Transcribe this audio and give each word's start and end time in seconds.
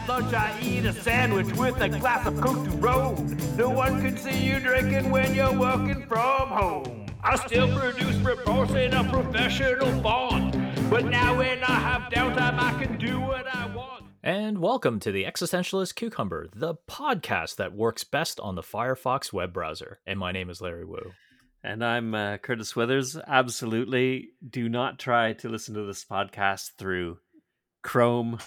At 0.00 0.08
lunch, 0.08 0.32
I 0.32 0.58
eat 0.62 0.86
a 0.86 0.94
sandwich 0.94 1.54
with 1.56 1.78
a 1.80 1.88
glass 1.88 2.26
of 2.26 2.40
Coke 2.40 2.64
to 2.64 2.70
roll. 2.78 3.16
No 3.56 3.68
one 3.68 4.00
can 4.00 4.16
see 4.16 4.46
you 4.46 4.58
drinking 4.58 5.10
when 5.10 5.34
you're 5.34 5.52
working 5.52 6.06
from 6.06 6.48
home. 6.48 7.06
I 7.22 7.36
still 7.36 7.78
produce 7.78 8.16
reports 8.16 8.72
in 8.72 8.94
a 8.94 9.04
professional 9.04 10.00
font. 10.00 10.56
But 10.88 11.04
now 11.04 11.36
when 11.36 11.62
I 11.62 11.74
have 11.74 12.10
downtime, 12.12 12.58
I 12.58 12.82
can 12.82 12.96
do 12.96 13.20
what 13.20 13.46
I 13.54 13.66
want. 13.76 14.04
And 14.22 14.58
welcome 14.60 15.00
to 15.00 15.12
the 15.12 15.24
Existentialist 15.24 15.94
Cucumber, 15.96 16.48
the 16.54 16.76
podcast 16.88 17.56
that 17.56 17.74
works 17.74 18.04
best 18.04 18.40
on 18.40 18.54
the 18.54 18.62
Firefox 18.62 19.34
web 19.34 19.52
browser. 19.52 20.00
And 20.06 20.18
my 20.18 20.32
name 20.32 20.48
is 20.48 20.62
Larry 20.62 20.86
Wu. 20.86 21.12
And 21.62 21.84
I'm 21.84 22.14
uh, 22.14 22.38
Curtis 22.38 22.74
Withers. 22.74 23.18
Absolutely 23.26 24.30
do 24.48 24.66
not 24.70 24.98
try 24.98 25.34
to 25.34 25.50
listen 25.50 25.74
to 25.74 25.84
this 25.84 26.06
podcast 26.06 26.70
through 26.78 27.18
Chrome, 27.82 28.38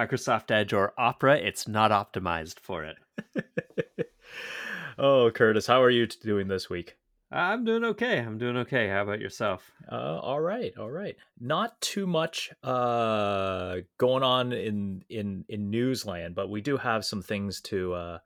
Microsoft 0.00 0.50
Edge, 0.50 0.72
or 0.72 0.94
Opera. 0.96 1.36
It's 1.36 1.68
not 1.68 1.90
optimized 1.90 2.58
for 2.58 2.84
it. 2.84 2.96
oh, 4.98 5.30
Curtis, 5.30 5.66
how 5.66 5.82
are 5.82 5.90
you 5.90 6.06
doing 6.06 6.48
this 6.48 6.70
week? 6.70 6.96
I'm 7.30 7.66
doing 7.66 7.84
okay. 7.84 8.18
I'm 8.18 8.38
doing 8.38 8.56
okay. 8.58 8.88
How 8.88 9.02
about 9.02 9.20
yourself? 9.20 9.70
Uh, 9.92 10.18
all 10.18 10.40
right, 10.40 10.72
all 10.78 10.90
right. 10.90 11.16
Not 11.38 11.78
too 11.82 12.06
much 12.06 12.50
uh, 12.62 13.76
going 13.98 14.22
on 14.22 14.52
in 14.52 15.04
in 15.10 15.44
in 15.50 15.68
newsland, 15.68 16.34
but 16.34 16.48
we 16.48 16.62
do 16.62 16.78
have 16.78 17.04
some 17.04 17.20
things 17.20 17.60
to 17.62 17.92
uh, 17.92 18.18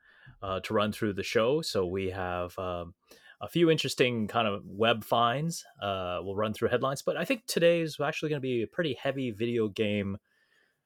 uh, 0.45 0.60
to 0.60 0.74
run 0.74 0.93
through 0.93 1.15
the 1.15 1.24
show. 1.24 1.60
So 1.60 1.87
we 1.87 2.10
have 2.10 2.56
um, 2.56 2.95
a 3.41 3.48
few 3.48 3.68
interesting 3.68 4.29
kind 4.29 4.46
of 4.46 4.62
web 4.65 5.02
finds. 5.02 5.65
Uh, 5.82 6.20
we'll 6.23 6.37
run 6.37 6.54
through 6.54 6.68
headlines, 6.68 7.02
but 7.02 7.16
I 7.16 7.24
think 7.24 7.46
today 7.46 7.80
is 7.80 7.98
actually 7.98 8.29
going 8.29 8.41
to 8.41 8.46
be 8.46 8.62
a 8.62 8.68
pretty 8.68 8.96
heavy 9.02 9.32
video 9.32 9.66
game 9.66 10.18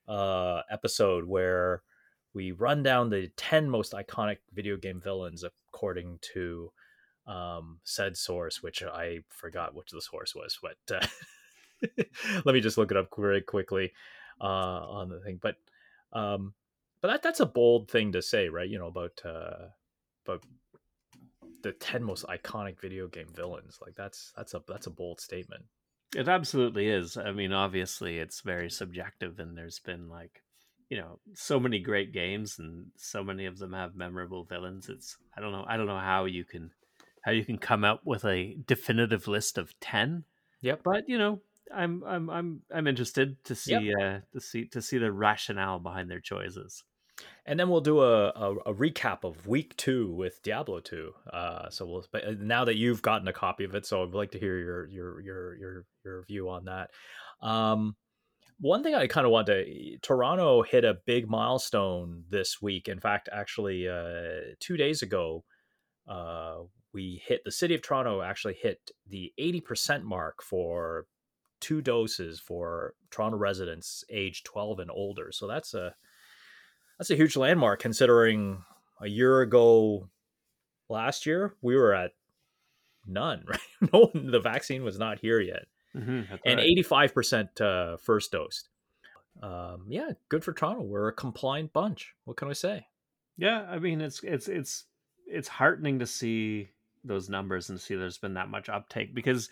uh, 0.09 0.63
episode 0.71 1.25
where 1.27 1.83
we 2.35 2.53
run 2.53 2.83
down 2.83 3.11
the 3.11 3.31
ten 3.37 3.69
most 3.69 3.93
iconic 3.93 4.39
video 4.53 4.77
game 4.77 5.01
villains 5.01 5.45
according 5.45 6.19
to 6.35 6.73
um, 7.27 7.79
said 7.85 8.17
source, 8.17 8.63
which 8.63 8.83
I 8.83 9.21
forgot 9.29 9.75
which 9.75 9.91
the 9.91 10.01
source 10.01 10.35
was, 10.35 10.59
but 10.63 10.97
uh, 10.97 11.07
let 12.45 12.55
me 12.55 12.61
just 12.61 12.79
look 12.79 12.91
it 12.91 12.97
up 12.97 13.09
very 13.17 13.43
quickly 13.43 13.93
uh, 14.41 14.45
on 14.45 15.11
the 15.11 15.21
thing. 15.21 15.39
But 15.41 15.57
um, 16.13 16.55
but 17.01 17.09
that 17.09 17.23
that's 17.23 17.41
a 17.41 17.47
bold 17.47 17.91
thing 17.91 18.13
to 18.13 18.23
say, 18.23 18.49
right? 18.49 18.69
You 18.69 18.79
know 18.79 18.87
about 18.87 19.21
uh, 19.25 19.69
about 20.27 20.43
the 21.63 21.73
ten 21.73 22.03
most 22.03 22.25
iconic 22.27 22.81
video 22.81 23.09
game 23.09 23.29
villains. 23.35 23.79
Like 23.85 23.95
that's 23.95 24.33
that's 24.37 24.55
a 24.55 24.63
that's 24.67 24.87
a 24.87 24.91
bold 24.91 25.21
statement. 25.21 25.65
It 26.17 26.29
absolutely 26.29 26.89
is. 26.89 27.17
I 27.17 27.33
mean, 27.33 27.53
obviously, 27.53 28.19
it's 28.19 28.41
very 28.41 28.71
subjective, 28.71 29.39
and 29.39 29.57
there's 29.57 29.79
been 29.79 30.09
like 30.09 30.43
you 30.89 30.97
know 30.97 31.19
so 31.35 31.61
many 31.61 31.79
great 31.79 32.13
games 32.13 32.59
and 32.59 32.87
so 32.97 33.23
many 33.23 33.47
of 33.47 33.59
them 33.59 33.73
have 33.73 33.95
memorable 33.95 34.45
villains 34.45 34.89
it's 34.89 35.17
i 35.37 35.41
don't 35.41 35.53
know 35.53 35.65
i 35.69 35.77
don't 35.77 35.87
know 35.87 35.99
how 35.99 36.25
you 36.25 36.45
can 36.45 36.71
how 37.23 37.33
you 37.33 37.45
can 37.45 37.59
come 37.59 37.85
up 37.85 38.01
with 38.05 38.25
a 38.25 38.57
definitive 38.67 39.29
list 39.29 39.59
of 39.59 39.79
10 39.81 40.25
yep 40.63 40.81
but 40.83 41.09
you 41.09 41.19
know 41.19 41.41
i'm 41.75 42.03
i'm 42.07 42.31
i'm 42.31 42.63
i'm 42.75 42.87
interested 42.87 43.43
to 43.45 43.55
see 43.55 43.73
yep. 43.73 43.95
uh 44.01 44.19
to 44.33 44.41
see 44.41 44.65
to 44.67 44.81
see 44.81 44.99
the 44.99 45.13
rationale 45.13 45.79
behind 45.79 46.11
their 46.11 46.21
choices 46.21 46.85
and 47.47 47.59
then 47.59 47.69
we'll 47.69 47.81
do 47.81 48.01
a, 48.03 48.29
a, 48.29 48.55
a 48.67 48.75
recap 48.75 49.25
of 49.25 49.47
week 49.47 49.77
two 49.77 50.13
with 50.13 50.43
Diablo 50.43 50.81
two. 50.81 51.13
Uh, 51.33 51.71
so 51.71 51.87
we'll 51.87 52.05
but 52.13 52.25
uh, 52.27 52.35
now 52.39 52.65
that 52.65 52.77
you've 52.77 53.03
gotten 53.03 53.29
a 53.29 53.33
copy 53.33 53.65
of 53.65 53.75
it, 53.75 53.87
so 53.87 54.03
I'd 54.03 54.15
like 54.15 54.33
to 54.33 54.39
hear 54.39 54.59
your 54.59 54.87
your 54.89 55.21
your 55.21 55.57
your 55.57 55.85
your 56.05 56.25
view 56.25 56.49
on 56.49 56.67
that. 56.67 56.91
Um, 57.41 57.97
one 58.61 58.83
thing 58.83 58.95
I 58.95 59.07
kind 59.07 59.25
of 59.25 59.31
want 59.31 59.47
to 59.47 59.99
Toronto 60.03 60.63
hit 60.63 60.85
a 60.85 60.99
big 61.07 61.29
milestone 61.29 62.25
this 62.29 62.61
week. 62.61 62.89
In 62.89 63.01
fact, 63.01 63.29
actually, 63.33 63.89
uh, 63.89 64.55
two 64.59 64.77
days 64.77 65.03
ago, 65.03 65.45
uh, 66.09 66.59
we 66.93 67.23
hit 67.25 67.43
the 67.45 67.53
city 67.53 67.75
of 67.75 67.83
Toronto 67.83 68.23
actually 68.23 68.55
hit 68.61 68.91
the 69.07 69.33
80% 69.39 70.03
mark 70.03 70.43
for 70.43 71.07
two 71.61 71.81
doses 71.81 72.41
for 72.41 72.95
Toronto 73.11 73.37
residents 73.37 74.05
age 74.11 74.43
12 74.45 74.81
and 74.81 74.91
older. 74.91 75.31
So 75.33 75.47
that's 75.47 75.75
a 75.75 75.95
that's 76.99 77.11
a 77.11 77.17
huge 77.17 77.37
landmark 77.37 77.81
considering 77.81 78.63
a 79.01 79.09
year 79.09 79.41
ago 79.41 80.09
last 80.89 81.27
year 81.27 81.55
we 81.63 81.77
were 81.77 81.95
at 81.95 82.13
none, 83.07 83.45
right? 83.49 83.61
No 83.93 84.11
the 84.15 84.41
vaccine 84.41 84.85
was 84.85 84.99
not 84.99 85.21
here 85.21 85.41
yet. 85.41 85.67
Mm-hmm, 85.97 86.35
and 86.45 86.59
right. 86.59 86.77
85% 86.85 87.61
uh, 87.61 87.97
first 87.97 88.31
dose. 88.33 88.65
Um, 89.43 89.87
yeah, 89.89 90.11
good 90.29 90.45
for 90.45 90.53
Toronto. 90.53 90.83
We're 90.83 91.09
a 91.09 91.13
compliant 91.13 91.73
bunch. 91.73 92.15
What 92.25 92.37
can 92.37 92.49
I 92.49 92.53
say? 92.53 92.87
Yeah, 93.37 93.65
I 93.69 93.79
mean 93.79 94.01
it's 94.01 94.23
it's 94.23 94.49
it's 94.49 94.85
it's 95.27 95.49
heartening 95.49 96.01
to 96.01 96.07
see 96.07 96.69
those 97.05 97.29
numbers 97.29 97.71
and 97.71 97.81
see 97.81 97.95
there's 97.95 98.19
been 98.19 98.35
that 98.35 98.49
much 98.49 98.69
uptake 98.69 99.15
because 99.15 99.49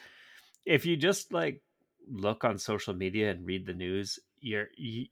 if 0.64 0.84
you 0.84 0.96
just 0.96 1.32
like 1.32 1.62
look 2.08 2.44
on 2.44 2.58
social 2.58 2.94
media 2.94 3.30
and 3.30 3.46
read 3.46 3.66
the 3.66 3.72
news 3.72 4.18
you're 4.40 4.68
you, 4.76 5.06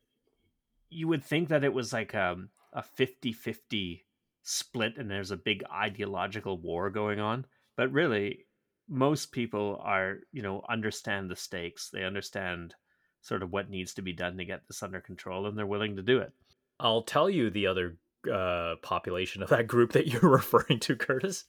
you 0.94 1.08
would 1.08 1.24
think 1.24 1.48
that 1.48 1.64
it 1.64 1.72
was 1.72 1.92
like 1.92 2.14
um, 2.14 2.48
a 2.72 2.82
50-50 2.82 4.02
split 4.42 4.96
and 4.98 5.10
there's 5.10 5.30
a 5.30 5.36
big 5.36 5.64
ideological 5.72 6.58
war 6.58 6.90
going 6.90 7.18
on 7.18 7.46
but 7.76 7.90
really 7.92 8.46
most 8.88 9.32
people 9.32 9.80
are 9.82 10.18
you 10.32 10.42
know 10.42 10.62
understand 10.68 11.30
the 11.30 11.36
stakes 11.36 11.88
they 11.90 12.04
understand 12.04 12.74
sort 13.22 13.42
of 13.42 13.50
what 13.50 13.70
needs 13.70 13.94
to 13.94 14.02
be 14.02 14.12
done 14.12 14.36
to 14.36 14.44
get 14.44 14.60
this 14.68 14.82
under 14.82 15.00
control 15.00 15.46
and 15.46 15.56
they're 15.56 15.66
willing 15.66 15.96
to 15.96 16.02
do 16.02 16.18
it 16.18 16.32
i'll 16.78 17.02
tell 17.02 17.30
you 17.30 17.48
the 17.48 17.66
other 17.66 17.96
uh, 18.32 18.76
population 18.82 19.42
of 19.42 19.48
that 19.50 19.66
group 19.66 19.92
that 19.92 20.06
you're 20.12 20.30
referring 20.30 20.80
to, 20.80 20.96
Curtis, 20.96 21.44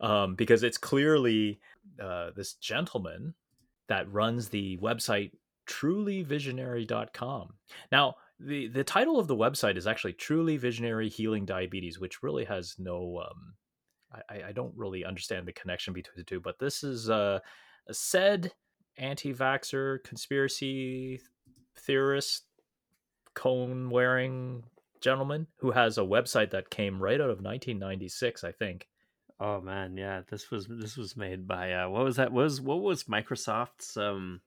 um, 0.00 0.34
because 0.34 0.62
it's 0.62 0.78
clearly 0.78 1.60
uh, 2.02 2.30
this 2.36 2.54
gentleman 2.54 3.34
that 3.88 4.10
runs 4.12 4.48
the 4.48 4.78
website 4.78 5.32
trulyvisionary.com. 5.68 7.54
Now, 7.92 8.16
the 8.40 8.68
the 8.68 8.84
title 8.84 9.18
of 9.18 9.26
the 9.26 9.36
website 9.36 9.76
is 9.76 9.86
actually 9.86 10.14
Truly 10.14 10.56
Visionary 10.56 11.08
Healing 11.08 11.44
Diabetes, 11.44 11.98
which 11.98 12.22
really 12.22 12.44
has 12.44 12.76
no. 12.78 13.22
Um, 13.24 13.54
I, 14.28 14.48
I 14.48 14.52
don't 14.52 14.76
really 14.76 15.04
understand 15.04 15.46
the 15.46 15.52
connection 15.52 15.92
between 15.92 16.14
the 16.16 16.24
two, 16.24 16.40
but 16.40 16.58
this 16.58 16.82
is 16.82 17.08
uh, 17.08 17.38
a 17.88 17.94
said 17.94 18.52
anti-vaxxer 18.98 20.02
conspiracy 20.02 21.20
theorist 21.78 22.44
cone 23.34 23.90
wearing 23.90 24.64
gentleman 25.00 25.46
who 25.58 25.70
has 25.70 25.96
a 25.96 26.02
website 26.02 26.50
that 26.50 26.70
came 26.70 27.00
right 27.00 27.20
out 27.20 27.30
of 27.30 27.40
1996, 27.40 28.44
I 28.44 28.52
think. 28.52 28.88
Oh 29.38 29.60
man, 29.60 29.96
yeah, 29.96 30.22
this 30.28 30.50
was 30.50 30.66
this 30.68 30.96
was 30.96 31.16
made 31.16 31.46
by 31.46 31.72
uh, 31.72 31.88
what 31.88 32.04
was 32.04 32.16
that? 32.16 32.32
Was 32.32 32.60
what 32.60 32.80
was 32.80 33.04
Microsoft's 33.04 33.96
um 33.96 34.40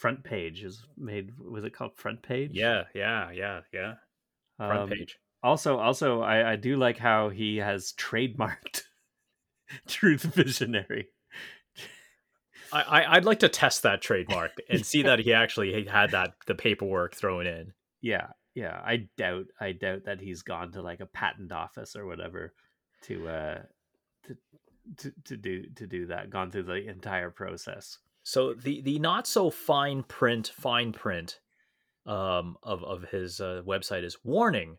front 0.00 0.24
page? 0.24 0.64
Is 0.64 0.82
made 0.96 1.32
was 1.38 1.64
it 1.64 1.74
called 1.74 1.92
front 1.96 2.22
page? 2.22 2.52
Yeah, 2.54 2.84
yeah, 2.94 3.30
yeah, 3.30 3.60
yeah. 3.72 3.94
Front 4.56 4.80
um, 4.80 4.88
page. 4.88 5.18
Also, 5.42 5.78
also, 5.78 6.20
I, 6.20 6.52
I 6.52 6.56
do 6.56 6.76
like 6.76 6.98
how 6.98 7.28
he 7.28 7.58
has 7.58 7.92
trademarked 7.92 8.82
Truth 9.86 10.22
Visionary. 10.22 11.08
I, 12.72 13.16
I'd 13.16 13.24
like 13.24 13.40
to 13.40 13.48
test 13.48 13.82
that 13.82 14.00
trademark 14.00 14.52
and 14.70 14.86
see 14.86 15.02
that 15.02 15.18
he 15.18 15.32
actually 15.32 15.86
had 15.86 16.12
that 16.12 16.34
the 16.46 16.54
paperwork 16.54 17.16
thrown 17.16 17.46
in. 17.46 17.72
Yeah, 18.00 18.28
yeah, 18.54 18.80
I 18.84 19.08
doubt 19.16 19.46
I 19.60 19.72
doubt 19.72 20.04
that 20.04 20.20
he's 20.20 20.42
gone 20.42 20.72
to 20.72 20.82
like 20.82 21.00
a 21.00 21.06
patent 21.06 21.52
office 21.52 21.96
or 21.96 22.06
whatever 22.06 22.54
to 23.04 23.28
uh 23.28 23.58
to 24.28 24.36
to, 24.98 25.12
to 25.24 25.36
do 25.36 25.64
to 25.76 25.86
do 25.86 26.06
that, 26.06 26.30
gone 26.30 26.50
through 26.50 26.64
the 26.64 26.88
entire 26.88 27.30
process. 27.30 27.98
So 28.22 28.54
the 28.54 28.80
the 28.82 28.98
not 28.98 29.26
so 29.26 29.50
fine 29.50 30.02
print 30.02 30.52
fine 30.54 30.92
print 30.92 31.40
um 32.06 32.56
of 32.62 32.82
of 32.84 33.04
his 33.04 33.40
uh, 33.40 33.62
website 33.66 34.04
is 34.04 34.24
warning 34.24 34.78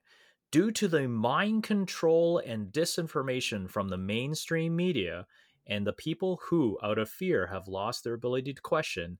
due 0.51 0.71
to 0.71 0.87
the 0.87 1.07
mind 1.07 1.63
control 1.63 2.39
and 2.39 2.71
disinformation 2.73 3.69
from 3.69 3.89
the 3.89 3.97
mainstream 3.97 4.75
media 4.75 5.25
and 5.67 5.85
the 5.85 5.93
people 5.93 6.39
who 6.49 6.77
out 6.83 6.97
of 6.97 7.09
fear 7.09 7.47
have 7.47 7.67
lost 7.67 8.03
their 8.03 8.13
ability 8.13 8.53
to 8.53 8.61
question 8.61 9.17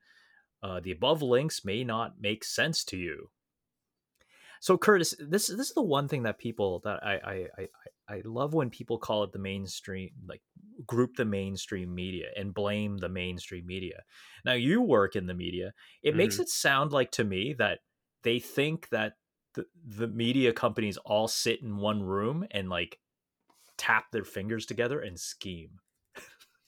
uh, 0.64 0.80
the 0.80 0.92
above 0.92 1.22
links 1.22 1.66
may 1.66 1.84
not 1.84 2.16
make 2.20 2.44
sense 2.44 2.84
to 2.84 2.98
you. 2.98 3.30
So 4.60 4.78
Curtis, 4.78 5.16
this 5.20 5.48
this 5.48 5.70
is 5.70 5.74
the 5.74 5.82
one 5.82 6.08
thing 6.08 6.24
that 6.24 6.38
people 6.38 6.82
that 6.84 7.04
I 7.04 7.14
I 7.14 7.48
I, 7.58 7.68
I 8.10 8.22
love 8.26 8.54
when 8.54 8.70
people 8.70 8.98
call 8.98 9.24
it 9.24 9.32
the 9.32 9.40
mainstream, 9.40 10.10
like 10.28 10.42
group 10.86 11.16
the 11.16 11.26
mainstream 11.26 11.94
media 11.94 12.28
and 12.36 12.54
blame 12.54 12.98
the 12.98 13.10
mainstream 13.10 13.66
media. 13.66 14.02
Now 14.46 14.54
you 14.54 14.82
work 14.82 15.16
in 15.16 15.28
the 15.28 15.34
media. 15.34 15.74
It 16.04 16.10
mm-hmm. 16.10 16.18
makes 16.18 16.40
it 16.40 16.50
sound 16.50 16.92
like 16.92 17.12
to 17.12 17.24
me 17.24 17.56
that 17.58 17.80
they 18.24 18.40
think 18.40 18.90
that 18.90 19.14
the, 19.54 19.66
the 19.86 20.08
media 20.08 20.54
companies 20.54 20.98
all 20.98 21.28
sit 21.28 21.62
in 21.62 21.78
one 21.78 22.04
room 22.04 22.46
and 22.52 22.70
like 22.70 23.00
tap 23.78 24.06
their 24.12 24.24
fingers 24.24 24.66
together 24.66 25.00
and 25.00 25.20
scheme. 25.20 25.80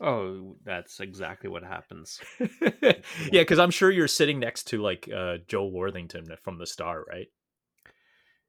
Oh, 0.01 0.57
that's 0.65 0.99
exactly 0.99 1.49
what 1.49 1.63
happens. 1.63 2.19
yeah, 2.61 2.91
because 3.31 3.59
I'm 3.59 3.71
sure 3.71 3.89
you're 3.89 4.07
sitting 4.07 4.39
next 4.39 4.65
to 4.65 4.81
like 4.81 5.09
uh, 5.15 5.37
Joe 5.47 5.67
Worthington 5.67 6.25
from 6.41 6.57
the 6.57 6.65
Star, 6.65 7.05
right? 7.07 7.27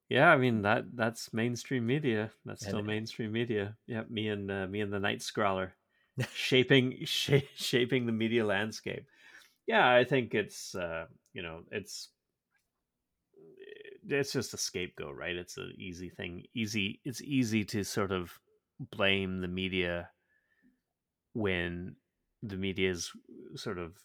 Yeah, 0.08 0.28
I 0.30 0.36
mean 0.36 0.62
that 0.62 0.84
that's 0.94 1.32
mainstream 1.32 1.86
media. 1.86 2.30
That's 2.44 2.62
And- 2.62 2.70
still 2.70 2.82
mainstream 2.82 3.32
media. 3.32 3.76
Yeah, 3.86 4.02
me 4.08 4.28
and 4.28 4.50
uh, 4.50 4.66
me 4.66 4.80
and 4.80 4.92
the 4.92 5.00
Night 5.00 5.22
Scrawler 5.22 5.74
shaping 6.34 7.04
sh- 7.04 7.42
shaping 7.56 8.06
the 8.06 8.12
media 8.12 8.44
landscape. 8.44 9.06
Yeah, 9.66 9.88
I 9.88 10.04
think 10.04 10.34
it's 10.34 10.74
uh, 10.74 11.06
you 11.32 11.42
know 11.42 11.62
it's 11.70 12.10
it's 14.06 14.32
just 14.32 14.52
a 14.52 14.58
scapegoat, 14.58 15.16
right? 15.16 15.34
It's 15.34 15.56
an 15.56 15.72
easy 15.78 16.10
thing. 16.10 16.44
Easy. 16.54 17.00
It's 17.04 17.22
easy 17.22 17.64
to 17.64 17.82
sort 17.84 18.12
of 18.12 18.38
blame 18.78 19.40
the 19.40 19.48
media 19.48 20.10
when 21.32 21.96
the 22.42 22.56
media 22.56 22.90
is 22.90 23.10
sort 23.56 23.78
of 23.78 23.96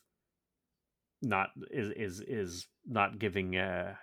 not 1.22 1.50
is 1.70 1.90
is 1.92 2.22
is 2.22 2.68
not 2.88 3.20
giving 3.20 3.58
uh 3.58 3.94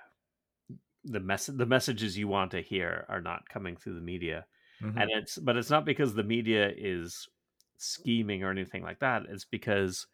the 1.06 1.20
message 1.20 1.56
the 1.56 1.66
messages 1.66 2.18
you 2.18 2.28
want 2.28 2.50
to 2.50 2.60
hear 2.62 3.06
are 3.08 3.20
not 3.20 3.48
coming 3.48 3.76
through 3.76 3.94
the 3.94 4.00
media 4.00 4.46
Mhm. 4.80 5.02
and 5.02 5.10
it's 5.12 5.38
but 5.38 5.56
it's 5.56 5.70
not 5.70 5.84
because 5.84 6.14
the 6.14 6.24
media 6.24 6.72
is 6.76 7.28
scheming 7.78 8.42
or 8.44 8.50
anything 8.50 8.82
like 8.82 9.00
that 9.00 9.24
it's 9.28 9.44
because 9.44 10.06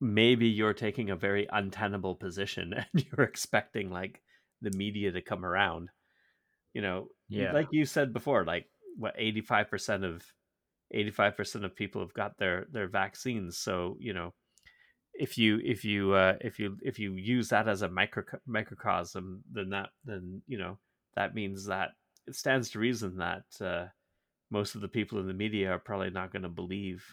maybe 0.00 0.46
you're 0.48 0.74
taking 0.74 1.10
a 1.10 1.16
very 1.16 1.46
untenable 1.50 2.14
position 2.14 2.72
and 2.92 3.06
you're 3.06 3.26
expecting 3.26 3.90
like 3.90 4.22
the 4.60 4.70
media 4.76 5.10
to 5.12 5.22
come 5.22 5.44
around 5.44 5.90
you 6.74 6.82
know 6.82 7.08
Yeah. 7.28 7.52
like 7.52 7.68
you 7.72 7.86
said 7.86 8.12
before 8.12 8.44
like 8.44 8.66
what 8.96 9.14
85% 9.16 10.04
of 10.04 10.24
85% 10.92 11.64
of 11.64 11.76
people 11.76 12.02
have 12.02 12.14
got 12.14 12.38
their 12.38 12.66
their 12.70 12.88
vaccines 12.88 13.58
so 13.58 13.96
you 14.00 14.12
know 14.14 14.34
if 15.18 15.36
you 15.38 15.60
if 15.64 15.84
you 15.84 16.12
uh 16.12 16.34
if 16.40 16.58
you 16.58 16.78
if 16.82 16.98
you 16.98 17.14
use 17.14 17.48
that 17.48 17.68
as 17.68 17.82
a 17.82 17.88
micro 17.88 18.22
microcosm 18.46 19.42
then 19.52 19.70
that 19.70 19.90
then 20.04 20.42
you 20.46 20.58
know 20.58 20.78
that 21.16 21.34
means 21.34 21.66
that 21.66 21.90
it 22.26 22.36
stands 22.36 22.70
to 22.70 22.78
reason 22.78 23.16
that 23.18 23.44
uh 23.60 23.86
most 24.50 24.74
of 24.74 24.80
the 24.80 24.88
people 24.88 25.18
in 25.18 25.26
the 25.26 25.34
media 25.34 25.72
are 25.72 25.78
probably 25.78 26.10
not 26.10 26.32
going 26.32 26.42
to 26.42 26.48
believe 26.48 27.04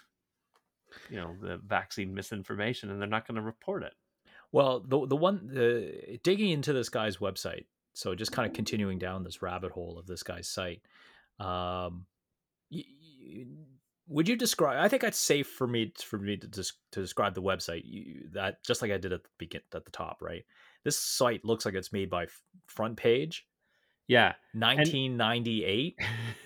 you 1.10 1.18
know 1.18 1.36
the 1.42 1.58
vaccine 1.68 2.14
misinformation 2.14 2.90
and 2.92 3.02
they're 3.02 3.08
not 3.10 3.28
going 3.28 3.36
to 3.36 3.42
report 3.42 3.84
it 3.84 3.94
Well, 4.52 4.82
the 4.88 5.06
the 5.08 5.16
one 5.18 5.50
the 5.54 6.20
digging 6.24 6.52
into 6.52 6.74
this 6.74 6.90
guy's 6.90 7.18
website, 7.18 7.66
so 7.94 8.16
just 8.16 8.32
kind 8.32 8.48
of 8.48 8.54
continuing 8.54 9.00
down 9.00 9.24
this 9.24 9.42
rabbit 9.42 9.72
hole 9.72 9.98
of 10.00 10.08
this 10.08 10.24
guy's 10.24 10.48
site. 10.48 10.82
Um, 11.40 12.06
y- 12.72 12.86
y- 12.88 13.46
would 14.08 14.28
you 14.28 14.36
describe? 14.36 14.78
I 14.78 14.88
think 14.88 15.04
it's 15.04 15.18
safe 15.18 15.48
for 15.48 15.68
me 15.68 15.94
for 16.04 16.18
me 16.18 16.38
to 16.38 16.48
des- 16.48 16.64
to 16.92 17.02
describe 17.02 17.34
the 17.34 17.42
website 17.42 17.82
you, 17.86 18.30
that 18.34 18.64
just 18.64 18.82
like 18.82 18.92
I 18.92 18.98
did 18.98 19.14
at 19.14 19.24
the 19.24 19.30
begin 19.38 19.62
at 19.74 19.86
the 19.86 19.92
top, 19.92 20.22
right? 20.22 20.44
This 20.84 20.98
site 20.98 21.44
looks 21.44 21.66
like 21.66 21.74
it's 21.74 21.94
made 21.94 22.10
by 22.10 22.28
Front 22.68 22.98
Page, 22.98 23.48
yeah 24.08 24.34
1998, 24.54 26.00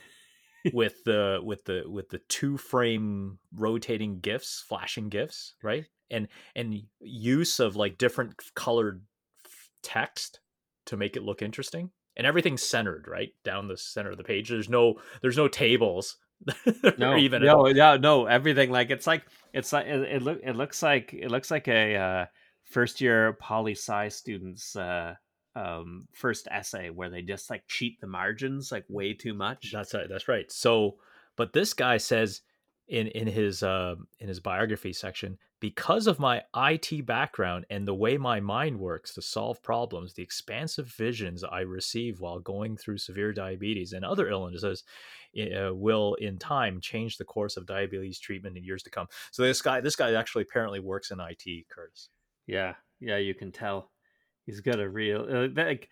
with 0.74 1.04
the 1.04 1.42
with 1.44 1.66
the 1.66 1.84
with 1.88 2.10
the 2.10 2.20
two 2.30 2.58
frame 2.58 3.40
rotating 3.54 4.20
gifs, 4.20 4.64
flashing 4.68 5.10
gifs, 5.10 5.56
right? 5.62 5.86
And 6.10 6.28
and 6.56 6.84
use 7.02 7.60
of 7.60 7.76
like 7.76 7.98
different 7.98 8.36
colored 8.56 9.04
text 9.84 10.40
to 10.86 10.98
make 10.98 11.16
it 11.16 11.24
look 11.24 11.42
interesting. 11.42 11.92
And 12.18 12.28
everything's 12.28 12.64
centered, 12.64 13.08
right? 13.08 13.30
Down 13.46 13.68
the 13.68 13.78
center 13.78 14.10
of 14.10 14.18
the 14.18 14.24
page. 14.24 14.50
There's 14.50 14.70
no 14.70 14.96
there's 15.22 15.38
no 15.38 15.48
tables. 15.48 16.18
no 16.98 17.18
even 17.18 17.44
no 17.44 17.64
no 17.66 17.98
no 17.98 18.26
everything 18.26 18.72
like 18.72 18.90
it's 18.90 19.06
like 19.06 19.24
it's 19.54 19.74
like 19.74 19.86
it, 19.86 20.02
it 20.04 20.22
look 20.22 20.40
it 20.44 20.56
looks 20.56 20.82
like 20.82 21.14
it 21.14 21.30
looks 21.30 21.52
like 21.52 21.68
a 21.68 21.96
uh 21.96 22.26
first 22.64 23.02
year 23.02 23.34
poli 23.42 23.74
sci 23.74 24.08
students 24.08 24.76
uh 24.76 25.14
um 25.56 26.08
first 26.14 26.48
essay 26.50 26.90
where 26.90 27.10
they 27.10 27.22
just 27.22 27.50
like 27.50 27.64
cheat 27.68 28.00
the 28.00 28.08
margins 28.08 28.72
like 28.72 28.86
way 28.88 29.14
too 29.14 29.34
much 29.34 29.72
That's 29.72 29.94
right. 29.94 30.08
That's 30.10 30.28
right. 30.28 30.52
So, 30.52 30.96
but 31.36 31.54
this 31.54 31.74
guy 31.74 31.98
says 31.98 32.42
in 32.88 33.08
in 33.08 33.28
his 33.28 33.64
uh, 33.64 33.96
in 34.20 34.28
his 34.28 34.40
biography 34.40 34.94
section, 34.94 35.38
because 35.60 36.08
of 36.08 36.20
my 36.20 36.42
IT 36.56 37.06
background 37.06 37.66
and 37.70 37.88
the 37.88 37.94
way 37.94 38.18
my 38.18 38.40
mind 38.40 38.80
works 38.80 39.14
to 39.14 39.22
solve 39.22 39.62
problems, 39.62 40.14
the 40.14 40.24
expansive 40.24 40.88
visions 40.88 41.44
I 41.44 41.62
receive 41.62 42.22
while 42.22 42.40
going 42.40 42.78
through 42.78 43.00
severe 43.00 43.34
diabetes 43.34 43.94
and 43.94 44.06
other 44.06 44.30
illnesses 44.30 44.84
uh, 45.38 45.74
will, 45.74 46.16
in 46.16 46.38
time, 46.38 46.80
change 46.82 47.18
the 47.18 47.26
course 47.26 47.58
of 47.58 47.66
diabetes 47.66 48.20
treatment 48.20 48.58
in 48.58 48.64
years 48.64 48.84
to 48.84 48.90
come. 48.90 49.08
So 49.32 49.44
this 49.44 49.62
guy, 49.62 49.82
this 49.82 49.96
guy 49.96 50.14
actually 50.14 50.44
apparently 50.44 50.80
works 50.80 51.12
in 51.12 51.20
IT, 51.20 51.68
Curtis. 51.70 52.10
yeah 52.48 52.74
yeah 53.00 53.18
you 53.18 53.34
can 53.34 53.52
tell 53.52 53.92
he's 54.46 54.62
got 54.62 54.80
a 54.80 54.90
real 54.90 55.26
uh, 55.30 55.48
like 55.56 55.90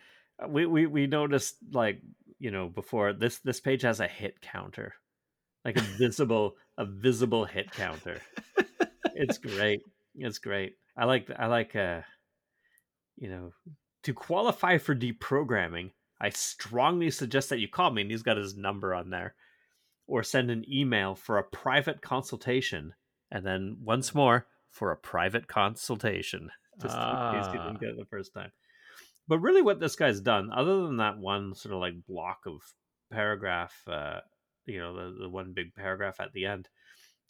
we 0.50 0.66
we 0.66 0.86
we 0.86 1.08
noticed 1.08 1.56
like 1.72 2.02
you 2.40 2.52
know 2.52 2.68
before 2.68 3.14
this 3.14 3.38
this 3.40 3.60
page 3.60 3.82
has 3.82 4.00
a 4.00 4.08
hit 4.08 4.42
counter 4.42 4.94
like 5.66 5.78
a 5.78 5.82
visible 5.98 6.56
a 6.78 6.86
visible 6.86 7.46
hit 7.46 7.72
counter 7.72 8.22
it's 9.20 9.38
great. 9.38 9.82
It's 10.16 10.40
great. 10.40 10.74
I 10.98 11.06
like 11.06 11.30
i 11.38 11.46
like 11.46 11.76
uh 11.76 12.02
you 13.18 13.30
know 13.30 13.52
to 14.04 14.14
qualify 14.14 14.78
for 14.80 14.96
deprogramming 14.96 15.92
i 16.20 16.30
strongly 16.30 17.12
suggest 17.12 17.50
that 17.50 17.60
you 17.60 17.68
call 17.68 17.92
me 17.92 18.02
and 18.02 18.10
he's 18.10 18.24
got 18.24 18.38
his 18.38 18.56
number 18.58 18.96
on 18.96 19.10
there 19.12 19.36
or 20.08 20.24
send 20.24 20.50
an 20.50 20.66
email 20.72 21.14
for 21.14 21.38
a 21.38 21.44
private 21.44 22.02
consultation 22.02 22.94
and 23.30 23.46
then 23.46 23.78
once 23.84 24.16
more 24.16 24.48
for 24.72 24.92
a 24.92 24.98
private 24.98 25.48
consultation 25.48 26.50
just 26.82 26.96
in 26.96 27.00
case 27.00 27.54
you 27.54 27.60
Ah. 27.60 27.68
didn't 27.68 27.80
get 27.80 27.90
it 27.90 27.98
the 27.98 28.06
first 28.06 28.34
time. 28.34 28.52
But 29.28 29.40
really 29.40 29.62
what 29.62 29.80
this 29.80 29.96
guy's 29.96 30.22
done 30.22 30.50
other 30.52 30.82
than 30.84 30.98
that 30.98 31.18
one 31.20 31.54
sort 31.54 31.74
of 31.76 31.80
like 31.82 32.06
block 32.08 32.40
of 32.48 32.62
paragraph 33.12 33.76
uh 33.88 34.22
you 34.66 34.80
know 34.80 34.96
the, 34.96 35.24
the 35.24 35.30
one 35.30 35.54
big 35.54 35.76
paragraph 35.76 36.20
at 36.20 36.34
the 36.34 36.46
end 36.46 36.70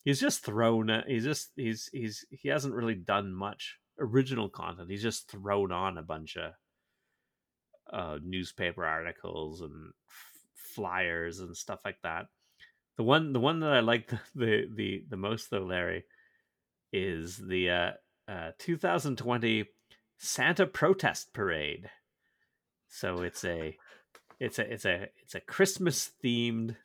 he's 0.07 0.21
just 0.21 0.42
thrown 0.42 1.04
he's 1.06 1.25
just 1.25 1.51
he's 1.57 1.89
he's 1.92 2.25
he 2.30 2.48
hasn't 2.48 2.74
really 2.74 2.95
done 2.95 3.33
much 3.33 3.77
original 4.00 4.48
content. 4.48 4.89
He's 4.89 5.04
just 5.04 5.30
thrown 5.30 5.74
on 5.74 5.98
a 5.98 6.01
bunch 6.01 6.38
of 6.38 6.54
uh 7.92 8.18
newspaper 8.24 8.86
articles 8.86 9.59
and 9.59 9.92
f- 10.07 10.74
flyers 10.74 11.42
and 11.42 11.57
stuff 11.57 11.81
like 11.83 12.01
that. 12.04 12.27
The 12.95 13.04
one 13.04 13.33
the 13.33 13.42
one 13.42 13.59
that 13.59 13.74
i 13.74 13.81
like 13.81 14.07
the 14.09 14.19
the 14.33 14.68
the, 14.74 15.04
the 15.09 15.18
most 15.18 15.50
though 15.50 15.65
larry 15.65 16.06
is 16.94 17.36
the 17.36 17.69
uh, 17.69 17.92
uh 18.30 18.51
2020 18.59 19.65
santa 20.18 20.65
protest 20.65 21.33
parade. 21.33 21.89
So 22.88 23.24
it's 23.24 23.44
a 23.44 23.75
it's 24.39 24.57
a 24.57 24.74
it's 24.74 24.86
a 24.86 25.09
it's 25.21 25.35
a 25.35 25.42
christmas 25.42 26.11
themed 26.23 26.78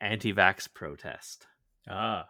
anti-vax 0.00 0.72
protest 0.74 1.46
Ah, 1.88 2.28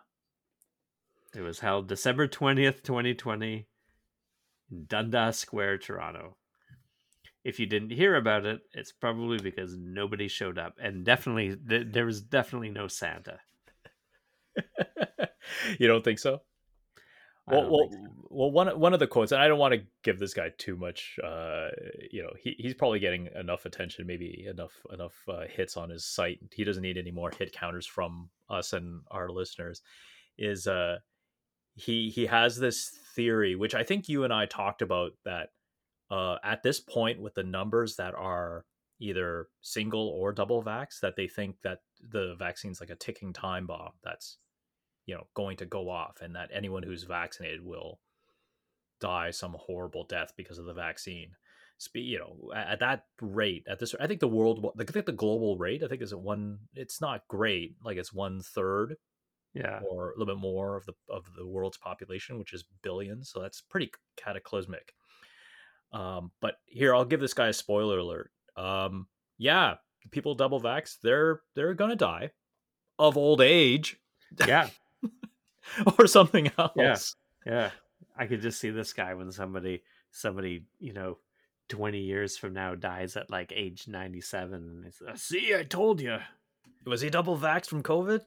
it 1.35 1.41
was 1.41 1.61
held 1.61 1.89
December 1.89 2.83
20th, 2.83 3.15
2020, 3.15 3.67
in 4.71 4.87
Dundas 4.87 5.39
Square, 5.39 5.79
Toronto. 5.79 6.37
If 7.43 7.59
you 7.59 7.67
didn't 7.67 7.91
hear 7.91 8.15
about 8.15 8.47
it, 8.47 8.61
it's 8.73 8.93
probably 8.93 9.39
because 9.39 9.77
nobody 9.77 10.29
showed 10.29 10.57
up. 10.57 10.77
And 10.81 11.05
definitely, 11.05 11.57
th- 11.57 11.89
there 11.91 12.07
was 12.07 12.23
definitely 12.23 12.71
no 12.71 12.87
Santa. 12.87 13.41
you 15.79 15.87
don't 15.87 16.05
think 16.05 16.19
so? 16.19 16.41
Well, 17.51 17.71
well, 17.71 17.89
so. 17.91 17.99
well, 18.29 18.51
one 18.51 18.69
one 18.79 18.93
of 18.95 19.01
the 19.01 19.07
quotes, 19.07 19.33
and 19.33 19.41
I 19.41 19.49
don't 19.49 19.59
want 19.59 19.75
to 19.75 19.83
give 20.03 20.19
this 20.19 20.35
guy 20.35 20.51
too 20.59 20.77
much. 20.77 21.19
Uh, 21.23 21.69
you 22.11 22.23
know, 22.23 22.31
he, 22.43 22.55
he's 22.59 22.75
probably 22.75 22.99
getting 22.99 23.29
enough 23.35 23.65
attention, 23.67 24.07
maybe 24.07 24.47
enough 24.49 24.73
enough 24.93 25.15
uh, 25.29 25.45
hits 25.49 25.77
on 25.77 25.91
his 25.91 26.05
site. 26.05 26.39
He 26.53 26.65
doesn't 26.65 26.83
need 26.83 26.99
any 26.99 27.11
more 27.11 27.31
hit 27.31 27.53
counters 27.53 27.87
from 27.87 28.31
us 28.49 28.73
and 28.73 29.03
our 29.11 29.29
listeners. 29.31 29.83
Is 30.37 30.67
uh, 30.67 30.99
he 31.75 32.11
he 32.11 32.27
has 32.27 32.59
this 32.59 32.91
theory, 33.15 33.55
which 33.55 33.75
I 33.75 33.83
think 33.83 34.09
you 34.09 34.25
and 34.25 34.33
I 34.33 34.47
talked 34.47 34.83
about 34.83 35.13
that 35.25 35.51
uh, 36.11 36.37
at 36.43 36.63
this 36.63 36.81
point 36.81 37.21
with 37.21 37.35
the 37.35 37.43
numbers 37.43 37.97
that 37.97 38.15
are 38.15 38.65
either 39.01 39.47
single 39.61 40.09
or 40.09 40.33
double 40.33 40.63
vax, 40.63 41.01
that 41.01 41.17
they 41.17 41.29
think 41.29 41.57
that 41.63 41.79
the 42.11 42.35
vaccine's 42.39 42.81
like 42.81 42.91
a 42.91 42.97
ticking 42.97 43.33
time 43.33 43.67
bomb. 43.67 43.93
That's 44.03 44.39
you 45.09 45.15
know 45.17 45.27
going 45.35 45.57
to 45.57 45.67
go 45.67 45.89
off 45.91 46.19
and 46.21 46.37
that 46.37 46.51
anyone 46.53 46.85
who's 46.85 47.03
vaccinated 47.03 47.65
will 47.65 47.99
die 49.01 49.31
some 49.33 49.57
horrible 49.59 50.05
death 50.05 50.33
because 50.37 50.59
of 50.59 50.67
the 50.67 50.75
vaccine. 50.75 51.31
Spe- 51.81 51.97
you 52.13 52.19
know 52.19 52.53
at 52.55 52.81
that 52.81 53.05
rate 53.23 53.65
at 53.69 53.79
this 53.79 53.95
i 54.01 54.07
think 54.09 54.19
the 54.19 54.27
world 54.27 54.67
i 54.81 54.83
think 54.83 55.07
the 55.07 55.13
global 55.13 55.57
rate 55.57 55.85
i 55.85 55.87
think 55.87 56.03
is 56.03 56.13
at 56.13 56.19
one 56.19 56.59
it's 56.75 57.01
not 57.01 57.23
great 57.29 57.77
like 57.85 57.97
it's 57.97 58.13
one 58.13 58.41
third 58.41 58.97
Yeah. 59.55 59.79
or 59.89 60.09
a 60.11 60.19
little 60.19 60.35
bit 60.35 60.41
more 60.41 60.77
of 60.77 60.85
the 60.87 60.95
of 61.09 61.25
the 61.39 61.47
world's 61.47 61.77
population 61.79 62.37
which 62.37 62.53
is 62.53 62.65
billions 62.83 63.31
so 63.31 63.41
that's 63.41 63.61
pretty 63.61 63.93
cataclysmic. 64.17 64.93
Um 65.93 66.33
but 66.41 66.57
here 66.67 66.93
i'll 66.97 67.05
give 67.05 67.21
this 67.21 67.33
guy 67.35 67.47
a 67.47 67.53
spoiler 67.53 67.99
alert. 67.99 68.33
Um 68.57 69.07
yeah 69.39 69.77
people 70.11 70.35
double 70.35 70.61
vax 70.61 70.97
they're 71.01 71.43
they're 71.55 71.75
gonna 71.75 71.95
die. 71.95 72.33
Of 72.99 73.17
old 73.17 73.41
age. 73.41 73.99
Yeah. 74.47 74.69
or 75.99 76.07
something 76.07 76.51
else 76.59 76.73
Yeah. 76.77 76.97
Yeah. 77.47 77.71
I 78.17 78.27
could 78.27 78.43
just 78.43 78.61
see 78.61 78.71
this 78.71 78.93
guy 78.93 79.15
when 79.15 79.31
somebody, 79.31 79.83
somebody, 80.11 80.65
you 80.81 80.93
know, 80.93 81.19
20 81.69 81.99
years 82.01 82.37
from 82.37 82.53
now 82.55 82.75
dies 82.75 83.17
at 83.17 83.31
like 83.31 83.53
age 83.55 83.87
97 83.87 84.55
and 84.55 84.85
it's 84.87 85.23
see 85.23 85.55
i 85.55 85.63
told 85.63 86.01
you 86.01 86.17
Was 86.87 87.03
he 87.03 87.11
double 87.11 87.37
vaxxed 87.37 87.67
from 87.67 87.83
COVID? 87.83 88.23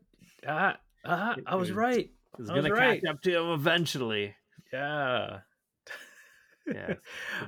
Ah, 0.48 0.78
ah, 1.04 1.36
I 1.48 1.56
was 1.56 1.72
right. 1.72 2.12
it's 2.38 2.50
gonna 2.50 2.70
catch 2.75 3.04
up 3.06 3.22
to 3.24 3.32
him 3.32 3.50
eventually 3.50 4.36
Yeah. 4.72 5.40
Yeah 6.68 6.94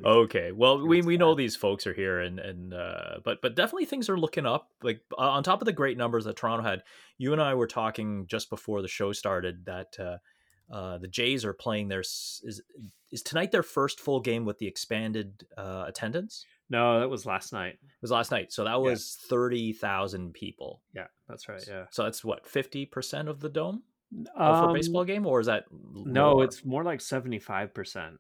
okay. 0.04 0.52
Well, 0.52 0.86
we, 0.86 1.02
we 1.02 1.18
know 1.18 1.36
these 1.36 1.56
folks 1.56 1.86
are 1.88 1.94
here, 1.94 2.20
and 2.20 2.40
and 2.40 2.74
uh, 2.74 3.20
but 3.24 3.42
but 3.42 3.56
definitely 3.56 3.86
things 3.86 4.10
are 4.10 4.18
looking 4.18 4.46
up. 4.46 4.70
Like 4.82 5.02
uh, 5.18 5.22
on 5.30 5.44
top 5.44 5.62
of 5.62 5.66
the 5.66 5.74
great 5.74 5.98
numbers 5.98 6.26
that 6.26 6.36
Toronto 6.36 6.64
had, 6.68 6.84
you 7.18 7.34
and 7.34 7.42
I 7.42 7.54
were 7.56 7.68
talking 7.68 8.26
just 8.28 8.50
before 8.50 8.82
the 8.82 8.88
show 8.88 9.12
started 9.14 9.66
that 9.66 9.96
uh, 10.00 10.18
uh, 10.74 10.98
the 10.98 11.08
Jays 11.08 11.46
are 11.46 11.54
playing 11.54 11.88
their 11.90 12.02
is 12.02 12.62
is 13.12 13.22
tonight 13.22 13.52
their 13.52 13.64
first 13.64 14.00
full 14.00 14.20
game 14.20 14.46
with 14.46 14.58
the 14.58 14.68
expanded 14.68 15.46
uh, 15.58 15.86
attendance. 15.88 16.46
no 16.70 17.00
that 17.00 17.10
was 17.10 17.26
last 17.26 17.54
night 17.54 17.74
It 17.74 18.02
was 18.02 18.12
last 18.12 18.32
night, 18.32 18.52
so 18.52 18.64
that 18.64 18.82
was 18.82 19.18
thirty 19.30 19.74
thousand 19.74 20.34
people. 20.34 20.82
yeah 20.96 21.08
that's 21.28 21.48
right 21.48 21.64
yeah 21.68 21.86
So 21.92 22.04
that's 22.04 22.24
what 22.26 22.48
fifty 22.48 22.86
percent 22.88 23.30
of 23.30 23.40
the 23.40 23.50
dome 23.50 23.84
oh, 24.36 24.60
for 24.60 24.64
a 24.66 24.68
Um, 24.70 24.74
baseball 24.74 25.06
game, 25.06 25.28
or 25.28 25.40
is 25.40 25.46
that 25.48 25.66
no 25.72 26.42
it's 26.42 26.66
more 26.66 26.84
like 26.84 27.00
75% 27.00 28.18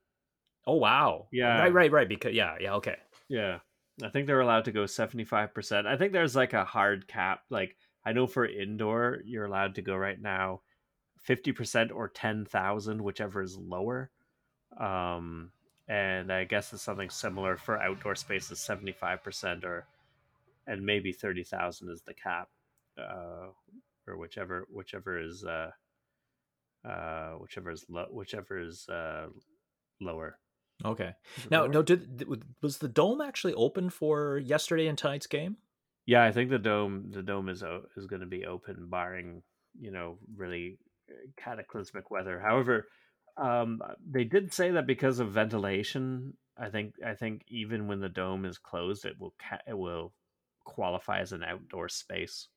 oh 0.65 0.75
wow 0.75 1.27
Yeah. 1.31 1.59
right 1.59 1.73
right 1.73 1.91
right 1.91 2.09
because 2.09 2.33
yeah 2.33 2.55
yeah 2.59 2.73
okay 2.75 2.97
Yeah. 3.29 3.59
I 4.01 4.09
think 4.09 4.25
they're 4.25 4.41
allowed 4.41 4.65
to 4.65 4.71
go 4.71 4.85
75%. 4.85 5.85
I 5.85 5.97
think 5.97 6.13
there's 6.13 6.35
like 6.35 6.53
a 6.53 6.65
hard 6.65 7.07
cap. 7.07 7.41
Like, 7.51 7.77
I 8.03 8.11
know 8.11 8.25
for 8.25 8.43
indoor, 8.43 9.19
you're 9.23 9.45
allowed 9.45 9.75
to 9.75 9.83
go 9.83 9.95
right 9.95 10.19
now 10.19 10.61
50% 11.29 11.91
or 11.93 12.09
10,000, 12.09 13.01
whichever 13.03 13.43
is 13.43 13.55
lower. 13.55 14.09
Um, 14.79 15.51
and 15.87 16.33
I 16.33 16.43
guess 16.45 16.73
it's 16.73 16.81
something 16.81 17.11
similar 17.11 17.55
for 17.55 17.79
outdoor 17.79 18.15
spaces 18.15 18.57
75% 18.59 19.63
or, 19.63 19.85
and 20.65 20.83
maybe 20.83 21.11
30,000 21.13 21.89
is 21.91 22.01
the 22.01 22.15
cap, 22.15 22.49
uh, 22.97 23.49
or 24.07 24.17
whichever, 24.17 24.65
whichever 24.71 25.19
is, 25.19 25.45
uh, 25.45 25.69
uh, 26.83 27.33
whichever 27.33 27.69
is 27.69 27.85
low, 27.89 28.07
whichever 28.09 28.57
is, 28.59 28.89
uh, 28.89 29.27
lower. 30.01 30.39
Okay. 30.85 31.13
Now, 31.49 31.65
no, 31.67 31.81
did 31.81 32.25
was 32.61 32.77
the 32.79 32.87
dome 32.87 33.21
actually 33.21 33.53
open 33.53 33.89
for 33.89 34.37
yesterday 34.37 34.87
and 34.87 34.97
tonight's 34.97 35.27
game? 35.27 35.57
Yeah, 36.05 36.23
I 36.23 36.31
think 36.31 36.49
the 36.49 36.59
dome 36.59 37.11
the 37.11 37.23
dome 37.23 37.49
is 37.49 37.63
is 37.95 38.07
going 38.07 38.19
to 38.21 38.25
be 38.27 38.45
open, 38.45 38.89
barring 38.89 39.43
you 39.79 39.91
know 39.91 40.19
really 40.35 40.79
uh, 41.09 41.13
cataclysmic 41.37 42.11
weather. 42.11 42.39
However, 42.39 42.87
um, 43.37 43.81
they 44.05 44.25
did 44.25 44.53
say 44.53 44.71
that 44.71 44.85
because 44.87 45.19
of 45.19 45.31
ventilation, 45.31 46.37
I 46.57 46.69
think 46.69 46.95
I 47.05 47.15
think 47.15 47.43
even 47.47 47.87
when 47.87 47.99
the 48.01 48.09
dome 48.09 48.45
is 48.45 48.57
closed, 48.57 49.05
it 49.05 49.17
will 49.19 49.35
ca- 49.39 49.61
it 49.67 49.77
will 49.77 50.13
qualify 50.65 51.19
as 51.19 51.31
an 51.31 51.43
outdoor 51.43 51.87
space. 51.89 52.49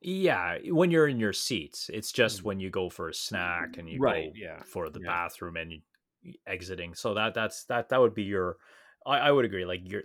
Yeah, 0.00 0.58
when 0.66 0.90
you're 0.90 1.08
in 1.08 1.18
your 1.18 1.32
seats, 1.32 1.88
it's 1.92 2.12
just 2.12 2.44
Mm. 2.44 2.44
when 2.44 2.60
you 2.60 2.70
go 2.70 2.90
for 2.90 3.08
a 3.08 3.14
snack 3.14 3.78
and 3.78 3.88
you 3.88 4.00
Right, 4.00 4.30
go 4.30 4.34
yeah, 4.34 4.62
for 4.62 4.90
the 4.90 5.00
yeah. 5.00 5.00
bathroom 5.00 5.56
and 5.56 5.72
you 5.72 5.80
exiting. 6.46 6.94
So 6.94 7.14
that 7.14 7.34
that's 7.34 7.64
that 7.64 7.88
that 7.90 8.00
would 8.00 8.14
be 8.14 8.24
your. 8.24 8.56
I, 9.06 9.18
I 9.18 9.32
would 9.32 9.44
agree. 9.44 9.64
Like 9.64 9.80
your, 9.84 10.02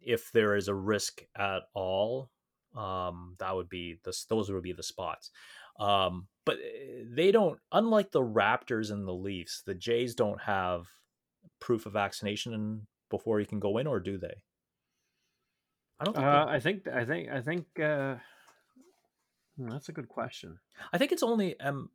if 0.00 0.30
there 0.32 0.56
is 0.56 0.68
a 0.68 0.74
risk 0.74 1.22
at 1.36 1.62
all, 1.74 2.30
um, 2.76 3.36
that 3.38 3.54
would 3.54 3.68
be 3.68 3.98
the 4.04 4.16
those 4.28 4.50
would 4.50 4.62
be 4.62 4.72
the 4.72 4.82
spots. 4.82 5.30
Um, 5.78 6.28
but 6.44 6.56
eh, 6.56 7.04
they 7.10 7.32
don't. 7.32 7.58
Unlike 7.72 8.12
the 8.12 8.22
Raptors 8.22 8.90
and 8.90 9.06
the 9.06 9.12
Leafs, 9.12 9.62
the 9.66 9.74
Jays 9.74 10.14
don't 10.14 10.40
have 10.42 10.86
proof 11.60 11.86
of 11.86 11.92
vaccination 11.92 12.86
before 13.10 13.40
you 13.40 13.46
can 13.46 13.60
go 13.60 13.78
in, 13.78 13.86
or 13.86 14.00
do 14.00 14.18
they? 14.18 14.42
I 16.00 16.04
don't. 16.04 16.14
Think 16.14 16.26
Uh, 16.26 16.46
I 16.48 16.60
think 16.60 16.88
I 16.88 17.04
think 17.04 17.30
I 17.30 17.40
think 17.40 17.66
uh, 17.80 18.16
hmm, 19.56 19.68
that's 19.70 19.88
a 19.88 19.92
good 19.92 20.08
question. 20.08 20.58
I 20.92 20.98
think 20.98 21.12
it's 21.12 21.22
only 21.22 21.58
M- 21.60 21.90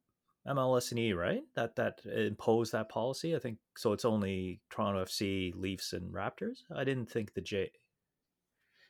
MLS 0.49 0.91
and 0.91 0.99
E, 0.99 1.13
right? 1.13 1.41
That 1.55 1.75
that 1.75 1.99
imposed 2.05 2.71
that 2.71 2.89
policy. 2.89 3.35
I 3.35 3.39
think 3.39 3.57
so. 3.77 3.93
It's 3.93 4.05
only 4.05 4.61
Toronto 4.69 5.03
FC, 5.05 5.53
Leafs, 5.55 5.93
and 5.93 6.13
Raptors. 6.13 6.59
I 6.75 6.83
didn't 6.83 7.09
think 7.11 7.33
the 7.33 7.41
J. 7.41 7.71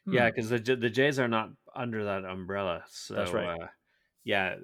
Yeah, 0.05 0.29
Hmm. 0.29 0.35
because 0.35 0.49
the 0.49 0.59
the 0.75 0.89
Jays 0.89 1.19
are 1.19 1.27
not 1.27 1.49
under 1.75 2.05
that 2.05 2.25
umbrella. 2.25 2.83
So 2.89 3.15
That's 3.15 3.31
right. 3.33 3.59
Uh, 3.61 3.67
yeah, 4.23 4.55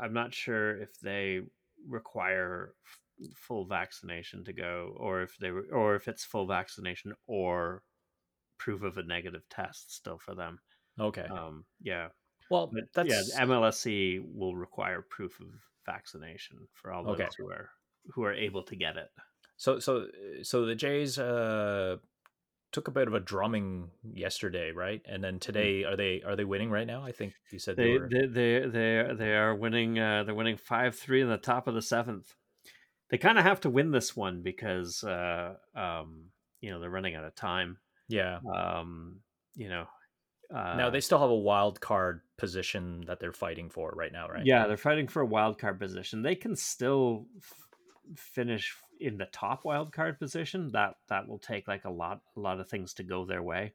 I'm 0.00 0.12
not 0.12 0.34
sure 0.34 0.80
if 0.80 0.98
they 1.00 1.40
require 1.88 2.74
f- 2.84 3.28
full 3.36 3.66
vaccination 3.66 4.44
to 4.44 4.52
go, 4.52 4.94
or 4.98 5.22
if 5.22 5.36
they 5.38 5.50
re- 5.50 5.70
or 5.70 5.94
if 5.96 6.08
it's 6.08 6.24
full 6.24 6.46
vaccination 6.46 7.14
or 7.26 7.82
proof 8.58 8.82
of 8.82 8.96
a 8.98 9.02
negative 9.02 9.42
test 9.48 9.94
still 9.94 10.18
for 10.18 10.34
them. 10.34 10.58
Okay. 10.98 11.26
Um, 11.30 11.64
yeah, 11.82 12.08
well, 12.50 12.70
but 12.72 12.84
that's 12.94 13.10
yeah, 13.34 13.44
MLSE 13.44 14.20
will 14.34 14.54
require 14.54 15.02
proof 15.02 15.40
of 15.40 15.48
vaccination 15.86 16.68
for 16.72 16.92
all 16.92 17.04
those 17.04 17.20
Okay. 17.20 17.28
who 17.38 17.50
are 17.50 17.68
who 18.14 18.24
are 18.24 18.34
able 18.34 18.62
to 18.64 18.76
get 18.76 18.96
it. 18.96 19.10
so 19.56 19.78
so 19.78 20.06
so 20.42 20.66
the 20.66 20.74
Jays 20.74 21.18
uh 21.18 21.96
took 22.72 22.88
a 22.88 22.90
bit 22.90 23.06
of 23.06 23.14
a 23.14 23.20
drumming 23.20 23.88
yesterday, 24.02 24.72
right? 24.72 25.00
And 25.06 25.22
then 25.22 25.38
today, 25.38 25.84
are 25.84 25.96
they 25.96 26.22
are 26.26 26.34
they 26.34 26.44
winning 26.44 26.70
right 26.70 26.86
now? 26.86 27.04
I 27.04 27.12
think 27.12 27.34
you 27.52 27.58
said 27.60 27.76
they, 27.76 27.84
They 27.92 27.98
were. 27.98 28.08
they 28.10 28.26
they 28.26 28.66
they, 28.68 29.14
they 29.16 29.32
are 29.36 29.54
winning. 29.54 29.98
Uh, 29.98 30.24
they're 30.24 30.34
winning 30.34 30.56
five 30.56 30.96
three 30.96 31.22
in 31.22 31.28
the 31.28 31.36
top 31.36 31.68
of 31.68 31.74
the 31.74 31.82
seventh. 31.82 32.34
They 33.10 33.18
kind 33.18 33.38
of 33.38 33.44
have 33.44 33.60
to 33.60 33.70
win 33.70 33.92
this 33.92 34.16
one 34.16 34.42
because 34.42 35.04
uh, 35.04 35.54
um, 35.76 36.30
you 36.60 36.70
know 36.70 36.80
they're 36.80 36.90
running 36.90 37.14
out 37.14 37.24
of 37.24 37.34
time. 37.36 37.78
yeah. 38.08 38.38
Um, 38.52 39.20
you 39.54 39.68
know. 39.68 39.86
Uh, 40.54 40.74
now 40.76 40.90
they 40.90 41.00
still 41.00 41.18
have 41.18 41.30
a 41.30 41.34
wild 41.34 41.80
card 41.80 42.20
position 42.36 43.04
that 43.06 43.20
they're 43.20 43.32
fighting 43.32 43.70
for 43.70 43.92
right 43.96 44.12
now, 44.12 44.28
right? 44.28 44.44
Yeah, 44.44 44.66
they're 44.66 44.76
fighting 44.76 45.08
for 45.08 45.22
a 45.22 45.26
wild 45.26 45.58
card 45.58 45.78
position. 45.78 46.22
They 46.22 46.34
can 46.34 46.56
still 46.56 47.26
f- 47.38 48.18
finish 48.18 48.74
in 49.00 49.16
the 49.16 49.26
top 49.26 49.64
wild 49.64 49.92
card 49.92 50.18
position. 50.18 50.70
That 50.72 50.94
that 51.08 51.28
will 51.28 51.38
take 51.38 51.68
like 51.68 51.84
a 51.84 51.90
lot 51.90 52.20
a 52.36 52.40
lot 52.40 52.60
of 52.60 52.68
things 52.68 52.94
to 52.94 53.02
go 53.02 53.24
their 53.24 53.42
way, 53.42 53.74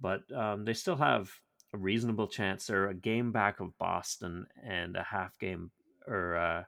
but 0.00 0.30
um, 0.32 0.64
they 0.64 0.74
still 0.74 0.96
have 0.96 1.30
a 1.74 1.78
reasonable 1.78 2.28
chance. 2.28 2.66
They're 2.66 2.88
a 2.88 2.94
game 2.94 3.32
back 3.32 3.60
of 3.60 3.76
Boston 3.78 4.46
and 4.62 4.96
a 4.96 5.02
half 5.02 5.38
game 5.38 5.70
or 6.06 6.36
uh, 6.36 6.64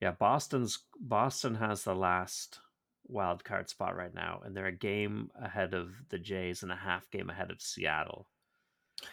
yeah, 0.00 0.12
Boston's 0.12 0.78
Boston 0.98 1.56
has 1.56 1.84
the 1.84 1.94
last 1.94 2.60
wild 3.08 3.42
card 3.44 3.68
spot 3.68 3.96
right 3.96 4.14
now, 4.14 4.40
and 4.44 4.56
they're 4.56 4.66
a 4.66 4.72
game 4.72 5.30
ahead 5.40 5.74
of 5.74 5.90
the 6.10 6.18
Jays 6.18 6.62
and 6.62 6.70
a 6.72 6.76
half 6.76 7.10
game 7.10 7.30
ahead 7.30 7.50
of 7.50 7.60
Seattle. 7.60 8.28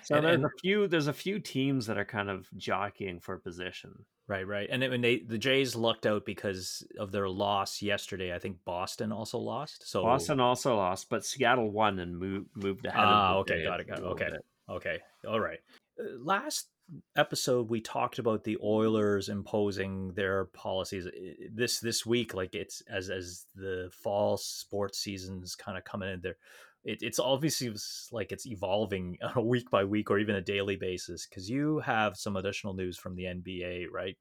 So 0.04 0.16
And- 0.16 0.26
there's 0.26 0.36
and- 0.36 0.46
a 0.46 0.50
few 0.62 0.88
there's 0.88 1.08
a 1.08 1.14
few 1.14 1.40
teams 1.40 1.86
that 1.88 1.98
are 1.98 2.06
kind 2.06 2.30
of 2.30 2.48
jockeying 2.58 3.20
for 3.20 3.38
position. 3.38 4.06
Right, 4.28 4.48
right. 4.48 4.68
And 4.72 4.82
when 4.82 5.02
they 5.02 5.20
the 5.20 5.38
Jays 5.38 5.76
lucked 5.76 6.08
out 6.08 6.26
because 6.26 6.86
of 6.98 7.12
their 7.12 7.30
loss 7.30 7.84
yesterday. 7.84 8.34
I 8.34 8.40
think 8.40 8.58
Boston 8.66 9.12
also 9.12 9.38
lost. 9.38 9.88
So 9.88 10.02
Boston 10.02 10.40
also 10.40 10.76
lost, 10.78 11.10
but 11.10 11.24
Seattle 11.24 11.70
won 11.70 12.00
and 12.00 12.18
moved 12.18 12.50
moved 12.56 12.88
ahead. 12.88 13.04
Ah, 13.06 13.36
okay, 13.38 13.58
Jays 13.58 13.66
got 13.68 13.80
it, 13.82 13.88
got 13.88 14.00
it. 14.00 14.04
Okay. 14.06 14.30
bit. 14.32 14.46
Okay. 14.68 15.00
All 15.28 15.40
right. 15.40 15.60
Uh, 16.00 16.04
Last 16.18 16.70
episode 17.16 17.70
we 17.70 17.82
talked 17.82 18.20
about 18.20 18.44
the 18.44 18.58
Oilers 18.64 19.30
imposing 19.30 20.14
their 20.14 20.46
policies 20.46 21.08
this 21.52 21.80
this 21.80 22.06
week 22.06 22.34
like 22.34 22.54
it's 22.54 22.82
as 22.90 23.10
as 23.10 23.46
the 23.56 23.90
fall 23.92 24.38
sports 24.38 25.00
season's 25.00 25.56
kind 25.56 25.78
of 25.78 25.84
coming 25.84 26.10
in 26.10 26.22
there 26.22 26.38
it, 26.84 27.00
it's 27.02 27.18
obviously 27.18 27.74
like 28.12 28.32
it's 28.32 28.46
evolving 28.46 29.18
on 29.24 29.34
a 29.36 29.42
week 29.42 29.70
by 29.72 29.84
week 29.84 30.12
or 30.12 30.20
even 30.20 30.36
a 30.36 30.42
daily 30.42 30.76
basis 30.76 31.26
because 31.28 31.50
you 31.50 31.80
have 31.80 32.16
some 32.16 32.36
additional 32.36 32.76
news 32.76 32.98
from 32.98 33.16
the 33.16 33.24
NBA 33.24 33.86
right 33.92 34.18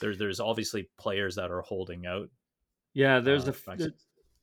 there's 0.00 0.18
there's 0.18 0.40
obviously 0.40 0.88
players 0.98 1.34
that 1.34 1.50
are 1.50 1.62
holding 1.62 2.06
out 2.06 2.28
Yeah, 2.94 3.20
there's 3.20 3.48
uh, 3.48 3.52
a 3.52 3.54
f- 3.54 3.90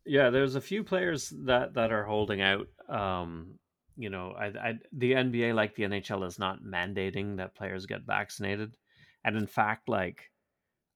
yeah, 0.05 0.29
there's 0.29 0.55
a 0.55 0.62
few 0.62 0.83
players 0.83 1.33
that 1.45 1.74
that 1.74 1.91
are 1.91 2.05
holding 2.05 2.41
out. 2.41 2.67
Um, 2.88 3.59
you 3.97 4.09
know, 4.09 4.33
I, 4.37 4.45
I 4.45 4.73
the 4.91 5.13
NBA 5.13 5.53
like 5.53 5.75
the 5.75 5.83
NHL 5.83 6.25
is 6.27 6.39
not 6.39 6.63
mandating 6.63 7.37
that 7.37 7.55
players 7.55 7.85
get 7.85 8.01
vaccinated, 8.05 8.75
and 9.23 9.37
in 9.37 9.47
fact, 9.47 9.89
like 9.89 10.31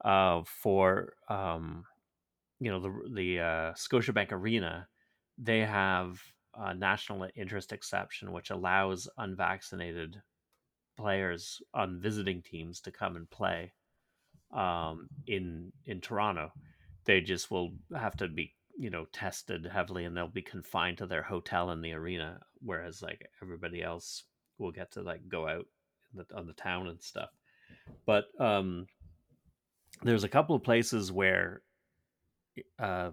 uh, 0.03 0.41
for 0.45 1.13
um, 1.29 1.85
you 2.59 2.71
know 2.71 2.79
the 2.79 3.09
the 3.13 3.39
uh, 3.39 3.73
Scotiabank 3.73 4.31
Arena, 4.31 4.87
they 5.37 5.59
have 5.59 6.21
a 6.55 6.73
national 6.73 7.27
interest 7.35 7.71
exception 7.71 8.31
which 8.31 8.49
allows 8.49 9.07
unvaccinated 9.17 10.21
players 10.97 11.61
on 11.73 12.01
visiting 12.01 12.41
teams 12.41 12.81
to 12.81 12.91
come 12.91 13.15
and 13.15 13.29
play 13.29 13.71
um, 14.53 15.07
in 15.27 15.71
in 15.85 16.01
Toronto. 16.01 16.51
They 17.05 17.21
just 17.21 17.49
will 17.49 17.71
have 17.95 18.17
to 18.17 18.27
be 18.27 18.53
you 18.79 18.89
know 18.89 19.05
tested 19.12 19.67
heavily, 19.71 20.05
and 20.05 20.15
they'll 20.15 20.27
be 20.27 20.41
confined 20.41 20.98
to 21.00 21.05
their 21.05 21.21
hotel 21.21 21.71
in 21.71 21.81
the 21.81 21.91
arena. 21.91 22.39
Whereas 22.62 23.01
like 23.01 23.27
everybody 23.43 23.83
else 23.83 24.24
will 24.57 24.71
get 24.71 24.91
to 24.93 25.01
like 25.01 25.27
go 25.27 25.48
out 25.48 25.65
the, 26.13 26.25
on 26.36 26.48
the 26.48 26.53
town 26.53 26.88
and 26.88 27.01
stuff. 27.01 27.29
But 28.05 28.25
um, 28.39 28.88
there's 30.01 30.24
a 30.24 30.29
couple 30.29 30.55
of 30.55 30.63
places 30.63 31.12
where 31.12 31.62
uh, 32.79 33.12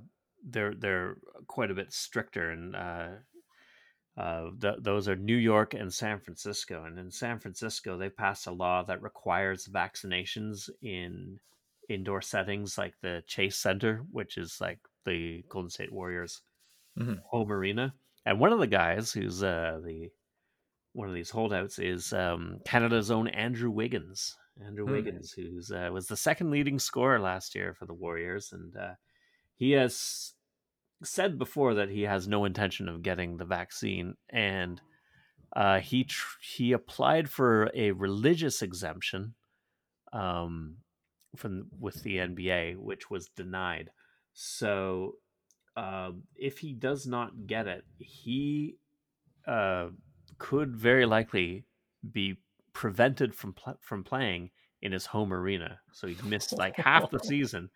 they're 0.48 0.74
they're 0.74 1.16
quite 1.48 1.72
a 1.72 1.74
bit 1.74 1.92
stricter, 1.92 2.50
and 2.50 2.76
uh, 2.76 3.08
uh, 4.16 4.50
th- 4.60 4.78
those 4.80 5.08
are 5.08 5.16
New 5.16 5.36
York 5.36 5.74
and 5.74 5.92
San 5.92 6.20
Francisco. 6.20 6.84
And 6.84 6.96
in 6.96 7.10
San 7.10 7.40
Francisco, 7.40 7.98
they 7.98 8.08
passed 8.08 8.46
a 8.46 8.52
law 8.52 8.84
that 8.84 9.02
requires 9.02 9.66
vaccinations 9.66 10.70
in 10.80 11.40
indoor 11.88 12.22
settings 12.22 12.78
like 12.78 12.94
the 13.02 13.24
Chase 13.26 13.58
Center, 13.58 14.04
which 14.12 14.38
is 14.38 14.58
like 14.60 14.78
the 15.06 15.42
Golden 15.48 15.70
State 15.70 15.92
Warriors 15.92 16.42
Mhm. 16.98 17.20
home 17.22 17.50
arena. 17.52 17.94
And 18.26 18.40
one 18.40 18.52
of 18.52 18.58
the 18.58 18.66
guys 18.66 19.12
who's 19.12 19.42
uh, 19.42 19.80
the 19.84 20.10
one 20.92 21.08
of 21.08 21.14
these 21.14 21.30
holdouts 21.30 21.78
is 21.78 22.12
um, 22.12 22.58
Canada's 22.64 23.10
own 23.10 23.28
Andrew 23.28 23.70
Wiggins. 23.70 24.36
Andrew 24.64 24.86
Hmm. 24.86 24.92
Wiggins, 24.92 25.32
who's 25.32 25.70
uh, 25.70 25.90
was 25.92 26.06
the 26.08 26.16
second 26.16 26.50
leading 26.50 26.78
scorer 26.78 27.20
last 27.20 27.54
year 27.54 27.74
for 27.74 27.84
the 27.86 27.92
Warriors, 27.94 28.52
and 28.52 28.74
uh, 28.76 28.94
he 29.56 29.72
has 29.72 30.32
said 31.02 31.38
before 31.38 31.74
that 31.74 31.90
he 31.90 32.02
has 32.02 32.26
no 32.26 32.46
intention 32.46 32.88
of 32.88 33.02
getting 33.02 33.36
the 33.36 33.44
vaccine, 33.44 34.16
and 34.30 34.80
uh, 35.54 35.80
he 35.80 36.04
tr- 36.04 36.38
he 36.40 36.72
applied 36.72 37.28
for 37.28 37.70
a 37.74 37.90
religious 37.92 38.62
exemption 38.62 39.34
um, 40.14 40.78
from 41.36 41.66
with 41.78 42.02
the 42.02 42.16
NBA, 42.16 42.76
which 42.76 43.10
was 43.10 43.28
denied. 43.28 43.90
So, 44.38 45.16
um, 45.78 46.24
if 46.36 46.58
he 46.58 46.74
does 46.74 47.06
not 47.06 47.46
get 47.46 47.66
it, 47.66 47.84
he 47.98 48.76
uh, 49.46 49.88
could 50.36 50.76
very 50.76 51.06
likely 51.06 51.64
be 52.12 52.36
prevented 52.74 53.34
from 53.34 53.54
pl- 53.54 53.78
from 53.80 54.04
playing 54.04 54.50
in 54.82 54.92
his 54.92 55.06
home 55.06 55.32
arena. 55.32 55.80
So 55.92 56.06
he'd 56.06 56.22
missed 56.22 56.52
like 56.52 56.76
half 56.76 57.10
the 57.10 57.18
season, 57.24 57.70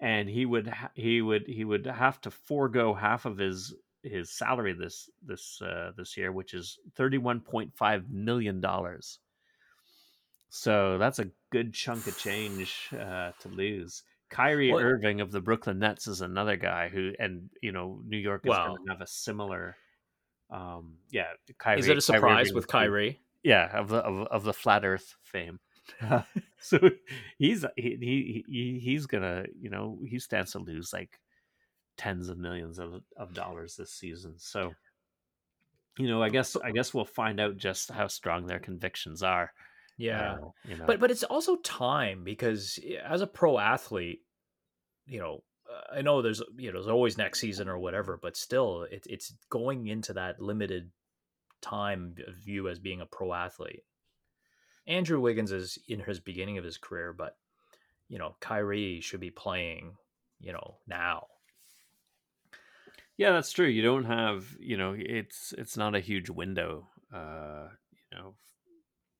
and 0.00 0.28
he 0.28 0.44
would 0.44 0.66
ha- 0.66 0.90
he 0.94 1.22
would 1.22 1.46
he 1.46 1.64
would 1.64 1.86
have 1.86 2.20
to 2.22 2.32
forego 2.32 2.94
half 2.94 3.24
of 3.24 3.38
his 3.38 3.72
his 4.02 4.28
salary 4.30 4.72
this 4.72 5.08
this 5.24 5.62
uh, 5.62 5.92
this 5.96 6.16
year, 6.16 6.32
which 6.32 6.52
is 6.52 6.80
thirty 6.96 7.18
one 7.18 7.40
point 7.40 7.72
five 7.76 8.10
million 8.10 8.60
dollars. 8.60 9.20
So 10.50 10.98
that's 10.98 11.20
a 11.20 11.30
good 11.50 11.72
chunk 11.72 12.08
of 12.08 12.18
change 12.18 12.88
uh, 12.92 13.30
to 13.38 13.48
lose. 13.48 14.02
Kyrie 14.32 14.72
Well- 14.72 14.82
Irving 14.82 15.20
of 15.20 15.30
the 15.30 15.40
Brooklyn 15.40 15.78
Nets 15.78 16.06
is 16.08 16.20
another 16.20 16.56
guy 16.56 16.88
who, 16.88 17.12
and 17.18 17.48
you 17.62 17.70
know, 17.72 18.00
New 18.04 18.16
York 18.18 18.42
is 18.44 18.50
Wow. 18.50 18.68
going 18.74 18.86
to 18.86 18.92
have 18.92 19.00
a 19.00 19.06
similar. 19.06 19.76
Um, 20.50 20.96
yeah, 21.10 21.28
Kyrie. 21.58 21.78
Is 21.80 21.88
it 21.88 21.96
a 21.96 22.00
surprise 22.00 22.46
Irving 22.48 22.54
with 22.56 22.62
is 22.64 22.66
the- 22.66 22.72
Kyrie? 22.72 23.20
yeah 23.44 23.76
of 23.76 23.88
the 23.88 23.96
of, 23.98 24.26
of 24.28 24.44
the 24.44 24.52
flat 24.52 24.84
earth 24.84 25.16
fame 25.24 25.58
so 26.60 26.78
he's 27.38 27.64
he, 27.76 27.96
he 28.00 28.44
he 28.48 28.78
he's 28.80 29.06
gonna 29.06 29.44
you 29.60 29.68
know 29.68 29.98
he 30.08 30.20
stands 30.20 30.52
to 30.52 30.60
lose 30.60 30.92
like 30.92 31.18
tens 31.96 32.28
of 32.28 32.38
millions 32.38 32.78
of, 32.78 33.02
of 33.16 33.34
dollars 33.34 33.74
this 33.74 33.90
season 33.90 34.34
so 34.36 34.72
you 35.98 36.06
know 36.06 36.22
i 36.22 36.28
guess 36.28 36.56
i 36.62 36.70
guess 36.70 36.94
we'll 36.94 37.04
find 37.04 37.40
out 37.40 37.56
just 37.56 37.90
how 37.90 38.06
strong 38.06 38.46
their 38.46 38.60
convictions 38.60 39.24
are 39.24 39.52
Yeah. 39.96 40.32
uh, 40.32 40.48
you 40.64 40.76
know. 40.76 40.86
But 40.86 41.00
but 41.00 41.10
it's 41.10 41.24
also 41.24 41.56
time 41.56 42.24
because 42.24 42.78
as 43.04 43.20
a 43.20 43.26
pro 43.26 43.58
athlete 43.58 44.20
you 45.06 45.18
know 45.18 45.42
i 45.92 46.02
know 46.02 46.22
there's 46.22 46.42
you 46.56 46.68
know 46.70 46.78
there's 46.78 46.86
always 46.86 47.18
next 47.18 47.40
season 47.40 47.68
or 47.68 47.78
whatever 47.78 48.18
but 48.20 48.36
still 48.36 48.82
it, 48.90 49.04
it's 49.08 49.34
going 49.50 49.88
into 49.88 50.12
that 50.12 50.40
limited 50.40 50.90
time 51.62 52.14
of 52.26 52.46
you 52.46 52.68
as 52.68 52.78
being 52.78 53.00
a 53.00 53.06
pro 53.06 53.32
athlete. 53.32 53.84
Andrew 54.86 55.20
wiggins 55.20 55.52
is 55.52 55.78
in 55.88 56.00
his 56.00 56.20
beginning 56.20 56.58
of 56.58 56.64
his 56.64 56.76
career 56.76 57.12
but 57.12 57.36
you 58.08 58.18
know 58.18 58.34
kyrie 58.40 59.00
should 59.00 59.20
be 59.20 59.30
playing 59.30 59.94
you 60.40 60.52
know 60.52 60.76
now. 60.86 61.26
Yeah 63.16 63.32
that's 63.32 63.52
true. 63.52 63.68
You 63.68 63.82
don't 63.82 64.04
have 64.04 64.44
you 64.58 64.76
know 64.76 64.94
it's 64.98 65.54
it's 65.56 65.76
not 65.76 65.94
a 65.94 66.00
huge 66.00 66.28
window 66.28 66.88
uh 67.14 67.68
you 68.10 68.18
know 68.18 68.34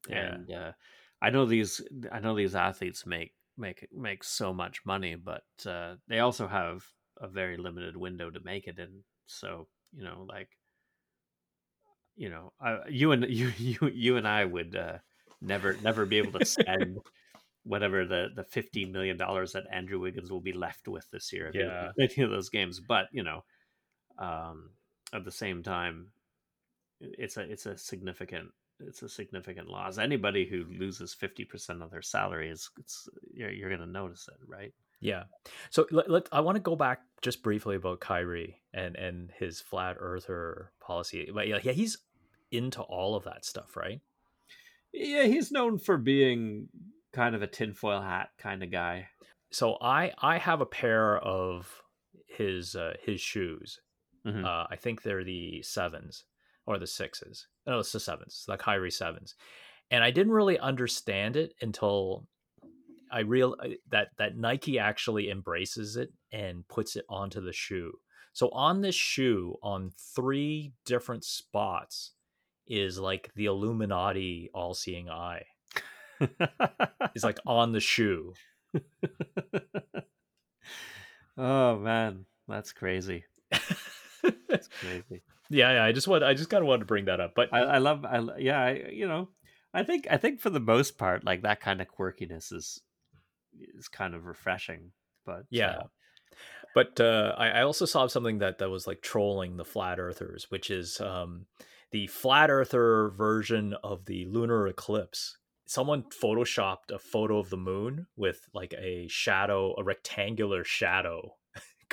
Yeah. 0.06 0.38
and 0.38 0.50
uh 0.50 0.72
i 1.20 1.30
know 1.30 1.46
these 1.46 1.80
i 2.10 2.18
know 2.18 2.34
these 2.34 2.54
athletes 2.54 3.06
make 3.06 3.34
make 3.56 3.88
make 3.92 4.24
so 4.24 4.52
much 4.52 4.84
money 4.84 5.14
but 5.14 5.44
uh 5.66 5.96
they 6.08 6.18
also 6.20 6.46
have 6.46 6.86
a 7.18 7.28
very 7.28 7.56
limited 7.56 7.96
window 7.96 8.30
to 8.30 8.40
make 8.40 8.66
it 8.66 8.78
in 8.78 9.04
so 9.26 9.68
you 9.92 10.02
know 10.02 10.26
like 10.28 10.58
you 12.16 12.28
know 12.28 12.52
I, 12.60 12.88
you 12.88 13.12
and 13.12 13.24
you 13.28 13.48
you 13.56 13.88
you 13.92 14.16
and 14.16 14.26
i 14.26 14.44
would 14.44 14.76
uh 14.76 14.98
never 15.40 15.76
never 15.78 16.06
be 16.06 16.18
able 16.18 16.32
to 16.32 16.44
spend 16.44 17.02
whatever 17.64 18.04
the 18.06 18.28
the 18.34 18.44
50 18.44 18.84
million 18.84 19.16
dollars 19.16 19.52
that 19.52 19.66
andrew 19.72 20.00
wiggins 20.00 20.30
will 20.30 20.40
be 20.40 20.52
left 20.52 20.88
with 20.88 21.10
this 21.10 21.32
year 21.32 21.54
if 21.58 21.68
Yeah. 21.68 21.92
any 22.00 22.24
of 22.24 22.30
those 22.30 22.50
games 22.50 22.80
but 22.80 23.08
you 23.12 23.22
know 23.22 23.44
um 24.18 24.72
at 25.12 25.24
the 25.24 25.32
same 25.32 25.62
time 25.62 26.12
it's 27.00 27.36
a 27.36 27.42
it's 27.42 27.66
a 27.66 27.76
significant 27.76 28.52
it's 28.86 29.02
a 29.02 29.08
significant 29.08 29.68
loss 29.68 29.98
anybody 29.98 30.46
who 30.46 30.64
loses 30.78 31.14
50% 31.14 31.82
of 31.82 31.90
their 31.90 32.02
salary 32.02 32.50
is 32.50 32.68
it's 32.78 33.08
you're, 33.32 33.50
you're 33.50 33.70
gonna 33.70 33.86
notice 33.86 34.28
it 34.28 34.38
right 34.46 34.72
Yeah. 35.00 35.24
So 35.70 35.86
let, 35.90 36.08
let 36.08 36.28
I 36.30 36.40
want 36.40 36.54
to 36.56 36.60
go 36.62 36.76
back 36.76 37.00
just 37.22 37.42
briefly 37.42 37.74
about 37.76 37.98
Kyrie 38.00 38.62
and 38.72 38.94
and 38.96 39.30
his 39.36 39.60
flat 39.60 39.96
earther 39.98 40.70
policy. 40.80 41.28
But 41.34 41.48
yeah, 41.48 41.58
yeah, 41.62 41.72
he's 41.72 41.98
into 42.52 42.82
all 42.82 43.16
of 43.16 43.24
that 43.24 43.44
stuff, 43.44 43.76
right? 43.76 44.00
yeah 44.92 45.24
he's 45.24 45.50
known 45.50 45.78
for 45.78 45.96
being 45.98 46.68
kind 47.12 47.34
of 47.34 47.42
a 47.42 47.46
tinfoil 47.46 48.00
hat 48.00 48.28
kind 48.38 48.62
of 48.62 48.70
guy 48.70 49.08
So 49.50 49.76
I 49.80 50.12
I 50.18 50.38
have 50.38 50.60
a 50.60 50.66
pair 50.66 51.18
of 51.18 51.82
his 52.26 52.76
uh, 52.76 52.94
his 53.04 53.20
shoes. 53.20 53.80
Mhm. 54.24 54.44
Uh, 54.44 54.66
I 54.70 54.76
think 54.76 55.02
they're 55.02 55.24
the 55.24 55.62
sevens 55.62 56.24
or 56.66 56.78
the 56.78 56.86
sixes. 56.86 57.46
No, 57.66 57.78
it's 57.80 57.92
the 57.92 58.00
sevens, 58.00 58.44
the 58.46 58.56
Kyrie 58.56 58.90
sevens. 58.90 59.34
And 59.90 60.02
I 60.02 60.10
didn't 60.10 60.32
really 60.32 60.58
understand 60.58 61.36
it 61.36 61.54
until 61.60 62.26
I 63.10 63.20
real 63.20 63.56
uh, 63.62 63.68
that 63.90 64.08
that 64.16 64.36
Nike 64.36 64.78
actually 64.78 65.30
embraces 65.30 65.96
it 65.96 66.12
and 66.32 66.66
puts 66.68 66.96
it 66.96 67.04
onto 67.08 67.40
the 67.40 67.52
shoe. 67.52 67.92
So 68.32 68.48
on 68.50 68.80
this 68.80 68.94
shoe, 68.94 69.56
on 69.62 69.92
three 70.16 70.72
different 70.86 71.24
spots, 71.24 72.12
is 72.66 72.98
like 72.98 73.30
the 73.36 73.44
Illuminati 73.46 74.50
all-seeing 74.54 75.10
eye. 75.10 75.44
Is 77.14 77.24
like 77.24 77.38
on 77.44 77.72
the 77.72 77.80
shoe. 77.80 78.32
oh 81.36 81.78
man 81.78 82.24
that's 82.48 82.72
crazy 82.72 83.24
that's 84.48 84.68
crazy 84.68 85.22
yeah, 85.52 85.72
yeah. 85.74 85.84
I 85.84 85.92
just 85.92 86.08
want 86.08 86.24
I 86.24 86.34
just 86.34 86.50
kind 86.50 86.62
of 86.62 86.68
wanted 86.68 86.80
to 86.80 86.86
bring 86.86 87.06
that 87.06 87.20
up, 87.20 87.34
but 87.34 87.52
I, 87.52 87.60
I 87.60 87.78
love 87.78 88.04
I 88.04 88.20
yeah 88.38 88.60
I, 88.60 88.88
you 88.92 89.06
know 89.06 89.28
I 89.74 89.82
think 89.84 90.06
I 90.10 90.16
think 90.16 90.40
for 90.40 90.50
the 90.50 90.60
most 90.60 90.98
part 90.98 91.24
like 91.24 91.42
that 91.42 91.60
kind 91.60 91.80
of 91.80 91.88
quirkiness 91.88 92.52
is 92.52 92.80
is 93.76 93.88
kind 93.88 94.14
of 94.14 94.26
refreshing 94.26 94.92
but 95.26 95.46
Yeah. 95.50 95.78
uh, 95.78 95.86
But 96.74 97.00
uh, 97.00 97.34
I, 97.36 97.48
I 97.50 97.62
also 97.62 97.84
saw 97.84 98.06
something 98.06 98.38
that 98.38 98.58
that 98.58 98.70
was 98.70 98.86
like 98.86 99.02
trolling 99.02 99.56
the 99.56 99.64
flat 99.64 99.98
earthers, 100.00 100.50
which 100.50 100.70
is 100.70 101.00
um, 101.00 101.46
the 101.90 102.06
flat 102.08 102.50
earther 102.50 103.10
version 103.10 103.74
of 103.84 104.06
the 104.06 104.24
lunar 104.26 104.66
eclipse. 104.68 105.36
Someone 105.66 106.04
photoshopped 106.04 106.90
a 106.92 106.98
photo 106.98 107.38
of 107.38 107.50
the 107.50 107.56
moon 107.56 108.06
with 108.16 108.48
like 108.54 108.74
a 108.74 109.06
shadow, 109.08 109.74
a 109.78 109.84
rectangular 109.84 110.64
shadow 110.64 111.36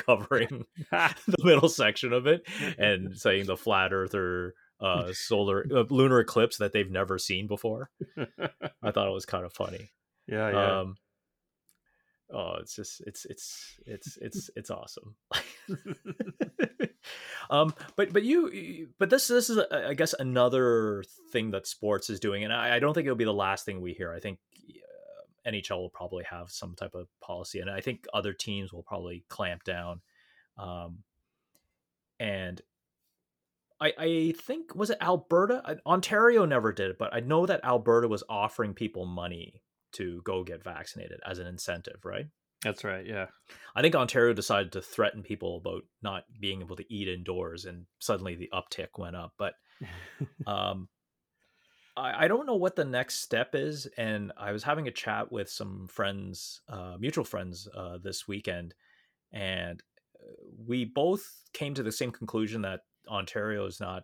covering 0.06 0.66
the 0.92 1.44
middle 1.44 1.70
section 1.70 2.14
of 2.14 2.28
it, 2.28 2.48
and 2.78 3.18
saying 3.20 3.46
the 3.46 3.58
flat 3.58 3.94
earther 3.94 4.54
uh, 4.80 5.12
solar 5.14 5.66
uh, 5.74 5.84
lunar 5.90 6.20
eclipse 6.20 6.58
that 6.58 6.74
they've 6.74 6.92
never 6.92 7.18
seen 7.18 7.48
before. 7.48 7.90
I 8.82 8.92
thought 8.92 9.08
it 9.08 9.14
was 9.14 9.26
kind 9.26 9.46
of 9.46 9.54
funny. 9.54 9.92
yeah 10.28 10.50
yeah 10.52 10.80
Um, 10.80 10.96
oh, 12.32 12.56
it's 12.62 12.76
just 12.76 13.02
it's 13.06 13.26
it's 13.26 13.80
it's 13.86 14.18
it's 14.22 14.50
it's 14.56 14.70
awesome. 14.72 15.16
um, 17.50 17.74
but 17.96 18.14
but 18.14 18.24
you 18.24 18.90
but 18.98 19.10
this 19.10 19.28
this 19.28 19.50
is 19.50 19.58
uh, 19.58 19.86
I 19.90 19.94
guess 19.94 20.14
another 20.14 21.04
thing 21.32 21.52
that 21.52 21.68
sports 21.68 22.10
is 22.10 22.20
doing, 22.20 22.44
and 22.44 22.54
I, 22.54 22.76
I 22.76 22.80
don't 22.80 22.94
think 22.94 23.06
it'll 23.06 23.16
be 23.18 23.26
the 23.26 23.34
last 23.34 23.66
thing 23.66 23.82
we 23.82 23.94
hear. 23.94 24.14
I 24.14 24.20
think 24.20 24.40
NHL 25.48 25.78
will 25.78 25.90
probably 25.90 26.24
have 26.30 26.50
some 26.50 26.76
type 26.76 26.94
of 26.94 27.08
policy, 27.22 27.60
and 27.60 27.70
I 27.70 27.82
think 27.82 28.06
other 28.14 28.34
teams 28.34 28.74
will 28.74 28.84
probably 28.84 29.26
clamp 29.30 29.64
down. 29.64 30.02
Um, 30.58 31.00
and 32.20 32.62
I, 33.82 33.94
I 33.98 34.34
think 34.42 34.76
was 34.76 34.90
it 34.90 34.98
Alberta? 35.02 35.80
Ontario 35.86 36.46
never 36.46 36.74
did 36.74 36.92
it, 36.92 36.98
but 36.98 37.14
I 37.14 37.22
know 37.22 37.46
that 37.46 37.64
Alberta 37.64 38.08
was 38.08 38.24
offering 38.30 38.74
people 38.74 39.06
money 39.06 39.62
to 39.94 40.22
go 40.24 40.44
get 40.44 40.64
vaccinated 40.64 41.20
as 41.26 41.40
an 41.40 41.48
incentive, 41.48 42.04
right? 42.04 42.28
that's 42.64 42.84
right 42.84 43.06
yeah 43.06 43.28
I 43.76 43.82
think 43.82 43.96
Ontario 43.96 44.34
decided 44.34 44.74
to 44.74 44.82
threaten 44.82 45.24
people 45.24 45.58
about 45.58 45.84
not 46.02 46.24
being 46.40 46.62
able 46.62 46.76
to 46.76 46.94
eat 46.94 47.08
indoors, 47.08 47.66
and 47.66 47.86
suddenly 48.00 48.36
the 48.36 48.50
uptick 48.54 48.90
went 48.98 49.16
up. 49.16 49.34
But 49.38 49.54
um, 50.48 50.90
I, 52.00 52.26
I 52.26 52.28
don't 52.28 52.46
know 52.46 52.56
what 52.56 52.76
the 52.76 52.86
next 52.86 53.22
step 53.22 53.54
is. 53.54 53.88
And 53.98 54.32
I 54.38 54.52
was 54.52 54.64
having 54.64 54.88
a 54.88 54.92
chat 54.92 55.32
with 55.32 55.50
some 55.50 55.88
friends, 55.88 56.62
uh, 56.70 56.96
mutual 57.00 57.26
friends, 57.26 57.68
uh, 57.76 57.98
this 58.02 58.28
weekend, 58.28 58.74
and 59.32 59.82
we 60.66 60.86
both 60.86 61.44
came 61.54 61.74
to 61.76 61.84
the 61.84 61.92
same 61.92 62.12
conclusion 62.12 62.62
that 62.64 62.82
Ontario 63.08 63.66
is 63.66 63.80
not 63.80 64.04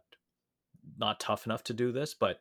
not 0.98 1.20
tough 1.20 1.48
enough 1.48 1.64
to 1.64 1.74
do 1.74 1.92
this, 1.92 2.14
but 2.14 2.40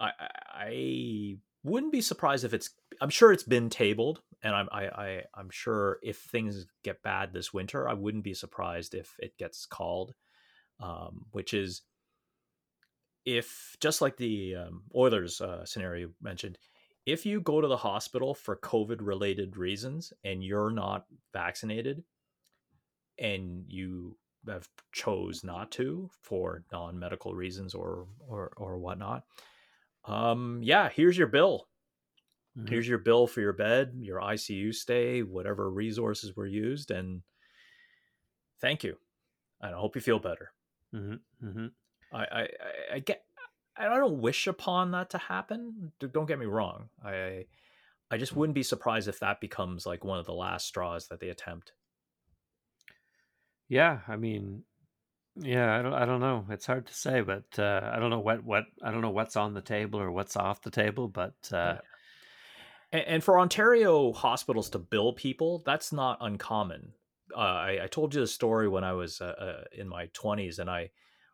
I, 0.00 0.10
I 0.52 1.36
wouldn't 1.62 1.92
be 1.92 2.00
surprised 2.00 2.44
if 2.44 2.54
it's. 2.54 2.70
I'm 3.00 3.10
sure 3.10 3.32
it's 3.32 3.44
been 3.44 3.70
tabled, 3.70 4.22
and 4.42 4.54
I'm 4.54 4.68
I, 4.72 4.86
I 4.86 5.22
I'm 5.34 5.50
sure 5.50 5.98
if 6.02 6.18
things 6.18 6.66
get 6.82 7.02
bad 7.02 7.32
this 7.32 7.52
winter, 7.52 7.88
I 7.88 7.94
wouldn't 7.94 8.24
be 8.24 8.34
surprised 8.34 8.94
if 8.94 9.14
it 9.18 9.38
gets 9.38 9.66
called, 9.66 10.14
um, 10.80 11.26
which 11.30 11.54
is 11.54 11.82
if 13.24 13.76
just 13.80 14.00
like 14.00 14.16
the 14.16 14.56
um, 14.56 14.82
Oilers 14.94 15.40
uh, 15.40 15.64
scenario 15.64 16.10
mentioned, 16.22 16.58
if 17.06 17.24
you 17.26 17.40
go 17.40 17.60
to 17.60 17.68
the 17.68 17.76
hospital 17.76 18.34
for 18.34 18.56
COVID 18.56 18.98
related 19.00 19.56
reasons 19.56 20.12
and 20.24 20.44
you're 20.44 20.70
not 20.70 21.06
vaccinated, 21.32 22.04
and 23.18 23.64
you 23.68 24.16
have 24.48 24.68
chose 24.92 25.44
not 25.44 25.70
to 25.72 26.10
for 26.22 26.64
non 26.72 26.98
medical 26.98 27.34
reasons 27.34 27.74
or 27.74 28.06
or 28.26 28.52
or 28.56 28.78
whatnot, 28.78 29.24
um, 30.04 30.60
yeah, 30.62 30.88
here's 30.88 31.18
your 31.18 31.26
bill. 31.26 31.68
Mm-hmm. 32.58 32.68
Here's 32.68 32.88
your 32.88 32.98
bill 32.98 33.26
for 33.26 33.40
your 33.40 33.52
bed, 33.52 33.92
your 33.98 34.20
ICU 34.20 34.74
stay, 34.74 35.22
whatever 35.22 35.70
resources 35.70 36.34
were 36.34 36.46
used, 36.46 36.90
and 36.90 37.22
thank 38.60 38.82
you. 38.82 38.96
And 39.60 39.74
I 39.74 39.78
hope 39.78 39.94
you 39.94 40.00
feel 40.00 40.18
better. 40.18 40.50
Mm-hmm. 40.94 41.46
Mm-hmm. 41.46 41.66
I, 42.12 42.22
I, 42.22 42.48
I 42.94 42.98
get. 42.98 43.22
I 43.76 43.96
don't 43.96 44.20
wish 44.20 44.46
upon 44.46 44.90
that 44.90 45.10
to 45.10 45.18
happen. 45.18 45.92
Don't 46.00 46.26
get 46.26 46.38
me 46.38 46.44
wrong. 46.44 46.90
I, 47.02 47.46
I 48.10 48.18
just 48.18 48.36
wouldn't 48.36 48.54
be 48.54 48.62
surprised 48.62 49.08
if 49.08 49.20
that 49.20 49.40
becomes 49.40 49.86
like 49.86 50.04
one 50.04 50.18
of 50.18 50.26
the 50.26 50.34
last 50.34 50.66
straws 50.66 51.06
that 51.08 51.20
they 51.20 51.30
attempt. 51.30 51.72
Yeah, 53.68 54.00
I 54.06 54.16
mean, 54.16 54.64
yeah, 55.36 55.78
I 55.78 55.82
don't, 55.82 55.94
I 55.94 56.04
don't 56.04 56.20
know. 56.20 56.44
It's 56.50 56.66
hard 56.66 56.86
to 56.86 56.94
say, 56.94 57.20
but 57.20 57.44
uh, 57.58 57.88
I 57.92 57.98
don't 57.98 58.10
know 58.10 58.18
what, 58.18 58.44
what, 58.44 58.64
I 58.82 58.90
don't 58.90 59.00
know 59.00 59.10
what's 59.10 59.36
on 59.36 59.54
the 59.54 59.60
table 59.60 60.00
or 60.00 60.10
what's 60.10 60.36
off 60.36 60.60
the 60.62 60.70
table. 60.70 61.08
But 61.08 61.34
uh, 61.52 61.76
yeah. 61.76 61.78
and, 62.92 63.02
and, 63.06 63.24
for 63.24 63.38
Ontario 63.38 64.12
hospitals 64.12 64.70
to 64.70 64.78
bill 64.78 65.12
people, 65.12 65.62
that's 65.64 65.92
not 65.92 66.18
uncommon. 66.20 66.92
Uh, 67.34 67.38
I, 67.38 67.78
I, 67.84 67.86
told 67.86 68.12
you 68.12 68.20
the 68.20 68.26
story 68.26 68.68
when 68.68 68.82
I 68.82 68.92
was 68.92 69.20
uh, 69.20 69.34
uh, 69.38 69.64
in 69.72 69.88
my 69.88 70.06
twenties, 70.12 70.58
and 70.58 70.68
I, 70.68 70.90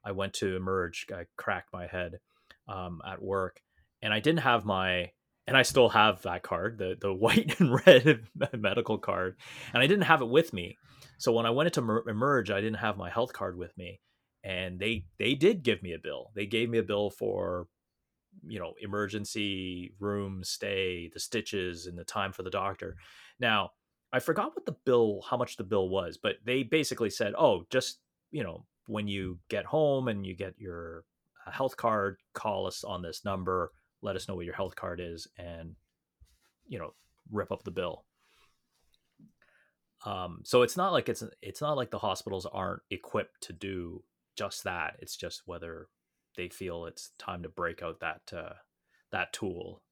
I 0.07 0.13
went 0.13 0.35
to 0.35 0.57
emerge. 0.57 1.07
I 1.13 1.25
cracked 1.37 1.73
my 1.73 1.87
head 1.89 2.21
um, 2.69 3.01
at 3.07 3.21
work, 3.21 3.61
and 4.01 4.15
I 4.15 4.21
didn't 4.21 4.41
have 4.41 4.65
my, 4.65 5.11
and 5.49 5.57
I 5.57 5.63
still 5.63 5.89
have 5.89 6.23
that 6.23 6.45
card, 6.45 6.79
the 6.79 6.97
the 6.99 7.13
white 7.25 7.59
and 7.59 7.81
red 7.85 8.21
medical 8.57 8.99
card, 8.99 9.37
and 9.75 9.83
I 9.83 9.87
didn't 9.87 10.05
have 10.05 10.23
it 10.23 10.29
with 10.29 10.53
me. 10.53 10.77
So 11.19 11.33
when 11.33 11.47
I 11.47 11.51
went 11.51 11.67
into 11.67 12.03
emerge, 12.09 12.51
I 12.51 12.61
didn't 12.61 12.79
have 12.79 12.97
my 12.97 13.11
health 13.11 13.33
card 13.33 13.59
with 13.59 13.77
me, 13.77 14.01
and 14.45 14.79
they 14.79 15.07
they 15.19 15.35
did 15.35 15.65
give 15.65 15.83
me 15.83 15.93
a 15.93 15.99
bill. 15.99 16.31
They 16.35 16.47
gave 16.47 16.71
me 16.71 16.79
a 16.79 16.85
bill 16.85 17.11
for 17.11 17.67
you 18.47 18.61
know 18.61 18.75
emergency 18.81 19.93
room 19.99 20.45
stay, 20.45 21.11
the 21.13 21.21
stitches, 21.21 21.87
and 21.87 21.99
the 21.99 22.05
time 22.05 22.33
for 22.33 22.45
the 22.45 22.51
doctor. 22.51 22.97
Now 23.41 23.71
I 24.13 24.21
forgot 24.21 24.55
what 24.55 24.67
the 24.67 24.77
bill, 24.85 25.23
how 25.29 25.37
much 25.37 25.57
the 25.57 25.65
bill 25.65 25.89
was, 25.89 26.17
but 26.17 26.37
they 26.45 26.63
basically 26.63 27.11
said, 27.11 27.35
"Oh, 27.37 27.65
just 27.71 27.99
you 28.31 28.45
know, 28.45 28.67
when 28.87 29.09
you 29.09 29.39
get 29.49 29.65
home 29.65 30.09
and 30.09 30.25
you 30.27 30.35
get 30.35 30.55
your 30.59 31.05
uh, 31.47 31.51
health 31.51 31.77
card, 31.77 32.19
call 32.33 32.67
us 32.67 32.85
on 32.85 33.03
this 33.03 33.25
number. 33.25 33.73
Let 34.03 34.17
us 34.17 34.29
know 34.29 34.35
what 34.35 34.45
your 34.45 34.55
health 34.55 34.77
card 34.77 35.01
is, 35.01 35.27
and 35.39 35.75
you 36.69 36.79
know, 36.79 36.95
rip 37.31 37.53
up 37.53 37.65
the 37.65 37.71
bill." 37.71 38.05
Um, 40.05 40.41
so 40.45 40.63
it's 40.63 40.77
not 40.77 40.93
like 40.93 41.09
it's 41.09 41.25
it's 41.43 41.61
not 41.61 41.77
like 41.77 41.91
the 41.91 41.99
hospitals 41.99 42.47
aren't 42.47 42.83
equipped 42.91 43.43
to 43.43 43.53
do 43.53 44.03
just 44.37 44.65
that. 44.65 44.97
It's 45.01 45.17
just 45.17 45.43
whether 45.47 45.89
they 46.37 46.49
feel 46.49 46.85
it's 46.85 47.11
time 47.19 47.43
to 47.43 47.49
break 47.49 47.83
out 47.83 48.01
that 48.01 48.21
uh, 48.37 48.55
that 49.11 49.33
tool. 49.33 49.83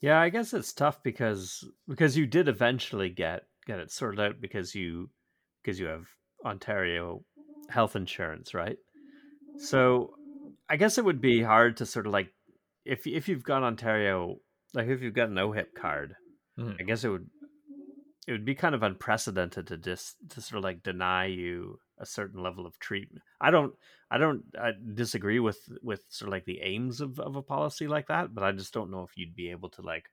Yeah, 0.00 0.20
I 0.20 0.30
guess 0.30 0.52
it's 0.52 0.72
tough 0.72 1.02
because 1.02 1.64
because 1.88 2.16
you 2.16 2.26
did 2.26 2.48
eventually 2.48 3.08
get 3.08 3.44
get 3.66 3.78
it 3.78 3.90
sorted 3.90 4.20
out 4.20 4.40
because 4.40 4.74
you 4.74 5.10
because 5.62 5.78
you 5.78 5.86
have 5.86 6.06
Ontario 6.44 7.24
health 7.68 7.96
insurance, 7.96 8.54
right? 8.54 8.76
So 9.58 10.14
I 10.68 10.76
guess 10.76 10.98
it 10.98 11.04
would 11.04 11.20
be 11.20 11.42
hard 11.42 11.78
to 11.78 11.86
sort 11.86 12.06
of 12.06 12.12
like 12.12 12.32
if 12.84 13.06
if 13.06 13.28
you've 13.28 13.44
got 13.44 13.62
Ontario 13.62 14.36
like 14.74 14.88
if 14.88 15.02
you've 15.02 15.14
got 15.14 15.28
an 15.28 15.36
OHIP 15.36 15.74
card, 15.74 16.14
mm-hmm. 16.58 16.72
I 16.80 16.84
guess 16.84 17.04
it 17.04 17.10
would 17.10 17.28
it 18.26 18.32
would 18.32 18.44
be 18.44 18.54
kind 18.54 18.74
of 18.74 18.82
unprecedented 18.82 19.66
to 19.66 19.76
just 19.76 20.16
to 20.30 20.40
sort 20.40 20.58
of 20.58 20.64
like 20.64 20.82
deny 20.82 21.26
you 21.26 21.78
a 21.98 22.06
certain 22.06 22.42
level 22.42 22.66
of 22.66 22.78
treatment. 22.78 23.22
I 23.40 23.50
don't 23.50 23.74
I 24.10 24.18
don't 24.18 24.44
I 24.58 24.72
disagree 24.94 25.40
with 25.40 25.58
with 25.82 26.04
sort 26.08 26.28
of 26.28 26.32
like 26.32 26.44
the 26.44 26.60
aims 26.62 27.00
of 27.00 27.18
of 27.18 27.36
a 27.36 27.42
policy 27.42 27.88
like 27.88 28.08
that, 28.08 28.34
but 28.34 28.44
I 28.44 28.52
just 28.52 28.72
don't 28.72 28.90
know 28.90 29.02
if 29.02 29.16
you'd 29.16 29.36
be 29.36 29.50
able 29.50 29.70
to 29.70 29.82
like 29.82 30.06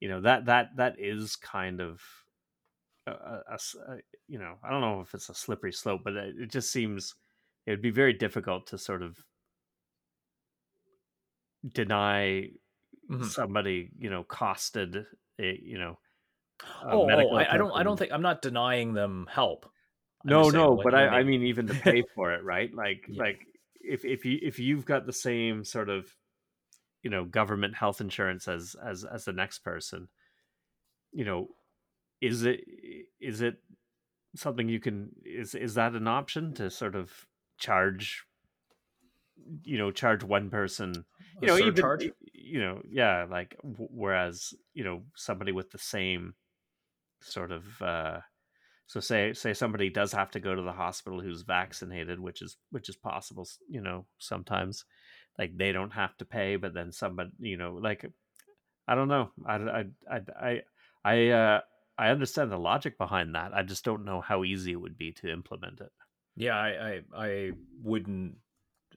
you 0.00 0.08
know 0.08 0.20
that 0.22 0.46
that 0.46 0.76
that 0.76 0.96
is 0.98 1.36
kind 1.36 1.80
of 1.80 2.00
a, 3.06 3.10
a, 3.10 3.58
a 3.88 3.96
you 4.28 4.38
know 4.38 4.54
I 4.62 4.70
don't 4.70 4.80
know 4.80 5.00
if 5.00 5.14
it's 5.14 5.28
a 5.28 5.34
slippery 5.34 5.72
slope, 5.72 6.02
but 6.04 6.14
it, 6.14 6.34
it 6.38 6.50
just 6.50 6.72
seems 6.72 7.14
it 7.66 7.70
would 7.70 7.82
be 7.82 7.90
very 7.90 8.12
difficult 8.12 8.66
to 8.68 8.78
sort 8.78 9.02
of 9.02 9.18
deny 11.72 12.48
mm-hmm. 13.10 13.24
somebody 13.24 13.90
you 13.98 14.10
know 14.10 14.24
costed 14.24 15.04
a, 15.38 15.60
you 15.62 15.78
know 15.78 15.98
oh, 16.84 17.08
oh 17.08 17.08
I, 17.08 17.54
I, 17.54 17.56
don't. 17.56 17.72
I 17.72 17.82
don't 17.82 17.98
think 17.98 18.12
I'm 18.12 18.22
not 18.22 18.42
denying 18.42 18.92
them 18.92 19.26
help. 19.30 19.66
I'm 20.24 20.30
no, 20.30 20.50
no, 20.50 20.80
but 20.82 20.94
I, 20.94 21.06
I 21.06 21.22
mean 21.22 21.42
even 21.44 21.66
to 21.66 21.74
pay 21.74 22.02
for 22.14 22.32
it, 22.32 22.44
right? 22.44 22.72
Like, 22.74 23.04
yeah. 23.08 23.22
like 23.22 23.40
if 23.80 24.04
if 24.04 24.24
you 24.24 24.38
if 24.42 24.58
you've 24.58 24.84
got 24.84 25.06
the 25.06 25.12
same 25.12 25.64
sort 25.64 25.88
of 25.88 26.14
you 27.02 27.10
know 27.10 27.24
government 27.24 27.74
health 27.74 28.00
insurance 28.00 28.48
as 28.48 28.76
as 28.84 29.04
as 29.04 29.24
the 29.24 29.32
next 29.32 29.60
person, 29.60 30.08
you 31.12 31.24
know, 31.24 31.48
is 32.20 32.44
it 32.44 32.60
is 33.20 33.40
it 33.40 33.56
something 34.36 34.68
you 34.68 34.80
can 34.80 35.10
is 35.24 35.54
is 35.54 35.74
that 35.74 35.94
an 35.94 36.06
option 36.06 36.54
to 36.54 36.70
sort 36.70 36.94
of 36.94 37.10
charge 37.58 38.24
you 39.64 39.78
know 39.78 39.90
charge 39.90 40.22
one 40.22 40.50
person 40.50 41.04
you 41.40 41.48
know 41.48 41.58
even 41.58 42.12
you 42.32 42.60
know 42.60 42.80
yeah 42.88 43.26
like 43.28 43.56
whereas 43.62 44.54
you 44.74 44.84
know 44.84 45.02
somebody 45.16 45.52
with 45.52 45.70
the 45.70 45.78
same 45.78 46.34
sort 47.22 47.52
of 47.52 47.82
uh, 47.82 48.18
so 48.86 49.00
say 49.00 49.32
say 49.32 49.52
somebody 49.52 49.90
does 49.90 50.12
have 50.12 50.30
to 50.30 50.40
go 50.40 50.54
to 50.54 50.62
the 50.62 50.72
hospital 50.72 51.20
who's 51.20 51.42
vaccinated 51.42 52.18
which 52.18 52.42
is 52.42 52.56
which 52.70 52.88
is 52.88 52.96
possible 52.96 53.46
you 53.68 53.80
know 53.80 54.06
sometimes 54.18 54.84
like 55.38 55.56
they 55.56 55.72
don't 55.72 55.92
have 55.92 56.16
to 56.16 56.24
pay 56.24 56.56
but 56.56 56.74
then 56.74 56.92
somebody 56.92 57.30
you 57.38 57.56
know 57.56 57.78
like 57.80 58.04
i 58.88 58.94
don't 58.94 59.08
know 59.08 59.30
i 59.46 59.54
i 59.54 59.84
i 60.10 60.20
i, 60.40 60.60
I 61.04 61.28
uh 61.28 61.60
i 62.00 62.08
understand 62.08 62.50
the 62.50 62.58
logic 62.58 62.96
behind 62.98 63.34
that 63.34 63.52
i 63.54 63.62
just 63.62 63.84
don't 63.84 64.04
know 64.04 64.20
how 64.20 64.42
easy 64.42 64.72
it 64.72 64.80
would 64.80 64.96
be 64.96 65.12
to 65.12 65.30
implement 65.30 65.80
it. 65.80 65.92
Yeah 66.36 66.56
i 66.56 66.68
i, 66.68 67.26
I 67.26 67.50
wouldn't 67.82 68.36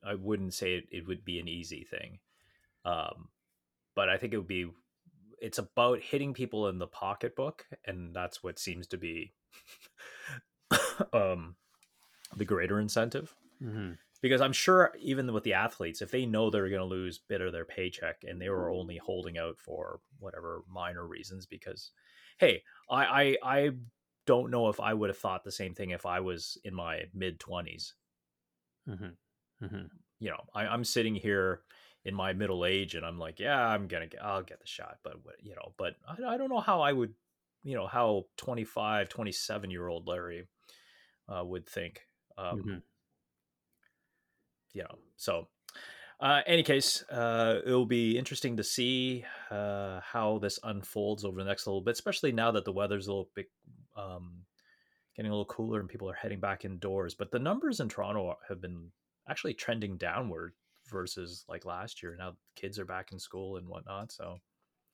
i 0.04 0.16
wouldn't 0.16 0.54
say 0.54 0.76
it, 0.76 0.86
it 0.92 1.08
would 1.08 1.26
be 1.26 1.39
an 1.39 1.48
easy 1.48 1.86
thing 1.89 2.20
um 2.86 3.28
but 3.96 4.10
i 4.10 4.18
think 4.18 4.34
it 4.34 4.38
would 4.38 4.48
be 4.48 4.68
it's 5.39 5.58
about 5.58 6.00
hitting 6.00 6.34
people 6.34 6.70
in 6.70 6.80
the 6.80 6.88
pocketbook 6.88 7.66
and 7.86 8.16
that's 8.16 8.42
what 8.42 8.58
seems 8.58 8.88
to 8.88 8.98
be 8.98 9.34
um 11.13 11.56
the 12.36 12.46
greater 12.46 12.80
incentive. 12.80 13.36
Mm-hmm. 13.62 13.94
because 14.22 14.42
i'm 14.42 14.52
sure 14.52 14.94
even 15.00 15.32
with 15.32 15.44
the 15.44 15.54
athletes 15.54 16.02
if 16.02 16.12
they 16.12 16.26
know 16.26 16.50
they're 16.50 16.68
going 16.70 16.82
to 16.82 16.86
lose 16.86 17.20
bit 17.30 17.39
of 17.39 17.54
their 17.54 17.66
paycheck 17.66 18.24
and 18.28 18.42
they 18.42 18.50
were 18.50 18.70
only 18.70 18.98
holding 18.98 19.38
out 19.38 19.58
for 19.58 20.00
whatever 20.20 20.63
minor 20.70 21.06
reasons 21.08 21.46
because 21.46 21.92
hey 22.38 22.62
i 22.89 23.06
i, 23.06 23.38
I 23.43 23.69
don't 24.26 24.52
know 24.52 24.69
if 24.69 24.80
i 24.80 24.93
would 24.93 25.10
have 25.10 25.17
thought 25.17 25.43
the 25.43 25.52
same 25.52 25.74
thing 25.74 25.91
if 25.91 26.06
i 26.06 26.19
was 26.19 26.58
in 26.63 26.74
my 26.74 27.04
mid 27.13 27.39
20s 27.39 27.93
mm-hmm. 28.89 29.65
mm-hmm. 29.65 29.86
you 30.19 30.30
know 30.30 30.43
I, 30.54 30.67
i'm 30.67 30.84
sitting 30.84 31.15
here 31.15 31.62
in 32.06 32.13
my 32.13 32.34
middle 32.34 32.65
age 32.65 32.96
and 32.96 33.06
i'm 33.06 33.19
like 33.19 33.39
yeah 33.39 33.60
i'm 33.60 33.88
gonna 33.88 34.08
get 34.08 34.24
i'll 34.24 34.43
get 34.43 34.60
the 34.60 34.67
shot 34.67 34.98
but 35.04 35.15
you 35.41 35.56
know 35.56 35.74
but 35.78 35.96
i, 36.08 36.34
I 36.34 36.38
don't 36.38 36.50
know 36.50 36.60
how 36.60 36.82
i 36.82 36.91
would 36.91 37.13
you 37.63 37.76
know 37.76 37.88
how 37.88 38.26
25 38.38 39.10
27 39.10 39.72
year 39.72 39.88
old 39.88 40.08
larry 40.08 40.48
uh, 41.30 41.43
would 41.43 41.67
think 41.67 42.02
um, 42.38 42.60
mm-hmm. 42.60 42.78
you 44.74 44.84
know 44.84 44.98
so 45.15 45.48
uh, 46.19 46.41
any 46.45 46.63
case, 46.63 47.04
uh, 47.12 47.60
it'll 47.65 47.86
be 47.86 48.17
interesting 48.17 48.58
to 48.58 48.63
see 48.63 49.26
uh, 49.52 49.99
how 50.02 50.39
this 50.39 50.60
unfolds 50.63 51.26
over 51.26 51.41
the 51.41 51.47
next 51.47 51.67
little 51.67 51.82
bit, 51.82 51.91
especially 51.91 52.32
now 52.32 52.52
that 52.52 52.65
the 52.65 52.71
weather's 52.71 53.08
a 53.08 53.12
little 53.12 53.30
bit 53.36 53.49
um, 53.97 54.43
getting 55.15 55.30
a 55.30 55.34
little 55.34 55.45
cooler 55.45 55.80
and 55.80 55.89
people 55.89 56.10
are 56.10 56.15
heading 56.15 56.39
back 56.39 56.65
indoors. 56.65 57.15
But 57.15 57.32
the 57.32 57.39
numbers 57.39 57.80
in 57.80 57.89
Toronto 57.89 58.36
have 58.47 58.62
been 58.62 58.91
actually 59.30 59.54
trending 59.54 59.97
downward 59.97 60.54
versus 60.89 61.45
like 61.47 61.65
last 61.65 62.02
year. 62.02 62.15
Now 62.17 62.36
kids 62.56 62.80
are 62.80 62.86
back 62.86 63.12
in 63.12 63.19
school 63.19 63.58
and 63.58 63.67
whatnot. 63.67 64.12
So 64.12 64.38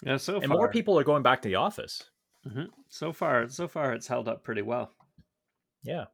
yeah, 0.02 0.18
so 0.18 0.36
and 0.36 0.48
far. 0.48 0.58
more 0.58 0.70
people 0.70 0.98
are 0.98 1.04
going 1.04 1.24
back 1.24 1.42
to 1.42 1.50
the 1.50 1.56
office. 1.56 2.04
Mm-hmm. 2.48 2.66
So 2.88 3.12
far, 3.12 3.50
so 3.50 3.68
far, 3.68 3.94
it's 3.94 4.08
held 4.08 4.28
up 4.28 4.44
pretty 4.44 4.62
well. 4.62 4.92
Yeah. 5.84 6.06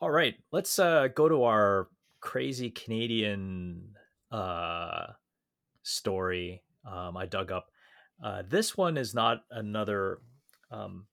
All 0.00 0.10
right. 0.10 0.34
Let's 0.52 0.78
uh, 0.78 1.08
go 1.08 1.28
to 1.28 1.44
our 1.44 1.88
crazy 2.20 2.70
Canadian 2.70 3.94
uh, 4.30 5.06
story 5.82 6.62
um, 6.84 7.16
I 7.16 7.26
dug 7.26 7.52
up. 7.52 7.70
Uh, 8.22 8.42
this 8.48 8.76
one 8.76 8.96
is 8.96 9.14
not 9.14 9.44
another. 9.50 10.18
Um, 10.70 11.06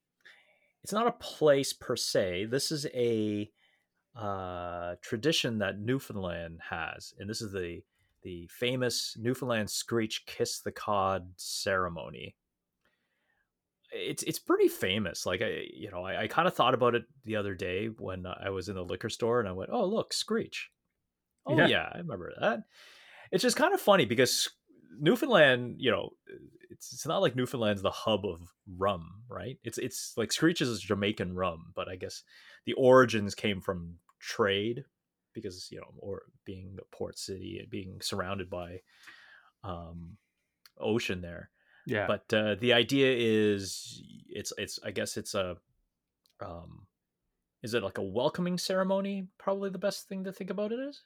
it's 0.84 0.94
not 0.94 1.08
a 1.08 1.12
place 1.12 1.74
per 1.74 1.96
se. 1.96 2.46
This 2.46 2.72
is 2.72 2.86
a 2.94 3.50
uh, 4.16 4.96
tradition 5.02 5.60
that 5.60 5.80
Newfoundland 5.80 6.60
has, 6.70 7.14
and 7.20 7.30
this 7.30 7.42
is 7.42 7.52
the 7.52 7.82
the 8.24 8.48
famous 8.48 9.16
Newfoundland 9.20 9.70
Screech 9.70 10.26
Kiss 10.26 10.60
the 10.60 10.72
Cod 10.72 11.30
ceremony. 11.38 12.36
It's 13.92 14.24
it's 14.24 14.40
pretty 14.40 14.68
famous. 14.68 15.26
Like 15.26 15.42
I, 15.42 15.66
you 15.74 15.92
know, 15.92 16.04
I, 16.04 16.24
I 16.24 16.28
kind 16.28 16.48
of 16.48 16.54
thought 16.54 16.74
about 16.74 16.96
it 16.96 17.06
the 17.26 17.38
other 17.38 17.56
day 17.56 17.88
when 17.88 18.26
I 18.26 18.50
was 18.50 18.70
in 18.70 18.76
the 18.76 18.84
liquor 18.84 19.10
store, 19.10 19.40
and 19.40 19.48
I 19.48 19.54
went, 19.54 19.70
"Oh, 19.72 19.86
look, 19.86 20.14
Screech." 20.14 20.72
Oh 21.46 21.58
yeah, 21.58 21.68
yeah 21.68 21.90
I 21.94 22.00
remember 22.00 22.34
that. 22.40 22.64
It's 23.32 23.44
just 23.44 23.58
kind 23.58 23.74
of 23.74 23.82
funny 23.82 24.06
because 24.06 24.50
Newfoundland, 25.00 25.76
you 25.78 25.92
know, 25.92 26.10
it's 26.70 26.94
it's 26.94 27.08
not 27.08 27.22
like 27.22 27.36
Newfoundland's 27.36 27.82
the 27.82 27.92
hub 27.92 28.26
of 28.26 28.42
rum, 28.78 29.24
right? 29.30 29.58
It's 29.64 29.78
it's 29.78 30.14
like 30.18 30.32
Screech 30.32 30.62
is 30.62 30.80
Jamaican 30.80 31.36
rum, 31.36 31.72
but 31.76 31.88
I 31.88 31.96
guess 31.96 32.24
the 32.66 32.74
origins 32.74 33.36
came 33.36 33.62
from 33.62 33.96
trade 34.20 34.86
because 35.34 35.70
you 35.72 35.80
know, 35.80 35.94
or 36.00 36.24
being 36.46 36.78
a 36.80 36.96
port 36.96 37.18
city 37.18 37.60
and 37.60 37.70
being 37.70 38.00
surrounded 38.02 38.50
by 38.50 38.82
um, 39.64 40.18
ocean 40.80 41.22
there. 41.22 41.50
Yeah. 41.86 42.08
But 42.08 42.34
uh, 42.34 42.56
the 42.56 42.74
idea 42.74 43.16
is, 43.16 44.02
it's 44.30 44.52
it's 44.58 44.80
I 44.84 44.92
guess 44.92 45.16
it's 45.16 45.36
a, 45.36 45.58
um, 46.46 46.88
is 47.64 47.74
it 47.74 47.84
like 47.84 47.98
a 47.98 48.04
welcoming 48.04 48.58
ceremony? 48.58 49.28
Probably 49.38 49.70
the 49.70 49.78
best 49.78 50.08
thing 50.10 50.24
to 50.26 50.34
think 50.34 50.50
about 50.50 50.72
it 50.72 50.80
is. 50.80 51.04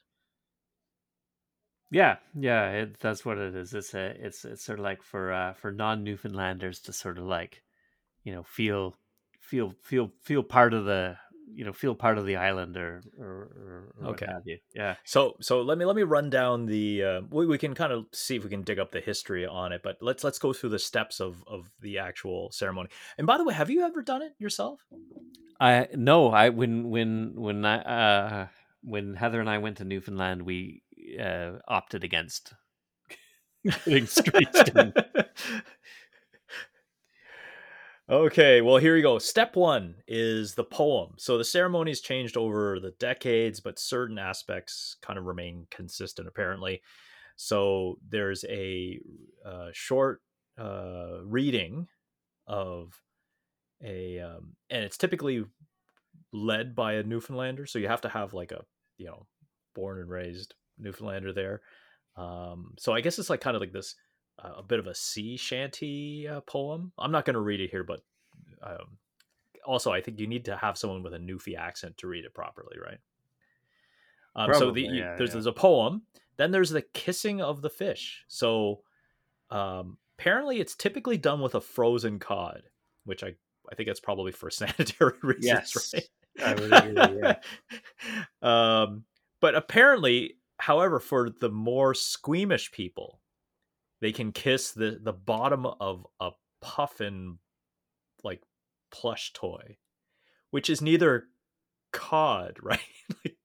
Yeah, 1.92 2.16
yeah, 2.34 2.70
it, 2.70 3.00
that's 3.00 3.22
what 3.22 3.36
it 3.36 3.54
is. 3.54 3.74
It's 3.74 3.92
a, 3.92 4.16
it's 4.18 4.46
it's 4.46 4.64
sort 4.64 4.78
of 4.78 4.84
like 4.84 5.02
for 5.02 5.30
uh, 5.30 5.52
for 5.52 5.70
non 5.70 6.02
Newfoundlanders 6.02 6.80
to 6.84 6.92
sort 6.92 7.18
of 7.18 7.24
like, 7.24 7.62
you 8.24 8.32
know, 8.32 8.42
feel 8.42 8.96
feel 9.38 9.74
feel 9.82 10.10
feel 10.22 10.42
part 10.42 10.72
of 10.72 10.86
the 10.86 11.18
you 11.54 11.66
know 11.66 11.72
feel 11.74 11.94
part 11.94 12.16
of 12.16 12.24
the 12.24 12.36
island 12.36 12.78
or 12.78 13.02
or, 13.18 13.92
or 14.00 14.08
okay. 14.08 14.24
have 14.26 14.40
you. 14.46 14.56
Yeah. 14.74 14.94
So 15.04 15.34
so 15.42 15.60
let 15.60 15.76
me 15.76 15.84
let 15.84 15.94
me 15.94 16.02
run 16.02 16.30
down 16.30 16.64
the 16.64 17.04
uh, 17.04 17.20
we 17.30 17.46
we 17.46 17.58
can 17.58 17.74
kind 17.74 17.92
of 17.92 18.06
see 18.14 18.36
if 18.36 18.44
we 18.44 18.48
can 18.48 18.62
dig 18.62 18.78
up 18.78 18.90
the 18.90 19.00
history 19.00 19.46
on 19.46 19.72
it, 19.72 19.82
but 19.82 19.98
let's 20.00 20.24
let's 20.24 20.38
go 20.38 20.54
through 20.54 20.70
the 20.70 20.78
steps 20.78 21.20
of 21.20 21.44
of 21.46 21.70
the 21.80 21.98
actual 21.98 22.50
ceremony. 22.52 22.88
And 23.18 23.26
by 23.26 23.36
the 23.36 23.44
way, 23.44 23.52
have 23.52 23.68
you 23.68 23.82
ever 23.82 24.00
done 24.00 24.22
it 24.22 24.34
yourself? 24.38 24.80
I 25.60 25.88
no, 25.94 26.30
I 26.30 26.48
when 26.48 26.88
when 26.88 27.34
when 27.34 27.66
I 27.66 27.82
uh 27.82 28.46
when 28.82 29.14
Heather 29.14 29.40
and 29.40 29.50
I 29.50 29.58
went 29.58 29.76
to 29.76 29.84
Newfoundland, 29.84 30.42
we 30.42 30.82
uh 31.20 31.58
opted 31.68 32.04
against 32.04 32.54
getting 33.84 34.06
screeched 34.06 34.70
Okay, 38.10 38.60
well, 38.60 38.76
here 38.76 38.94
we 38.94 39.00
go. 39.00 39.18
Step 39.18 39.56
one 39.56 39.94
is 40.08 40.54
the 40.54 40.64
poem. 40.64 41.14
So 41.18 41.38
the 41.38 41.44
ceremony's 41.44 42.02
changed 42.02 42.36
over 42.36 42.78
the 42.78 42.90
decades, 42.98 43.60
but 43.60 43.78
certain 43.78 44.18
aspects 44.18 44.96
kind 45.00 45.18
of 45.18 45.24
remain 45.24 45.66
consistent, 45.70 46.28
apparently. 46.28 46.82
So 47.36 47.96
there's 48.06 48.44
a 48.50 49.00
uh, 49.46 49.68
short 49.72 50.20
uh, 50.58 51.24
reading 51.24 51.86
of 52.46 53.00
a, 53.82 54.18
um, 54.18 54.56
and 54.68 54.84
it's 54.84 54.98
typically 54.98 55.44
led 56.32 56.74
by 56.74 56.94
a 56.94 57.04
Newfoundlander. 57.04 57.66
So 57.66 57.78
you 57.78 57.88
have 57.88 58.02
to 58.02 58.10
have 58.10 58.34
like 58.34 58.52
a, 58.52 58.62
you 58.98 59.06
know, 59.06 59.26
born 59.74 60.00
and 60.00 60.10
raised 60.10 60.54
Newfoundlander 60.78 61.32
there. 61.32 61.60
Um, 62.16 62.74
so 62.78 62.92
I 62.92 63.00
guess 63.00 63.18
it's 63.18 63.30
like 63.30 63.40
kind 63.40 63.56
of 63.56 63.60
like 63.60 63.72
this 63.72 63.94
uh, 64.42 64.52
a 64.58 64.62
bit 64.62 64.78
of 64.78 64.86
a 64.86 64.94
sea 64.94 65.36
shanty 65.36 66.28
uh, 66.28 66.40
poem. 66.42 66.92
I'm 66.98 67.12
not 67.12 67.24
going 67.24 67.34
to 67.34 67.40
read 67.40 67.60
it 67.60 67.70
here, 67.70 67.84
but 67.84 68.00
um, 68.62 68.98
also 69.64 69.92
I 69.92 70.00
think 70.00 70.18
you 70.18 70.26
need 70.26 70.46
to 70.46 70.56
have 70.56 70.78
someone 70.78 71.02
with 71.02 71.14
a 71.14 71.18
Newfie 71.18 71.56
accent 71.56 71.98
to 71.98 72.06
read 72.06 72.24
it 72.24 72.34
properly, 72.34 72.76
right? 72.82 72.98
Um, 74.34 74.50
Probably, 74.50 74.84
so 74.84 74.90
the, 74.90 74.96
yeah, 74.96 75.16
there's, 75.16 75.30
yeah. 75.30 75.34
there's 75.34 75.46
a 75.46 75.52
poem. 75.52 76.02
Then 76.36 76.50
there's 76.50 76.70
the 76.70 76.82
kissing 76.82 77.42
of 77.42 77.60
the 77.60 77.70
fish. 77.70 78.24
So 78.28 78.80
um, 79.50 79.98
apparently 80.18 80.60
it's 80.60 80.74
typically 80.74 81.18
done 81.18 81.40
with 81.40 81.54
a 81.54 81.60
frozen 81.60 82.18
cod, 82.18 82.62
which 83.04 83.22
I 83.22 83.34
I 83.70 83.74
think 83.74 83.86
that's 83.86 84.00
probably 84.00 84.32
for 84.32 84.50
sanitary 84.50 85.18
reasons, 85.22 85.44
yes. 85.44 85.94
right? 85.94 86.08
I 86.44 86.54
would 86.54 86.72
agree, 86.72 87.20
yeah. 87.22 87.34
um, 88.42 89.04
but 89.40 89.54
apparently, 89.54 90.36
however, 90.62 91.00
for 91.00 91.28
the 91.28 91.50
more 91.50 91.92
squeamish 91.92 92.70
people, 92.70 93.20
they 94.00 94.12
can 94.12 94.30
kiss 94.30 94.70
the 94.70 95.00
the 95.02 95.12
bottom 95.12 95.66
of 95.66 96.06
a 96.20 96.30
puffin 96.60 97.38
like 98.22 98.42
plush 98.92 99.32
toy, 99.32 99.76
which 100.50 100.70
is 100.70 100.80
neither 100.80 101.24
cod, 101.92 102.58
right? 102.62 102.78
like, 103.24 103.36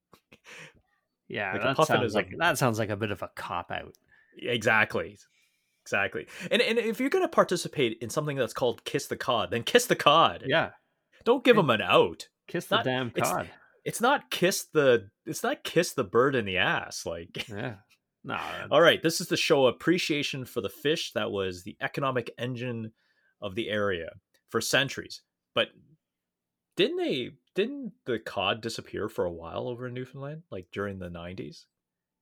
yeah, 1.28 1.54
like 1.54 1.78
that 1.78 1.88
sounds 1.88 2.14
like 2.14 2.32
a, 2.32 2.38
that 2.38 2.58
sounds 2.60 2.78
like 2.78 2.90
a 2.90 2.96
bit 2.96 3.10
of 3.10 3.24
a 3.24 3.32
cop 3.36 3.72
out. 3.72 3.96
Exactly. 4.40 5.18
Exactly. 5.82 6.28
And 6.52 6.62
and 6.62 6.78
if 6.78 7.00
you're 7.00 7.10
going 7.10 7.24
to 7.24 7.30
participate 7.30 7.98
in 8.00 8.12
something 8.12 8.38
that's 8.38 8.54
called 8.54 8.84
kiss 8.84 9.08
the 9.08 9.18
cod, 9.18 9.50
then 9.50 9.64
kiss 9.64 9.88
the 9.88 9.96
cod. 9.96 10.44
Yeah. 10.46 10.72
Don't 11.24 11.44
give 11.44 11.58
and 11.58 11.68
them 11.68 11.82
an 11.82 11.82
out. 11.82 12.28
Kiss 12.48 12.68
the 12.68 12.76
not, 12.76 12.86
damn 12.86 13.10
cod. 13.10 13.50
It's, 13.88 14.02
not 14.02 14.30
kiss 14.30 14.66
the 14.74 15.10
it's 15.26 15.44
not 15.44 15.64
kiss 15.64 15.94
the 15.94 16.04
bird 16.04 16.36
in 16.36 16.46
the 16.46 16.58
ass 16.58 17.06
like. 17.06 17.48
Yeah. 17.58 17.76
No. 18.24 18.38
All 18.72 18.82
right. 18.82 19.02
This 19.02 19.22
is 19.22 19.28
to 19.30 19.38
show 19.38 19.68
appreciation 19.68 20.44
for 20.44 20.60
the 20.60 20.70
fish 20.70 21.14
that 21.14 21.32
was 21.32 21.64
the 21.64 21.78
economic 21.80 22.30
engine 22.38 22.92
of 23.42 23.56
the 23.56 23.70
area 23.70 24.10
for 24.50 24.60
centuries. 24.60 25.22
But 25.56 25.70
didn't 26.76 26.98
they? 26.98 27.32
Didn't 27.56 27.94
the 28.06 28.20
cod 28.20 28.62
disappear 28.62 29.08
for 29.08 29.24
a 29.24 29.32
while 29.32 29.70
over 29.70 29.88
in 29.88 29.94
Newfoundland, 29.94 30.44
like 30.52 30.68
during 30.74 31.00
the 31.00 31.10
'90s? 31.10 31.66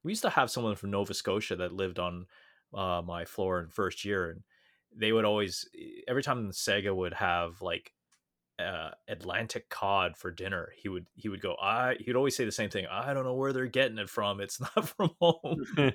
We 0.04 0.12
used 0.12 0.22
to 0.22 0.30
have 0.30 0.52
someone 0.52 0.76
from 0.76 0.92
Nova 0.92 1.16
Scotia 1.16 1.56
that 1.56 1.74
lived 1.74 1.98
on 1.98 2.28
uh, 2.74 3.02
my 3.04 3.26
floor 3.26 3.60
in 3.60 3.70
first 3.70 4.06
year, 4.06 4.30
and 4.30 4.42
they 4.96 5.12
would 5.12 5.26
always 5.26 5.68
every 6.08 6.22
time 6.22 6.52
Sega 6.52 6.96
would 6.96 7.14
have 7.14 7.62
like 7.62 7.92
uh, 8.60 8.92
Atlantic 9.08 9.70
cod 9.70 10.16
for 10.18 10.32
dinner, 10.32 10.72
he 10.78 10.90
would 10.90 11.08
he 11.16 11.30
would 11.30 11.42
go. 11.42 11.56
I 11.62 11.96
he'd 12.00 12.16
always 12.16 12.36
say 12.36 12.46
the 12.46 12.52
same 12.52 12.70
thing. 12.70 12.86
I 12.90 13.14
don't 13.14 13.26
know 13.26 13.34
where 13.34 13.54
they're 13.54 13.68
getting 13.68 13.98
it 13.98 14.10
from. 14.10 14.40
It's 14.40 14.60
not 14.76 14.88
from 14.90 15.12
home. 15.20 15.66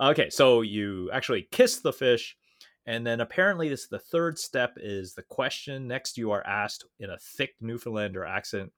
okay, 0.00 0.30
so 0.30 0.60
you 0.60 1.10
actually 1.12 1.48
kiss 1.50 1.78
the 1.78 1.92
fish, 1.92 2.36
and 2.84 3.06
then 3.06 3.20
apparently 3.20 3.68
this 3.68 3.88
the 3.88 3.98
third 3.98 4.38
step 4.38 4.74
is 4.76 5.14
the 5.14 5.22
question. 5.22 5.88
Next, 5.88 6.18
you 6.18 6.30
are 6.32 6.46
asked 6.46 6.84
in 6.98 7.10
a 7.10 7.18
thick 7.18 7.54
Newfoundlander 7.60 8.24
accent, 8.24 8.72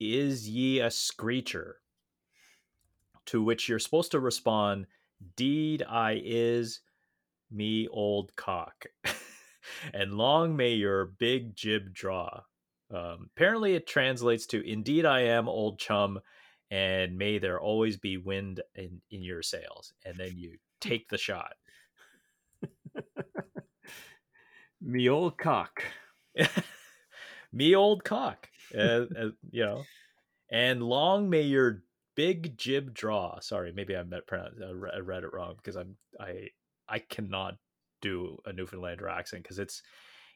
"Is 0.00 0.48
ye 0.48 0.80
a 0.80 0.90
screecher?" 0.90 1.76
To 3.26 3.42
which 3.42 3.68
you're 3.68 3.78
supposed 3.80 4.12
to 4.12 4.20
respond, 4.20 4.86
"Deed 5.36 5.82
I 5.82 6.22
is, 6.24 6.80
me 7.50 7.88
old 7.88 8.34
cock." 8.36 8.86
and 9.92 10.14
long 10.14 10.56
may 10.56 10.74
your 10.74 11.06
big 11.06 11.54
jib 11.54 11.92
draw. 11.92 12.42
Um, 12.90 13.30
apparently, 13.36 13.74
it 13.74 13.86
translates 13.86 14.46
to 14.48 14.66
"Indeed, 14.66 15.04
I 15.04 15.20
am, 15.20 15.48
old 15.48 15.78
chum, 15.78 16.20
and 16.70 17.18
may 17.18 17.38
there 17.38 17.60
always 17.60 17.96
be 17.96 18.16
wind 18.16 18.62
in 18.74 19.00
in 19.10 19.22
your 19.22 19.42
sails." 19.42 19.92
And 20.04 20.16
then 20.16 20.36
you 20.36 20.58
take 20.80 21.08
the 21.08 21.18
shot. 21.18 21.54
Me 24.80 25.08
old 25.08 25.36
cock. 25.38 25.82
Me 27.52 27.74
old 27.74 28.04
cock. 28.04 28.48
Uh, 28.76 29.06
uh, 29.18 29.30
you 29.50 29.64
know, 29.64 29.82
and 30.50 30.82
long 30.82 31.28
may 31.30 31.42
your 31.42 31.82
big 32.14 32.56
jib 32.56 32.94
draw. 32.94 33.38
Sorry, 33.40 33.72
maybe 33.72 33.96
I 33.96 34.02
met 34.02 34.22
I 34.32 34.98
read 34.98 35.24
it 35.24 35.32
wrong 35.32 35.54
because 35.56 35.76
I'm 35.76 35.96
I 36.20 36.48
I 36.88 36.98
cannot 36.98 37.56
do 38.00 38.38
a 38.44 38.52
Newfoundlander 38.52 39.08
accent 39.08 39.42
because 39.42 39.58
it's 39.58 39.82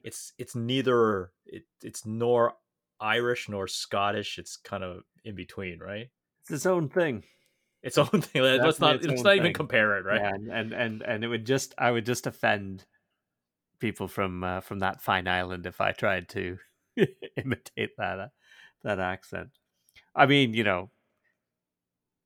it's 0.03 0.33
it's 0.39 0.55
neither 0.55 1.31
it, 1.47 1.65
it's 1.83 2.05
nor 2.07 2.55
Irish 3.01 3.49
nor 3.49 3.67
Scottish. 3.67 4.39
It's 4.39 4.57
kind 4.57 4.85
of 4.85 5.03
in 5.25 5.35
between, 5.35 5.79
right? 5.79 6.09
It's 6.43 6.51
its 6.51 6.67
own 6.67 6.89
thing. 6.89 7.25
Its 7.83 7.99
own 7.99 8.07
thing. 8.09 8.43
let's 8.43 8.81
not 8.81 9.03
let's 9.03 9.23
not 9.23 9.37
even 9.37 9.53
compare 9.53 9.97
it, 9.99 10.05
right? 10.05 10.21
Yeah, 10.21 10.31
and, 10.35 10.49
and 10.49 10.73
and 10.73 11.03
and 11.03 11.25
it 11.25 11.29
would 11.29 11.47
just 11.47 11.75
I 11.79 11.91
would 11.91 12.07
just 12.07 12.27
offend 12.27 12.85
people 13.81 14.09
from 14.09 14.45
uh, 14.45 14.61
from 14.61 14.79
that 14.79 15.03
fine 15.03 15.27
island 15.27 15.67
if 15.67 15.81
I 15.81 15.93
tried 15.93 16.29
to 16.31 16.59
imitate 17.37 17.91
that 17.99 18.19
uh, 18.19 18.29
that 18.85 19.01
accent. 19.01 19.51
I 20.15 20.27
mean, 20.27 20.55
you 20.55 20.65
know, 20.65 20.91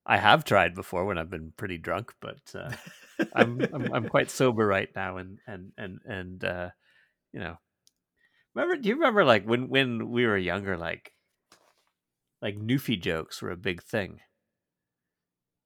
I 0.06 0.18
have 0.18 0.44
tried 0.44 0.74
before 0.74 1.04
when 1.04 1.18
I've 1.18 1.30
been 1.30 1.52
pretty 1.56 1.78
drunk, 1.78 2.14
but 2.20 2.38
uh, 2.54 2.70
I'm, 3.34 3.60
I'm, 3.72 3.92
I'm 3.92 4.08
quite 4.14 4.30
sober 4.30 4.66
right 4.66 4.88
now, 4.94 5.16
and 5.16 5.38
and 5.46 5.72
and 5.76 5.98
and 6.06 6.44
uh, 6.44 6.70
you 7.32 7.40
know, 7.40 7.56
Remember? 8.54 8.76
Do 8.80 8.88
you 8.88 8.94
remember 8.94 9.24
like 9.24 9.44
when 9.44 9.68
when 9.68 10.10
we 10.10 10.24
were 10.24 10.38
younger, 10.38 10.76
like 10.78 11.12
like 12.40 12.56
Newfie 12.56 13.00
jokes 13.00 13.42
were 13.42 13.50
a 13.50 13.56
big 13.56 13.82
thing. 13.82 14.20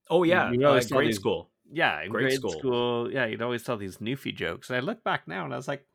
Oh 0.08 0.24
yeah, 0.24 0.50
you 0.50 0.64
uh, 0.66 0.70
always 0.70 0.90
grade 0.90 1.08
these- 1.08 1.16
school. 1.16 1.50
Yeah, 1.72 2.02
in 2.02 2.10
Grade 2.10 2.24
grade, 2.24 2.38
school. 2.40 2.58
school. 2.58 3.12
Yeah, 3.12 3.26
you'd 3.26 3.42
always 3.42 3.62
tell 3.62 3.76
these 3.76 3.98
Newfie 3.98 4.34
jokes, 4.34 4.70
and 4.70 4.76
I 4.76 4.80
look 4.80 5.04
back 5.04 5.28
now 5.28 5.44
and 5.44 5.54
I 5.54 5.56
was 5.56 5.68
like, 5.68 5.86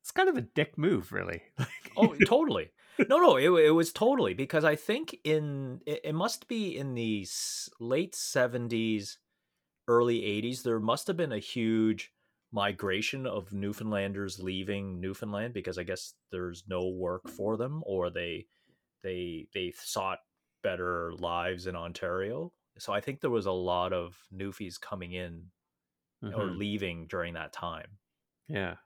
it's 0.00 0.12
kind 0.12 0.28
of 0.28 0.36
a 0.36 0.42
dick 0.42 0.78
move, 0.78 1.12
really. 1.12 1.42
Oh, 1.96 2.14
totally. 2.26 2.70
No, 3.06 3.18
no, 3.18 3.36
it, 3.36 3.50
it 3.66 3.70
was 3.70 3.92
totally 3.92 4.34
because 4.34 4.64
I 4.64 4.76
think 4.76 5.18
in 5.24 5.80
it, 5.86 6.00
it 6.04 6.12
must 6.14 6.48
be 6.48 6.76
in 6.76 6.94
the 6.94 7.26
late 7.80 8.14
seventies, 8.14 9.18
early 9.88 10.24
eighties. 10.24 10.62
There 10.64 10.80
must 10.80 11.06
have 11.08 11.16
been 11.16 11.32
a 11.32 11.38
huge 11.40 12.12
migration 12.52 13.26
of 13.26 13.52
Newfoundlanders 13.52 14.40
leaving 14.42 15.00
Newfoundland 15.00 15.54
because 15.54 15.78
I 15.78 15.84
guess 15.84 16.14
there's 16.32 16.68
no 16.68 16.88
work 16.88 17.28
for 17.28 17.56
them, 17.56 17.82
or 17.86 18.10
they 18.10 18.48
they 19.02 19.48
they 19.54 19.72
sought 19.72 20.20
better 20.62 21.14
lives 21.14 21.66
in 21.66 21.76
Ontario. 21.76 22.54
So 22.78 22.92
I 22.92 23.00
think 23.00 23.20
there 23.20 23.30
was 23.30 23.46
a 23.46 23.52
lot 23.52 23.92
of 23.92 24.26
Newfies 24.34 24.80
coming 24.80 25.12
in 25.12 25.50
or 26.32 26.50
Mhm. 26.50 26.52
leaving 26.52 27.06
during 27.08 27.34
that 27.34 27.52
time 27.52 27.98
Yeah, 28.48 28.76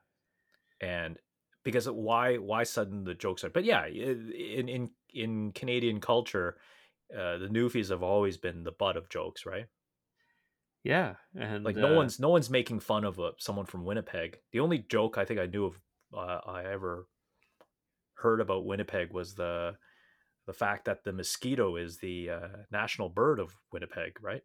and 0.81 1.19
because 1.63 1.89
why 1.89 2.35
why 2.35 2.63
sudden 2.63 3.03
the 3.03 3.13
jokes 3.13 3.43
are 3.43 3.49
but 3.49 3.63
yeah 3.63 3.85
in 3.85 4.67
in 4.67 4.89
in 5.13 5.51
canadian 5.53 5.99
culture 5.99 6.57
uh 7.13 7.37
the 7.37 7.47
newfies 7.47 7.89
have 7.89 8.03
always 8.03 8.37
been 8.37 8.63
the 8.63 8.71
butt 8.71 8.97
of 8.97 9.09
jokes 9.09 9.45
right? 9.45 9.65
Yeah, 10.83 11.15
and 11.33 11.63
like 11.63 11.77
no 11.77 11.93
uh, 11.93 11.95
one's 11.95 12.19
no 12.19 12.27
one's 12.27 12.49
making 12.49 12.81
fun 12.81 13.05
of 13.05 13.17
uh, 13.17 13.31
someone 13.37 13.65
from 13.65 13.85
winnipeg. 13.85 14.39
The 14.51 14.59
only 14.59 14.79
joke 14.79 15.17
i 15.17 15.23
think 15.25 15.39
i 15.39 15.45
knew 15.45 15.65
of 15.65 15.79
uh, 16.13 16.39
i 16.45 16.65
ever 16.65 17.07
heard 18.15 18.41
about 18.41 18.65
winnipeg 18.65 19.13
was 19.13 19.35
the 19.35 19.75
the 20.45 20.53
fact 20.53 20.85
that 20.85 21.05
the 21.05 21.13
mosquito 21.13 21.77
is 21.77 21.97
the 21.97 22.29
uh, 22.29 22.47
national 22.69 23.07
bird 23.07 23.39
of 23.39 23.55
winnipeg 23.71 24.17
right? 24.21 24.41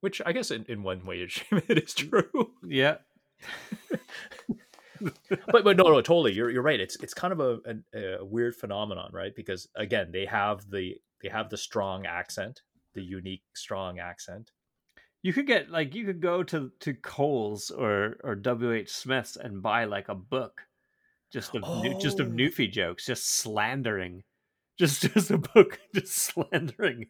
Which 0.00 0.22
i 0.24 0.30
guess 0.30 0.52
in, 0.52 0.64
in 0.68 0.84
one 0.84 1.04
way 1.04 1.22
it 1.22 1.42
is 1.68 1.94
true. 1.94 2.52
Yeah, 2.64 2.98
but 5.30 5.64
but 5.64 5.76
no 5.76 5.84
no 5.84 6.00
totally 6.00 6.32
you're 6.32 6.50
you're 6.50 6.62
right 6.62 6.80
it's 6.80 6.96
it's 6.96 7.14
kind 7.14 7.32
of 7.32 7.40
a, 7.40 7.58
a, 7.94 8.18
a 8.18 8.24
weird 8.24 8.54
phenomenon 8.54 9.10
right 9.12 9.34
because 9.34 9.68
again 9.76 10.10
they 10.12 10.24
have 10.26 10.68
the 10.70 10.96
they 11.22 11.28
have 11.28 11.50
the 11.50 11.56
strong 11.56 12.06
accent 12.06 12.62
the 12.94 13.02
unique 13.02 13.42
strong 13.54 13.98
accent 13.98 14.50
you 15.22 15.32
could 15.32 15.46
get 15.46 15.70
like 15.70 15.94
you 15.94 16.04
could 16.04 16.20
go 16.20 16.42
to 16.42 16.70
to 16.80 16.94
Coles 16.94 17.70
or 17.70 18.16
or 18.22 18.36
WH 18.36 18.88
Smith's 18.88 19.36
and 19.36 19.62
buy 19.62 19.84
like 19.84 20.08
a 20.08 20.14
book 20.14 20.62
just 21.32 21.54
of 21.54 21.62
new, 21.82 21.98
just 21.98 22.20
of 22.20 22.28
Oh. 22.28 22.30
Newfie 22.30 22.70
jokes, 22.70 23.06
just 23.06 23.28
slandering, 23.28 24.22
just 24.78 25.02
just 25.14 25.30
a 25.30 25.38
book 25.38 25.78
just 25.94 26.14
slandering 26.14 27.06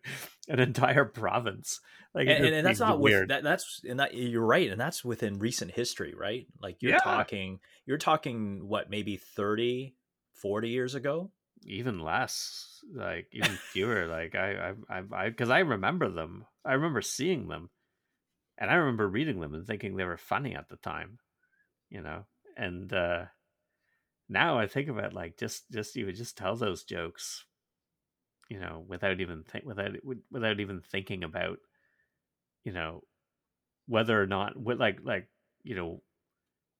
an 0.48 0.60
entire 0.60 1.04
province. 1.04 1.80
Like 2.14 2.28
and, 2.28 2.44
and, 2.44 2.54
and 2.54 2.66
that's 2.66 2.80
not 2.80 3.00
with 3.00 3.14
weird. 3.14 3.28
that 3.28 3.42
that's 3.42 3.80
and 3.88 4.00
that 4.00 4.14
you're 4.14 4.44
right 4.44 4.70
and 4.70 4.80
that's 4.80 5.04
within 5.04 5.38
recent 5.38 5.70
history 5.70 6.14
right 6.14 6.46
like 6.60 6.78
you're 6.80 6.92
Yeah. 6.92 6.98
talking 7.02 7.60
you're 7.86 7.98
talking 7.98 8.66
what 8.66 8.90
maybe 8.90 9.16
30 9.16 9.94
40 10.32 10.68
years 10.68 10.94
ago 10.94 11.30
even 11.64 12.00
less, 12.00 12.80
like 12.94 13.28
even 13.32 13.56
fewer. 13.56 14.06
Like 14.06 14.34
I 14.34 14.74
I 14.88 15.02
I 15.12 15.28
because 15.28 15.50
I, 15.50 15.58
remember 15.60 16.08
them. 16.08 16.46
I 16.64 16.74
remember 16.74 17.02
seeing 17.02 17.48
them, 17.48 17.70
and 18.58 18.70
I 18.70 18.74
remember 18.74 19.08
reading 19.08 19.40
them 19.40 19.54
and 19.54 19.66
thinking 19.66 19.96
they 19.96 20.04
were 20.04 20.16
funny 20.16 20.54
at 20.54 20.68
the 20.68 20.76
time, 20.76 21.18
you 21.90 22.02
know. 22.02 22.26
And 22.56 22.92
uh 22.92 23.26
now 24.28 24.58
I 24.58 24.66
think 24.66 24.88
of 24.88 24.98
it 24.98 25.12
like 25.12 25.36
just 25.36 25.70
just 25.70 25.96
you 25.96 26.06
would 26.06 26.16
just 26.16 26.36
tell 26.36 26.56
those 26.56 26.84
jokes, 26.84 27.44
you 28.48 28.58
know, 28.58 28.84
without 28.86 29.20
even 29.20 29.44
think 29.44 29.64
without 29.64 29.90
without 30.30 30.60
even 30.60 30.80
thinking 30.80 31.24
about, 31.24 31.58
you 32.64 32.72
know, 32.72 33.02
whether 33.86 34.20
or 34.20 34.26
not 34.26 34.56
what 34.56 34.78
like 34.78 35.00
like 35.02 35.28
you 35.62 35.74
know 35.74 36.02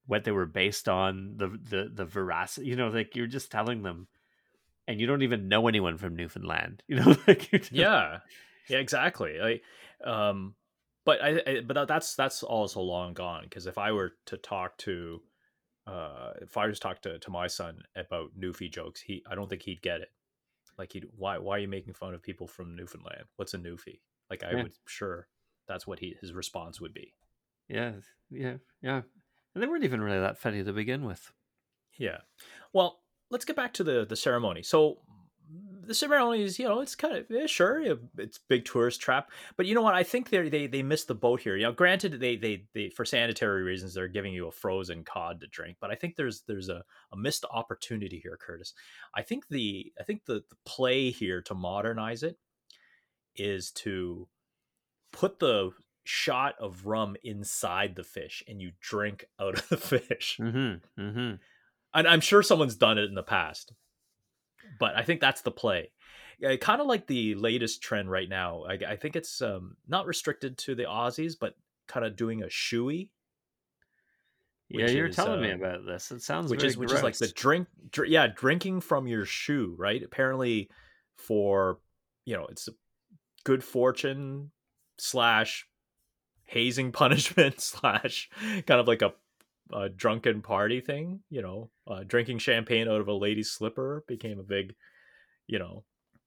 what 0.07 0.25
they 0.25 0.31
were 0.31 0.47
based 0.47 0.89
on 0.89 1.35
the 1.37 1.49
the 1.49 1.91
the 1.93 2.05
veracity. 2.05 2.67
You 2.67 2.77
know, 2.77 2.89
like 2.89 3.17
you're 3.17 3.27
just 3.27 3.51
telling 3.51 3.83
them 3.83 4.09
and 4.87 5.01
you 5.01 5.07
don't 5.07 5.23
even 5.23 5.49
know 5.49 5.69
anyone 5.69 5.99
from 5.99 6.17
Newfoundland. 6.17 6.83
You 6.89 6.97
know, 6.97 7.17
like 7.27 7.71
yeah 7.71 8.21
yeah 8.69 8.79
exactly 8.79 9.39
i 9.41 9.61
um 10.09 10.55
but 11.05 11.23
i, 11.23 11.43
I 11.47 11.61
but 11.61 11.89
that's 11.89 12.15
that's 12.15 12.43
also 12.43 12.81
long 12.81 13.15
gone 13.15 13.45
because 13.45 13.67
if 13.67 13.79
i 13.79 13.93
were 13.93 14.13
to 14.27 14.37
talk 14.37 14.77
to 14.79 15.21
uh 15.87 16.33
if 16.43 16.57
i 16.57 16.67
was 16.67 16.79
to 16.79 16.83
talk 16.83 17.03
to, 17.03 17.19
to 17.19 17.31
my 17.31 17.47
son 17.47 17.83
about 17.97 18.39
newfie 18.39 18.71
jokes 18.71 19.01
he 19.01 19.23
i 19.31 19.35
don't 19.35 19.49
think 19.49 19.63
he'd 19.63 19.83
get 19.83 20.01
it 20.01 20.11
like 20.79 20.93
he'd 20.93 21.07
why 21.17 21.39
why 21.39 21.57
are 21.57 21.61
you 21.61 21.69
making 21.69 21.95
fun 21.95 22.15
of 22.15 22.23
people 22.23 22.47
from 22.47 22.77
newfoundland 22.77 23.25
what's 23.37 23.55
a 23.55 23.59
newfie 23.59 24.01
like 24.31 24.43
i 24.45 24.53
Yeah. 24.53 24.63
would 24.63 24.73
sure 24.87 25.29
that's 25.67 25.87
what 25.87 25.99
he 25.99 26.17
his 26.21 26.33
response 26.33 26.81
would 26.81 26.95
be 26.95 27.15
yeah, 27.69 27.93
yeah, 28.31 28.55
yeah. 28.81 29.03
And 29.55 29.63
they 29.63 29.67
weren't 29.67 29.85
even 29.85 30.01
really 30.01 30.21
that 30.21 30.39
funny 30.39 30.65
to 30.65 30.73
begin 30.73 31.05
with. 31.05 31.31
Yeah. 31.99 32.19
Well, 32.73 33.01
let's 33.31 33.45
get 33.45 33.57
back 33.57 33.75
to 33.75 33.85
the 33.85 34.07
the 34.09 34.17
ceremony. 34.17 34.63
So 34.63 35.01
the 35.89 35.95
ceremony 35.95 36.43
is, 36.43 36.59
you 36.59 36.69
know, 36.69 36.81
it's 36.81 36.95
kind 36.95 37.17
of 37.17 37.27
yeah, 37.29 37.47
sure, 37.47 37.83
it's 38.19 38.39
big 38.39 38.65
tourist 38.65 39.01
trap, 39.01 39.31
but 39.57 39.67
you 39.67 39.75
know 39.75 39.83
what? 39.83 39.95
I 39.95 40.05
think 40.05 40.31
they 40.31 40.49
they 40.49 40.67
they 40.69 40.83
missed 40.83 41.09
the 41.09 41.15
boat 41.17 41.41
here. 41.41 41.57
You 41.57 41.65
know, 41.65 41.73
granted, 41.73 42.21
they 42.21 42.37
they 42.37 42.65
they 42.75 42.91
for 42.91 43.05
sanitary 43.05 43.65
reasons 43.65 43.95
they're 43.95 44.07
giving 44.09 44.33
you 44.33 44.47
a 44.47 44.53
frozen 44.53 45.03
cod 45.03 45.41
to 45.41 45.49
drink, 45.49 45.79
but 45.81 45.91
I 45.91 45.97
think 45.97 46.15
there's 46.15 46.43
there's 46.47 46.69
a, 46.69 46.85
a 47.13 47.17
missed 47.17 47.45
opportunity 47.51 48.21
here, 48.23 48.39
Curtis. 48.41 48.75
I 49.17 49.23
think 49.23 49.49
the 49.49 49.93
I 49.99 50.05
think 50.05 50.25
the, 50.27 50.45
the 50.49 50.57
play 50.65 51.11
here 51.11 51.43
to 51.43 51.55
modernize 51.55 52.23
it 52.23 52.37
is 53.37 53.71
to 53.71 54.29
put 55.13 55.39
the 55.39 55.71
shot 56.05 56.55
of 56.59 56.87
rum 56.87 57.17
inside 57.23 57.95
the 57.95 58.05
fish 58.05 58.43
and 58.49 58.61
you 58.63 58.73
drink 58.81 59.27
out 59.41 59.55
of 59.59 59.69
the 59.69 59.77
fish 59.77 60.39
Mm-hmm. 60.41 61.01
Mm-hmm. 61.01 61.35
and 61.95 62.09
I'm 62.09 62.21
sure 62.21 62.43
someone's 62.43 62.77
done 62.77 62.97
it 62.99 63.05
in 63.05 63.15
the 63.15 63.23
past, 63.23 63.73
but 64.79 64.97
I 64.97 65.03
think 65.03 65.21
that's 65.21 65.43
the 65.43 65.51
play. 65.51 65.91
Yeah, 66.39 66.55
kind 66.57 66.81
of 66.81 66.87
like 66.87 67.07
the 67.07 67.35
latest 67.35 67.83
trend 67.83 68.11
right 68.11 68.29
now. 68.29 68.65
I, 68.69 68.79
I 68.91 68.97
think 68.97 69.17
it's 69.17 69.43
um, 69.43 69.77
not 69.89 70.07
restricted 70.07 70.57
to 70.59 70.75
the 70.75 70.85
Aussies, 70.85 71.35
but 71.39 71.55
kind 71.89 72.07
of 72.07 72.17
doing 72.17 72.43
a 72.43 72.47
shoey, 72.47 73.09
Yeah, 74.69 74.87
you're 74.89 75.07
is, 75.07 75.17
telling 75.17 75.41
me 75.41 75.51
um, 75.51 75.61
about 75.61 75.85
this. 75.87 76.11
It 76.11 76.23
sounds 76.23 76.51
which 76.51 76.63
is 76.63 76.77
which 76.77 76.93
is 76.93 77.03
like 77.03 77.17
the 77.17 77.29
drink, 77.29 77.67
dr- 77.91 78.09
yeah, 78.09 78.29
drinking 78.29 78.83
from 78.83 79.07
your 79.07 79.25
shoe, 79.25 79.75
right? 79.79 80.03
Apparently, 80.03 80.69
for 81.17 81.81
you 82.25 82.37
know, 82.37 82.47
it's 82.51 82.69
a 82.69 82.73
good 83.45 83.65
fortune 83.65 84.51
slash 84.99 85.67
hazing 86.45 86.93
punishment 86.93 87.61
slash 87.61 88.29
kind 88.67 88.81
of 88.81 88.87
like 88.87 89.03
a, 89.03 89.13
a 89.73 89.89
drunken 89.89 90.43
party 90.43 90.81
thing. 90.81 91.21
You 91.31 91.43
know, 91.43 91.71
uh, 91.87 92.05
drinking 92.07 92.39
champagne 92.39 92.89
out 92.89 93.01
of 93.01 93.09
a 93.09 93.13
lady's 93.13 93.51
slipper 93.51 94.05
became 94.09 94.39
a 94.39 94.45
big, 94.45 94.75
you 95.47 95.59
know, 95.59 95.85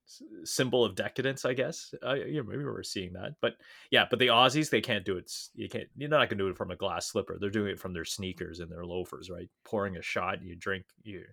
s- 0.07 0.21
symbol 0.43 0.83
of 0.85 0.95
decadence. 0.95 1.45
I 1.45 1.53
guess. 1.53 1.93
Uh, 2.05 2.13
yeah, 2.13 2.41
maybe 2.41 2.63
we're 2.63 2.83
seeing 2.83 3.13
that, 3.13 3.33
but 3.41 3.55
yeah, 3.91 4.05
but 4.09 4.19
the 4.19 4.27
Aussies 4.27 4.69
they 4.69 4.81
can't 4.81 5.05
do 5.05 5.17
it. 5.17 5.31
You 5.55 5.69
can't. 5.69 5.87
You're 5.95 6.09
not 6.09 6.29
gonna 6.29 6.43
do 6.43 6.49
it 6.49 6.57
from 6.57 6.71
a 6.71 6.75
glass 6.75 7.07
slipper. 7.07 7.37
They're 7.39 7.49
doing 7.49 7.71
it 7.71 7.79
from 7.79 7.93
their 7.93 8.05
sneakers 8.05 8.59
and 8.59 8.71
their 8.71 8.85
loafers, 8.85 9.29
right? 9.29 9.49
Pouring 9.63 9.97
a 9.97 10.01
shot, 10.01 10.41
you 10.43 10.55
drink 10.55 10.85
you. 11.03 11.23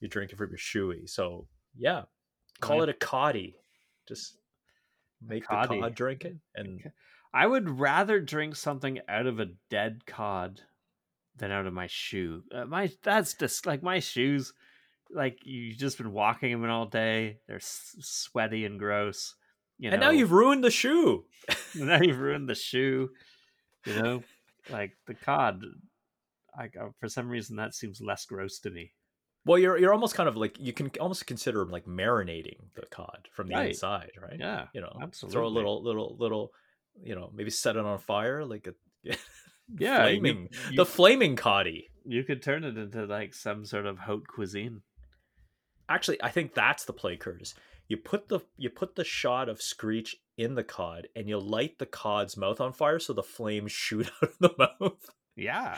You 0.00 0.08
drink 0.08 0.32
it 0.32 0.36
from 0.36 0.48
your 0.50 0.58
shoey. 0.58 1.08
So 1.08 1.46
yeah, 1.76 2.04
call 2.60 2.78
Yeah. 2.78 2.82
it 2.84 2.88
a 2.90 2.94
coddy. 2.94 3.56
Just 4.08 4.38
make 5.20 5.42
the 5.42 5.48
coddy. 5.48 5.80
cod 5.80 5.94
drink 5.94 6.24
it, 6.24 6.36
and 6.54 6.80
I 7.34 7.46
would 7.46 7.68
rather 7.78 8.20
drink 8.20 8.56
something 8.56 9.00
out 9.08 9.26
of 9.26 9.38
a 9.40 9.50
dead 9.68 10.04
cod 10.06 10.62
than 11.40 11.50
out 11.50 11.66
of 11.66 11.72
my 11.72 11.88
shoe. 11.88 12.42
Uh, 12.54 12.64
my 12.66 12.90
that's 13.02 13.34
just 13.34 13.66
like 13.66 13.82
my 13.82 13.98
shoes. 13.98 14.52
Like 15.12 15.40
you've 15.44 15.76
just 15.78 15.98
been 15.98 16.12
walking 16.12 16.52
them 16.52 16.70
all 16.70 16.86
day. 16.86 17.38
They're 17.48 17.56
s- 17.56 17.96
sweaty 18.00 18.64
and 18.64 18.78
gross. 18.78 19.34
You 19.78 19.90
know? 19.90 19.94
and 19.94 20.00
now 20.00 20.10
you've 20.10 20.30
ruined 20.32 20.62
the 20.62 20.70
shoe. 20.70 21.24
now 21.74 22.00
you've 22.00 22.18
ruined 22.20 22.48
the 22.48 22.54
shoe. 22.54 23.10
You 23.86 23.94
know, 23.94 24.22
like 24.70 24.92
the 25.06 25.14
cod. 25.14 25.62
I 26.56 26.64
uh, 26.66 26.90
for 27.00 27.08
some 27.08 27.28
reason 27.28 27.56
that 27.56 27.74
seems 27.74 28.00
less 28.00 28.24
gross 28.26 28.58
to 28.60 28.70
me. 28.70 28.92
Well, 29.46 29.58
you're 29.58 29.78
you're 29.78 29.92
almost 29.94 30.14
kind 30.14 30.28
of 30.28 30.36
like 30.36 30.56
you 30.60 30.72
can 30.74 30.90
almost 31.00 31.26
consider 31.26 31.64
like 31.64 31.86
marinating 31.86 32.58
the 32.74 32.84
cod 32.90 33.26
from 33.32 33.48
the 33.48 33.54
Right. 33.54 33.68
inside, 33.70 34.10
right? 34.20 34.36
Yeah, 34.38 34.66
you 34.74 34.82
know, 34.82 34.98
absolutely. 35.00 35.34
throw 35.34 35.46
a 35.46 35.48
little 35.48 35.82
little 35.82 36.16
little, 36.20 36.50
you 37.02 37.14
know, 37.14 37.30
maybe 37.34 37.50
set 37.50 37.76
it 37.76 37.84
on 37.84 37.98
fire 37.98 38.44
like 38.44 38.66
a 38.68 38.74
Yeah, 39.78 40.02
flaming 40.04 40.48
you- 40.70 40.76
the 40.76 40.86
flaming 40.86 41.36
coddy. 41.36 41.88
You 42.04 42.24
could 42.24 42.42
turn 42.42 42.64
it 42.64 42.76
into 42.78 43.04
like 43.06 43.34
some 43.34 43.64
sort 43.64 43.86
of 43.86 43.98
haute 44.00 44.26
cuisine. 44.26 44.82
Actually, 45.88 46.22
I 46.22 46.30
think 46.30 46.54
that's 46.54 46.84
the 46.84 46.92
play, 46.92 47.16
Curtis. 47.16 47.54
You 47.88 47.96
put 47.96 48.28
the 48.28 48.40
you 48.56 48.70
put 48.70 48.94
the 48.94 49.04
shot 49.04 49.48
of 49.48 49.60
Screech 49.60 50.16
in 50.36 50.54
the 50.54 50.64
cod, 50.64 51.08
and 51.16 51.28
you 51.28 51.38
light 51.38 51.78
the 51.78 51.86
cod's 51.86 52.36
mouth 52.36 52.60
on 52.60 52.72
fire 52.72 52.98
so 52.98 53.12
the 53.12 53.22
flames 53.22 53.72
shoot 53.72 54.10
out 54.22 54.30
of 54.30 54.38
the 54.38 54.54
mouth, 54.80 55.10
Yeah, 55.36 55.76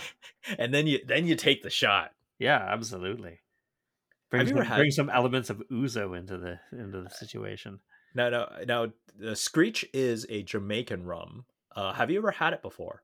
and 0.59 0.73
then 0.73 0.87
you 0.87 1.01
then 1.07 1.27
you 1.27 1.35
take 1.35 1.63
the 1.63 1.71
shot. 1.71 2.13
yeah, 2.39 2.59
absolutely. 2.71 3.41
Bring, 4.31 4.47
some, 4.47 4.57
had- 4.59 4.77
bring 4.79 4.91
some 4.91 5.11
elements 5.11 5.51
of 5.51 5.63
ouzo 5.71 6.17
into 6.19 6.39
the 6.39 6.59
into 6.73 7.03
the 7.03 7.11
situation. 7.11 7.81
Now, 8.15 8.29
now, 8.29 8.49
now, 8.67 8.87
the 9.19 9.35
Screech 9.35 9.85
is 9.95 10.27
a 10.29 10.43
Jamaican 10.43 11.05
rum. 11.05 11.47
Uh, 11.75 11.93
have 11.95 12.11
you 12.11 12.19
ever 12.19 12.31
had 12.31 12.53
it 12.53 12.61
before? 12.63 13.03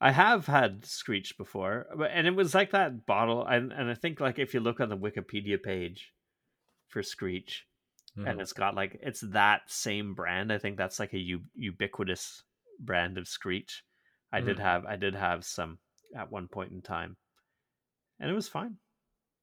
I 0.00 0.12
have 0.12 0.46
had 0.46 0.84
Screech 0.84 1.36
before, 1.36 1.86
but 1.96 2.10
and 2.12 2.26
it 2.26 2.36
was 2.36 2.54
like 2.54 2.70
that 2.70 3.04
bottle, 3.06 3.44
and 3.44 3.72
and 3.72 3.90
I 3.90 3.94
think 3.94 4.20
like 4.20 4.38
if 4.38 4.54
you 4.54 4.60
look 4.60 4.80
on 4.80 4.88
the 4.88 4.96
Wikipedia 4.96 5.60
page 5.62 6.12
for 6.88 7.02
Screech, 7.02 7.66
Mhm. 8.18 8.22
and 8.22 8.26
mm-hmm. 8.26 8.40
it's 8.40 8.52
got 8.52 8.74
like 8.74 8.98
it's 9.02 9.20
that 9.20 9.62
same 9.66 10.14
brand. 10.14 10.52
I 10.52 10.58
think 10.58 10.76
that's 10.76 10.98
like 10.98 11.12
a 11.12 11.18
u- 11.18 11.44
ubiquitous 11.54 12.42
brand 12.80 13.18
of 13.18 13.28
Screech. 13.28 13.84
I 14.32 14.40
did 14.40 14.58
mm. 14.58 14.62
have 14.62 14.84
I 14.84 14.96
did 14.96 15.14
have 15.14 15.44
some 15.44 15.78
at 16.14 16.30
one 16.30 16.48
point 16.48 16.72
in 16.72 16.82
time, 16.82 17.16
and 18.20 18.30
it 18.30 18.34
was 18.34 18.48
fine. 18.48 18.76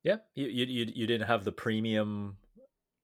Yeah, 0.04 0.18
you, 0.36 0.48
you 0.48 0.66
you 0.66 0.92
you 0.94 1.08
didn't 1.08 1.28
have 1.28 1.44
the 1.44 1.52
premium 1.52 2.38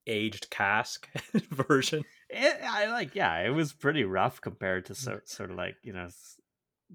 aged 0.08 0.50
cask 0.50 1.10
version. 1.50 2.04
It, 2.30 2.62
I 2.64 2.88
like 2.88 3.16
yeah, 3.16 3.40
it 3.40 3.50
was 3.50 3.74
pretty 3.74 4.04
rough 4.04 4.42
compared 4.42 4.86
to 4.86 4.94
mm. 4.94 4.98
so, 4.98 5.20
sort 5.26 5.52
of 5.52 5.58
like 5.58 5.78
you 5.84 5.94
know 5.94 6.08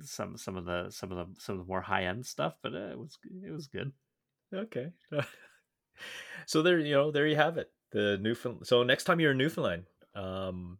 some 0.02 0.36
some 0.36 0.56
of 0.56 0.64
the 0.64 0.90
some 0.90 1.12
of 1.12 1.18
the 1.18 1.40
some 1.40 1.58
of 1.58 1.64
the 1.64 1.68
more 1.68 1.80
high 1.80 2.04
end 2.04 2.26
stuff, 2.26 2.54
but 2.62 2.74
uh, 2.74 2.88
it 2.90 2.98
was 2.98 3.18
it 3.44 3.52
was 3.52 3.66
good. 3.66 3.92
Okay. 4.54 4.92
so 6.46 6.62
there, 6.62 6.78
you 6.78 6.94
know, 6.94 7.10
there 7.10 7.26
you 7.26 7.36
have 7.36 7.58
it. 7.58 7.70
The 7.92 8.18
Newfoundland. 8.20 8.66
So 8.66 8.82
next 8.82 9.04
time 9.04 9.20
you're 9.20 9.32
in 9.32 9.38
Newfoundland, 9.38 9.84
um, 10.14 10.78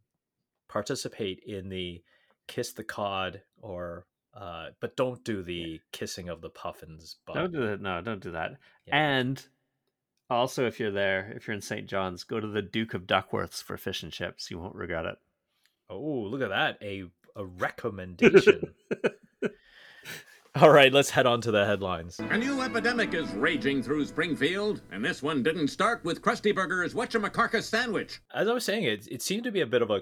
participate 0.69 1.41
in 1.47 1.69
the 1.69 2.03
kiss 2.47 2.73
the 2.73 2.85
cod 2.85 3.43
or, 3.61 4.07
uh, 4.35 4.69
but 4.81 4.97
don't 4.97 5.23
do 5.25 5.43
the 5.43 5.81
kissing 5.93 6.29
of 6.29 6.41
the 6.41 6.51
puffins. 6.51 7.17
But 7.27 7.35
Don't 7.35 7.53
do 7.53 7.67
that. 7.69 7.81
No, 7.81 8.01
don't 8.01 8.23
do 8.23 8.33
that. 8.33 8.53
Yeah. 8.87 8.97
And 8.97 9.45
also, 10.31 10.67
if 10.67 10.79
you're 10.79 10.91
there, 10.93 11.33
if 11.35 11.47
you're 11.47 11.55
in 11.55 11.63
St. 11.63 11.87
John's, 11.87 12.25
go 12.25 12.39
to 12.39 12.47
the 12.47 12.63
Duke 12.63 12.95
of 12.95 13.07
Duckworth's 13.07 13.63
for 13.63 13.77
fish 13.77 14.03
and 14.03 14.13
chips. 14.13 14.51
You 14.51 14.59
won't 14.59 14.75
regret 14.75 15.07
it. 15.07 15.17
oh, 15.91 16.29
look 16.31 16.43
at 16.43 16.51
that, 16.51 16.79
a 16.83 17.05
a 17.37 17.45
recommendation. 17.59 18.66
All 20.59 20.71
right, 20.71 20.91
let's 20.91 21.11
head 21.11 21.27
on 21.27 21.43
to 21.43 21.51
the 21.51 21.67
headlines. 21.67 22.19
A 22.19 22.39
new 22.39 22.63
epidemic 22.63 23.13
is 23.13 23.31
raging 23.35 23.83
through 23.83 24.07
Springfield, 24.07 24.81
and 24.91 25.05
this 25.05 25.23
one 25.23 25.43
didn't 25.43 25.69
start 25.69 26.03
with 26.03 26.23
Krusty 26.23 26.55
Burger's 26.55 26.95
Whatchamacarcus 26.95 27.65
sandwich. 27.65 28.23
As 28.35 28.49
I 28.49 28.55
was 28.55 28.65
saying, 28.65 28.85
it 28.85 29.07
it 29.11 29.21
seemed 29.21 29.45
to 29.45 29.53
be 29.53 29.61
a 29.61 29.67
bit 29.67 29.83
of 29.83 29.91
a 29.91 30.01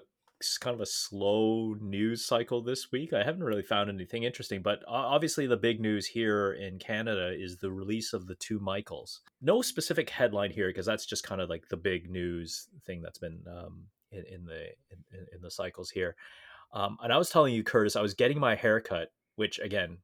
kind 0.61 0.75
of 0.75 0.81
a 0.81 0.87
slow 0.87 1.75
news 1.81 2.25
cycle 2.25 2.63
this 2.63 2.93
week. 2.93 3.13
I 3.13 3.25
haven't 3.25 3.43
really 3.43 3.65
found 3.65 3.91
anything 3.91 4.23
interesting, 4.23 4.63
but 4.63 4.85
obviously 4.87 5.49
the 5.49 5.57
big 5.57 5.81
news 5.81 6.07
here 6.07 6.53
in 6.53 6.79
Canada 6.79 7.35
is 7.37 7.57
the 7.57 7.73
release 7.73 8.13
of 8.13 8.29
the 8.29 8.37
two 8.37 8.61
Michaels. 8.61 9.23
No 9.43 9.61
specific 9.61 10.09
headline 10.09 10.53
here 10.53 10.69
because 10.69 10.87
that's 10.87 11.07
just 11.07 11.25
kind 11.25 11.41
of 11.41 11.51
like 11.51 11.69
the 11.69 11.77
big 11.77 12.09
news 12.09 12.69
thing 12.87 13.03
that's 13.03 13.19
been 13.19 13.41
um, 13.49 13.87
in, 14.13 14.25
in 14.33 14.45
the 14.45 14.67
in, 14.93 15.27
in 15.35 15.43
the 15.43 15.51
cycles 15.51 15.91
here. 15.91 16.15
Um, 16.73 16.97
and 17.03 17.13
I 17.13 17.19
was 17.19 17.31
telling 17.31 17.55
you, 17.55 17.65
Curtis, 17.65 17.97
I 17.97 18.03
was 18.03 18.15
getting 18.15 18.39
my 18.39 18.55
haircut, 18.55 19.11
which 19.35 19.59
again, 19.59 19.99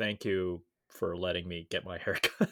thank 0.00 0.24
you 0.24 0.62
for 0.88 1.16
letting 1.16 1.46
me 1.46 1.68
get 1.70 1.84
my 1.84 1.98
haircut. 2.04 2.50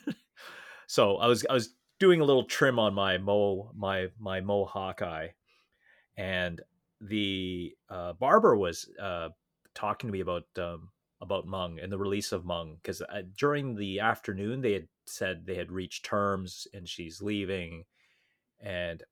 so 0.86 1.16
I 1.16 1.26
was 1.26 1.44
I 1.48 1.54
was 1.54 1.74
doing 1.98 2.20
a 2.20 2.24
little 2.24 2.44
trim 2.44 2.78
on 2.78 2.94
my 2.94 3.18
mo 3.18 3.72
my 3.74 4.08
my 4.20 4.40
mohawk 4.40 5.02
eye, 5.02 5.34
and 6.16 6.60
the 7.00 7.74
uh, 7.88 8.12
barber 8.12 8.56
was 8.56 8.88
uh, 9.00 9.30
talking 9.74 10.08
to 10.08 10.12
me 10.12 10.20
about 10.20 10.44
um, 10.58 10.90
about 11.20 11.48
Meng 11.48 11.80
and 11.80 11.90
the 11.90 11.98
release 11.98 12.32
of 12.32 12.46
Meng 12.46 12.76
because 12.80 13.00
uh, 13.02 13.22
during 13.36 13.74
the 13.74 14.00
afternoon 14.00 14.60
they 14.60 14.74
had 14.74 14.88
said 15.06 15.46
they 15.46 15.56
had 15.56 15.72
reached 15.72 16.04
terms 16.04 16.68
and 16.74 16.86
she's 16.86 17.22
leaving, 17.22 17.84
and 18.60 19.02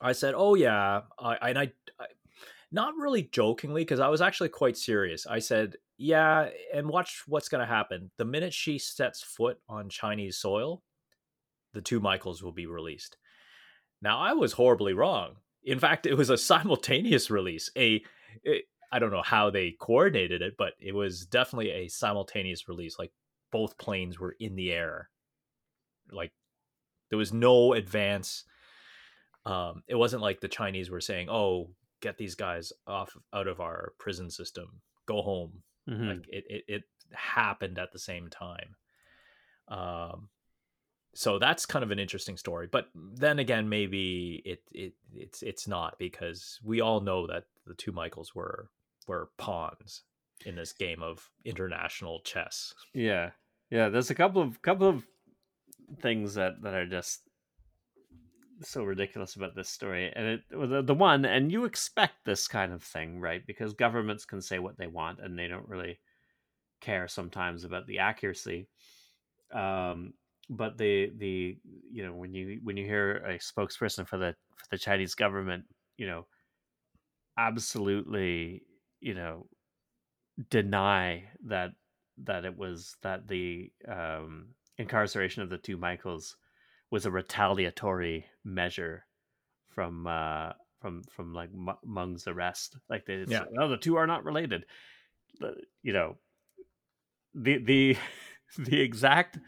I 0.00 0.12
said, 0.12 0.34
"Oh 0.36 0.54
yeah," 0.54 1.02
I, 1.18 1.50
and 1.50 1.58
I, 1.58 1.72
I 1.98 2.06
not 2.72 2.94
really 2.96 3.24
jokingly 3.24 3.82
because 3.82 4.00
I 4.00 4.08
was 4.08 4.20
actually 4.20 4.50
quite 4.50 4.76
serious. 4.76 5.26
I 5.26 5.40
said, 5.40 5.76
"Yeah," 5.96 6.50
and 6.72 6.88
watch 6.88 7.22
what's 7.26 7.48
going 7.48 7.60
to 7.60 7.66
happen 7.66 8.10
the 8.16 8.24
minute 8.24 8.54
she 8.54 8.78
sets 8.78 9.22
foot 9.22 9.58
on 9.68 9.88
Chinese 9.88 10.38
soil. 10.38 10.82
The 11.74 11.80
two 11.80 12.00
Michaels 12.00 12.42
will 12.42 12.52
be 12.52 12.66
released. 12.66 13.16
Now 14.02 14.18
I 14.18 14.32
was 14.32 14.52
horribly 14.52 14.94
wrong. 14.94 15.36
In 15.62 15.78
fact, 15.78 16.06
it 16.06 16.14
was 16.14 16.30
a 16.30 16.38
simultaneous 16.52 17.30
release. 17.30 17.70
A 17.76 18.02
it, 18.44 18.64
I 18.92 18.98
don't 18.98 19.12
know 19.12 19.22
how 19.22 19.50
they 19.50 19.76
coordinated 19.78 20.42
it, 20.42 20.54
but 20.58 20.74
it 20.80 20.94
was 20.94 21.26
definitely 21.26 21.70
a 21.70 21.88
simultaneous 21.88 22.68
release. 22.68 22.98
Like 22.98 23.12
both 23.52 23.78
planes 23.78 24.18
were 24.18 24.36
in 24.40 24.56
the 24.56 24.72
air. 24.72 25.10
Like 26.12 26.32
there 27.08 27.18
was 27.18 27.32
no 27.32 27.72
advance. 27.74 28.44
Um, 29.46 29.82
it 29.88 29.94
wasn't 29.94 30.22
like 30.22 30.40
the 30.40 30.48
Chinese 30.48 30.90
were 30.90 31.00
saying, 31.00 31.28
"Oh, 31.30 31.70
get 32.00 32.18
these 32.18 32.34
guys 32.34 32.72
off 32.86 33.16
out 33.32 33.46
of 33.46 33.60
our 33.60 33.92
prison 33.98 34.30
system. 34.30 34.80
Go 35.06 35.22
home." 35.22 35.62
Mhm. 35.88 36.08
Like 36.08 36.28
it, 36.28 36.44
it, 36.48 36.64
it 36.68 36.82
happened 37.12 37.78
at 37.78 37.92
the 37.92 37.98
same 37.98 38.28
time. 38.28 38.76
Um, 39.68 40.28
so 41.14 41.38
that's 41.38 41.66
kind 41.66 41.82
of 41.82 41.90
an 41.90 41.98
interesting 41.98 42.36
story. 42.36 42.68
But 42.70 42.88
then 42.94 43.38
again, 43.38 43.68
maybe 43.68 44.42
it, 44.44 44.62
it 44.72 44.94
it's 45.14 45.42
it's 45.42 45.66
not 45.66 45.98
because 45.98 46.60
we 46.62 46.80
all 46.80 47.00
know 47.00 47.26
that 47.26 47.44
the 47.66 47.74
two 47.74 47.92
Michaels 47.92 48.34
were 48.34 48.70
were 49.06 49.30
pawns 49.36 50.02
in 50.46 50.54
this 50.54 50.72
game 50.72 51.02
of 51.02 51.28
international 51.44 52.20
chess. 52.20 52.74
Yeah, 52.94 53.30
yeah. 53.70 53.88
There's 53.88 54.10
a 54.10 54.14
couple 54.14 54.40
of 54.40 54.62
couple 54.62 54.88
of 54.88 55.04
things 56.00 56.34
that 56.34 56.62
that 56.62 56.74
are 56.74 56.86
just 56.86 57.22
so 58.62 58.84
ridiculous 58.84 59.36
about 59.36 59.54
this 59.54 59.68
story, 59.68 60.12
and 60.14 60.26
it 60.26 60.40
the, 60.50 60.82
the 60.82 60.94
one, 60.94 61.24
and 61.24 61.50
you 61.50 61.64
expect 61.64 62.24
this 62.24 62.48
kind 62.48 62.72
of 62.72 62.82
thing, 62.82 63.20
right? 63.20 63.46
Because 63.46 63.72
governments 63.74 64.24
can 64.24 64.40
say 64.42 64.58
what 64.58 64.76
they 64.76 64.86
want, 64.86 65.20
and 65.20 65.38
they 65.38 65.48
don't 65.48 65.68
really 65.68 65.98
care 66.80 67.08
sometimes 67.08 67.64
about 67.64 67.86
the 67.86 67.98
accuracy. 67.98 68.68
Um, 69.52 70.14
but 70.48 70.78
the 70.78 71.12
the 71.16 71.58
you 71.90 72.04
know 72.04 72.12
when 72.12 72.34
you 72.34 72.60
when 72.62 72.76
you 72.76 72.84
hear 72.84 73.16
a 73.18 73.38
spokesperson 73.38 74.06
for 74.06 74.18
the 74.18 74.34
for 74.56 74.66
the 74.70 74.78
Chinese 74.78 75.14
government, 75.14 75.64
you 75.96 76.06
know, 76.06 76.26
absolutely, 77.38 78.62
you 79.00 79.14
know, 79.14 79.46
deny 80.50 81.24
that 81.46 81.70
that 82.18 82.44
it 82.44 82.56
was 82.56 82.96
that 83.02 83.28
the 83.28 83.70
um, 83.88 84.48
incarceration 84.78 85.42
of 85.42 85.50
the 85.50 85.58
two 85.58 85.76
Michaels 85.76 86.36
was 86.90 87.06
a 87.06 87.10
retaliatory 87.10 88.26
measure 88.44 89.06
from 89.68 90.06
uh, 90.06 90.52
from 90.80 91.02
from 91.04 91.32
like 91.34 91.50
M- 91.54 91.76
Meng's 91.84 92.26
arrest. 92.26 92.76
Like 92.88 93.06
they, 93.06 93.24
Yeah. 93.28 93.44
no, 93.52 93.68
the 93.68 93.76
two 93.76 93.96
are 93.96 94.06
not 94.06 94.24
related. 94.24 94.64
You 95.82 95.92
know, 95.92 96.18
the 97.34 97.58
the 97.58 97.96
the 98.58 98.80
exact 98.80 99.38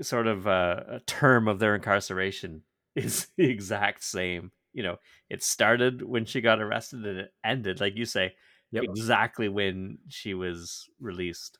sort 0.00 0.26
of 0.26 0.46
uh, 0.46 1.00
term 1.06 1.48
of 1.48 1.58
their 1.58 1.74
incarceration 1.74 2.62
is 2.94 3.28
the 3.36 3.48
exact 3.50 4.04
same. 4.04 4.52
You 4.72 4.82
know, 4.82 4.96
it 5.28 5.42
started 5.42 6.02
when 6.02 6.24
she 6.24 6.40
got 6.40 6.60
arrested 6.60 7.04
and 7.04 7.18
it 7.18 7.32
ended, 7.44 7.80
like 7.80 7.96
you 7.96 8.04
say, 8.04 8.34
Yep. 8.70 8.84
exactly 8.84 9.48
when 9.48 9.96
she 10.08 10.34
was 10.34 10.90
released. 11.00 11.58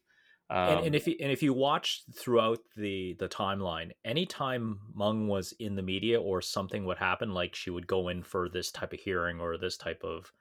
Um, 0.50 0.78
and, 0.78 0.86
and 0.86 0.94
if 0.94 1.06
you 1.06 1.14
and 1.20 1.30
if 1.30 1.42
you 1.42 1.52
watch 1.52 2.02
throughout 2.14 2.60
the 2.76 3.14
the 3.18 3.28
timeline, 3.28 3.90
anytime 4.04 4.80
Meng 4.94 5.28
was 5.28 5.52
in 5.58 5.76
the 5.76 5.82
media 5.82 6.20
or 6.20 6.40
something 6.40 6.86
would 6.86 6.98
happen, 6.98 7.34
like 7.34 7.54
she 7.54 7.68
would 7.70 7.86
go 7.86 8.08
in 8.08 8.22
for 8.22 8.48
this 8.48 8.70
type 8.70 8.92
of 8.94 9.00
hearing 9.00 9.40
or 9.40 9.58
this 9.58 9.76
type 9.76 10.02
of 10.02 10.32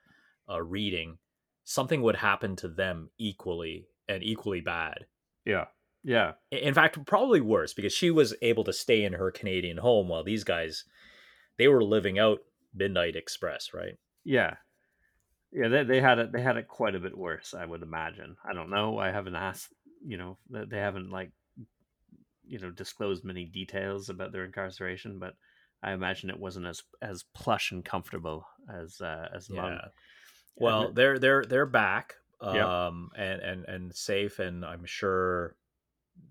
uh, 0.50 0.62
reading, 0.62 1.18
something 1.66 2.02
would 2.02 2.16
happen 2.16 2.56
to 2.56 2.70
them 2.70 3.10
equally 3.18 3.88
and 4.08 4.24
equally 4.24 4.62
bad. 4.62 5.06
yeah, 5.44 5.66
yeah, 6.04 6.34
In 6.52 6.74
fact, 6.74 7.06
probably 7.06 7.42
worse 7.42 7.74
because 7.74 7.92
she 7.92 8.10
was 8.10 8.34
able 8.42 8.64
to 8.64 8.72
stay 8.72 9.04
in 9.04 9.12
her 9.12 9.30
Canadian 9.30 9.76
home 9.78 10.08
while 10.08 10.24
these 10.24 10.46
guys 10.46 10.86
they 11.58 11.68
were 11.68 11.84
living 11.84 12.18
out 12.18 12.40
Midnight 12.74 13.18
Express, 13.18 13.74
right? 13.74 13.98
yeah, 14.24 14.56
yeah. 15.52 15.68
They 15.68 15.84
they 15.84 16.00
had 16.00 16.20
it. 16.20 16.32
They 16.32 16.42
had 16.42 16.56
it 16.56 16.70
quite 16.70 16.96
a 16.96 17.00
bit 17.00 17.18
worse, 17.18 17.54
I 17.54 17.66
would 17.66 17.82
imagine. 17.82 18.38
I 18.50 18.54
don't 18.54 18.70
know. 18.70 18.98
I 19.00 19.12
haven't 19.12 19.36
asked. 19.36 19.74
You 20.06 20.18
know, 20.18 20.38
they 20.50 20.66
they 20.66 20.78
haven't 20.78 21.12
like, 21.12 21.32
you 22.46 22.60
know, 22.60 22.72
disclosed 22.72 23.24
many 23.24 23.46
details 23.46 24.10
about 24.10 24.32
their 24.32 24.46
incarceration, 24.46 25.20
but 25.20 25.36
I 25.84 25.92
imagine 25.92 26.30
it 26.30 26.40
wasn't 26.40 26.68
as 26.68 26.84
as 27.02 27.24
plush 27.34 27.72
and 27.72 27.84
comfortable 27.84 28.48
as 28.74 29.00
uh, 29.02 29.28
as 29.34 29.50
Meng. 29.50 29.64
Yeah. 29.64 29.88
Well, 30.56 30.92
they're 30.92 31.20
they're 31.20 31.44
they're 31.44 31.66
back, 31.66 32.16
Yep. 32.42 32.66
um, 32.66 33.10
and 33.16 33.42
and 33.42 33.66
and 33.66 33.96
safe, 33.96 34.40
and 34.40 34.66
I'm 34.66 34.86
sure 34.86 35.56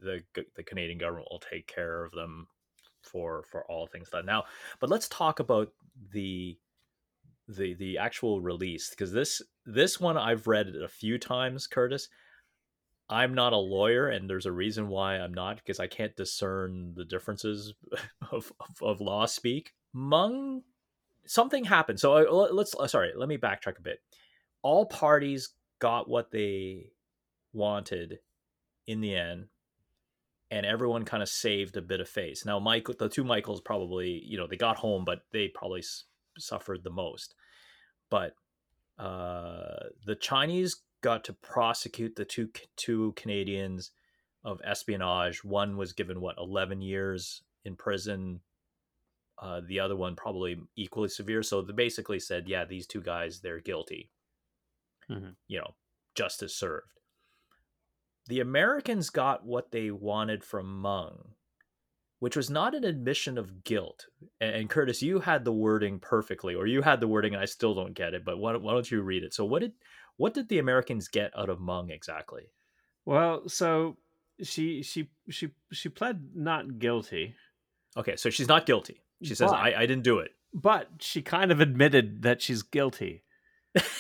the 0.01 0.23
the 0.57 0.63
Canadian 0.63 0.99
government 0.99 1.29
will 1.31 1.39
take 1.41 1.67
care 1.67 2.05
of 2.05 2.13
them 2.13 2.49
for 3.03 3.45
for 3.51 3.65
all 3.71 3.87
things 3.87 4.11
done 4.11 4.27
now. 4.27 4.45
But 4.81 4.91
let's 4.91 5.09
talk 5.09 5.39
about 5.39 5.73
the 6.13 6.59
the 7.49 7.75
the 7.75 7.99
actual 7.99 8.41
release 8.41 8.91
because 8.91 9.13
this 9.13 9.43
this 9.65 10.01
one 10.01 10.17
I've 10.17 10.47
read 10.47 10.67
it 10.67 10.83
a 10.83 10.89
few 10.89 11.19
times, 11.19 11.67
Curtis. 11.67 12.09
I'm 13.09 13.35
not 13.35 13.53
a 13.53 13.59
lawyer, 13.59 14.09
and 14.09 14.29
there's 14.29 14.47
a 14.47 14.53
reason 14.53 14.89
why 14.89 15.17
I'm 15.17 15.33
not 15.33 15.57
because 15.59 15.79
I 15.79 15.87
can't 15.87 16.17
discern 16.17 16.95
the 16.97 17.05
differences 17.05 17.73
of, 18.33 18.53
of, 18.61 18.83
of 18.83 19.01
law 19.01 19.27
speak. 19.27 19.73
Meng, 19.95 20.63
something 21.25 21.65
happened. 21.65 22.01
So 22.01 22.15
uh, 22.15 22.53
let's 22.53 22.75
uh, 22.79 22.87
sorry, 22.89 23.13
let 23.17 23.29
me 23.29 23.39
backtrack 23.39 23.79
a 23.79 23.83
bit. 23.83 24.01
All 24.63 24.87
parties 24.87 25.51
got 25.79 26.09
what 26.09 26.31
they 26.33 26.91
wanted 27.53 28.19
in 28.87 29.01
the 29.01 29.15
end, 29.15 29.47
and 30.51 30.67
everyone 30.67 31.05
kind 31.05 31.23
of 31.23 31.29
saved 31.29 31.77
a 31.77 31.83
bit 31.83 32.01
of 32.01 32.09
face. 32.09 32.45
Now, 32.45 32.59
Michael, 32.59 32.95
the 32.99 33.09
two 33.09 33.25
Michaels 33.25 33.61
probably, 33.61 34.23
you 34.25 34.37
know, 34.37 34.49
they 34.49 34.57
got 34.57 34.79
home, 34.79 35.05
but 35.05 35.21
they 35.33 35.49
probably 35.49 35.81
s- 35.81 36.05
suffered 36.39 36.83
the 36.83 36.91
most. 36.91 37.35
But 38.11 38.35
uh, 38.99 39.91
the 40.05 40.17
Chinese 40.17 40.83
got 41.07 41.23
to 41.23 41.33
prosecute 41.35 42.17
the 42.17 42.25
two 42.25 42.49
two 42.77 43.13
Canadians 43.15 43.93
of 44.43 44.61
espionage. 44.65 45.45
One 45.45 45.77
was 45.77 45.93
given 45.93 46.21
what 46.21 46.37
eleven 46.37 46.83
years 46.83 47.43
in 47.65 47.77
prison. 47.77 48.41
Uh, 49.41 49.61
the 49.69 49.79
other 49.79 49.95
one 49.95 50.17
probably 50.17 50.57
equally 50.75 51.09
severe. 51.09 51.45
So 51.45 51.63
they 51.63 51.73
basically 51.73 52.19
said, 52.19 52.49
yeah, 52.49 52.65
these 52.65 52.89
two 52.89 53.01
guys 53.01 53.41
they're 53.41 53.61
guilty. 53.61 54.11
Mhm. 55.09 55.37
You 55.47 55.61
know, 55.61 55.77
justice 56.17 56.57
served. 56.57 56.99
The 58.27 58.41
Americans 58.41 59.09
got 59.09 59.47
what 59.47 59.71
they 59.71 59.93
wanted 59.93 60.43
from 60.43 60.83
Meng, 60.83 61.37
which 62.19 62.35
was 62.35 62.51
not 62.51 62.75
an 62.75 62.83
admission 62.83 63.39
of 63.39 63.63
guilt. 63.63 64.07
And, 64.41 64.57
and 64.57 64.71
Curtis, 64.71 65.03
you 65.03 65.21
had 65.21 65.45
the 65.45 65.53
wording 65.53 66.01
perfectly, 66.01 66.57
or 66.57 66.67
you 66.67 66.83
had 66.83 66.99
the 66.99 67.07
wording, 67.07 67.35
and 67.35 67.43
I 67.43 67.47
still 67.47 67.77
don't 67.77 67.95
get 67.95 68.15
it. 68.15 68.25
But 68.25 68.39
why, 68.39 68.57
why 68.57 68.73
don't 68.73 68.91
you 68.91 69.03
read 69.03 69.23
it? 69.23 69.33
So, 69.35 69.45
what 69.45 69.61
did 69.63 69.75
what 70.17 70.35
did 70.35 70.49
the 70.49 70.59
Americans 70.59 71.09
get 71.09 71.31
out 71.37 71.49
of 71.49 71.61
Meng 71.61 71.91
exactly? 71.91 72.45
Well, 73.05 73.49
so 73.49 73.97
she 74.43 74.83
she 74.83 75.09
she 75.31 75.51
she 75.73 75.89
pled 75.89 76.31
not 76.35 76.79
guilty, 76.79 77.35
Okay, 77.97 78.17
so 78.17 78.29
she's 78.31 78.49
not 78.49 78.67
guilty. 78.67 79.01
She 79.23 79.35
says, 79.35 79.51
But- 79.51 79.57
I, 79.61 79.75
"I 79.83 79.87
didn't 79.87 80.05
do 80.05 80.19
it." 80.19 80.33
but 80.55 80.89
she 81.01 81.21
kind 81.21 81.53
of 81.53 81.61
admitted 81.61 82.23
that 82.23 82.41
she's 82.41 82.63
guilty. 82.63 83.23